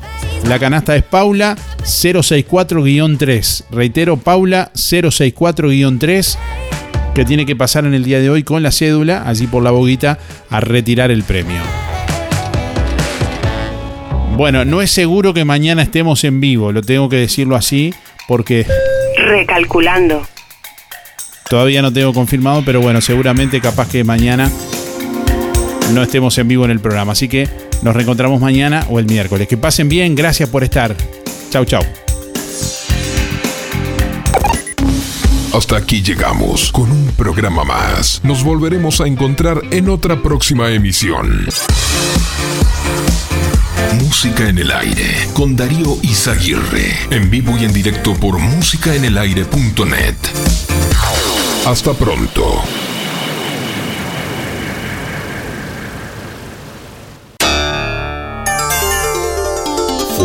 la 0.48 0.60
canasta 0.60 0.95
es 0.95 1.03
Paula 1.03 1.56
064-3. 1.84 3.65
Reitero, 3.72 4.18
Paula 4.18 4.72
064-3 4.74 6.38
que 7.14 7.26
tiene 7.26 7.45
que 7.45 7.56
pasar 7.56 7.86
en 7.86 7.94
el 7.94 8.03
día 8.03 8.20
de 8.20 8.30
hoy 8.30 8.44
con 8.44 8.64
la 8.64 8.72
cédula, 8.72 9.24
allí 9.28 9.45
por 9.45 9.61
la 9.61 9.70
boguita, 9.72 10.18
a 10.49 10.60
retirar 10.60 11.11
el 11.11 11.24
premio. 11.24 11.60
Bueno, 14.36 14.65
no 14.65 14.82
es 14.82 14.90
seguro 14.90 15.34
que 15.34 15.45
mañana 15.45 15.84
estemos 15.84 16.24
en 16.24 16.41
vivo, 16.41 16.72
lo 16.72 16.82
tengo 16.82 17.07
que 17.10 17.18
decirlo 17.18 17.56
así, 17.56 17.94
porque 18.28 18.65
Recalculando. 19.15 20.26
todavía 21.49 21.84
no 21.84 21.94
tengo 21.94 22.14
confirmado, 22.14 22.64
pero 22.65 22.82
bueno, 22.82 22.99
seguramente 22.99 23.61
capaz 23.61 23.90
que 23.90 24.03
mañana 24.03 24.49
no 25.94 26.02
estemos 26.02 26.36
en 26.40 26.48
vivo 26.48 26.65
en 26.65 26.72
el 26.72 26.80
programa. 26.80 27.11
Así 27.11 27.28
que 27.28 27.48
nos 27.84 27.93
reencontramos 27.95 28.39
mañana 28.39 28.85
o 28.89 28.99
el 28.99 29.05
miércoles. 29.05 29.47
Que 29.47 29.57
pasen 29.57 29.89
bien, 29.89 30.15
gracias 30.15 30.49
por 30.49 30.64
estar. 30.64 30.95
Chau, 31.49 31.65
chau. 31.65 31.84
Hasta 35.53 35.77
aquí 35.77 36.01
llegamos 36.01 36.72
con 36.72 36.91
un 36.91 37.11
programa 37.15 37.64
más. 37.64 38.22
Nos 38.23 38.43
volveremos 38.43 39.01
a 39.01 39.07
encontrar 39.07 39.61
en 39.69 39.88
otra 39.88 40.19
próxima 40.22 40.72
emisión. 40.72 41.45
Música 44.01 44.49
en 44.49 44.57
el 44.57 44.72
aire 44.72 45.27
con 45.34 45.55
Darío 45.55 45.97
Izaguirre. 46.01 46.95
En 47.11 47.30
vivo 47.30 47.55
y 47.60 47.65
en 47.65 47.73
directo 47.73 48.15
por 48.15 48.39
musicaenelaire.net. 48.39 50.15
Hasta 51.65 51.93
pronto. 51.93 52.64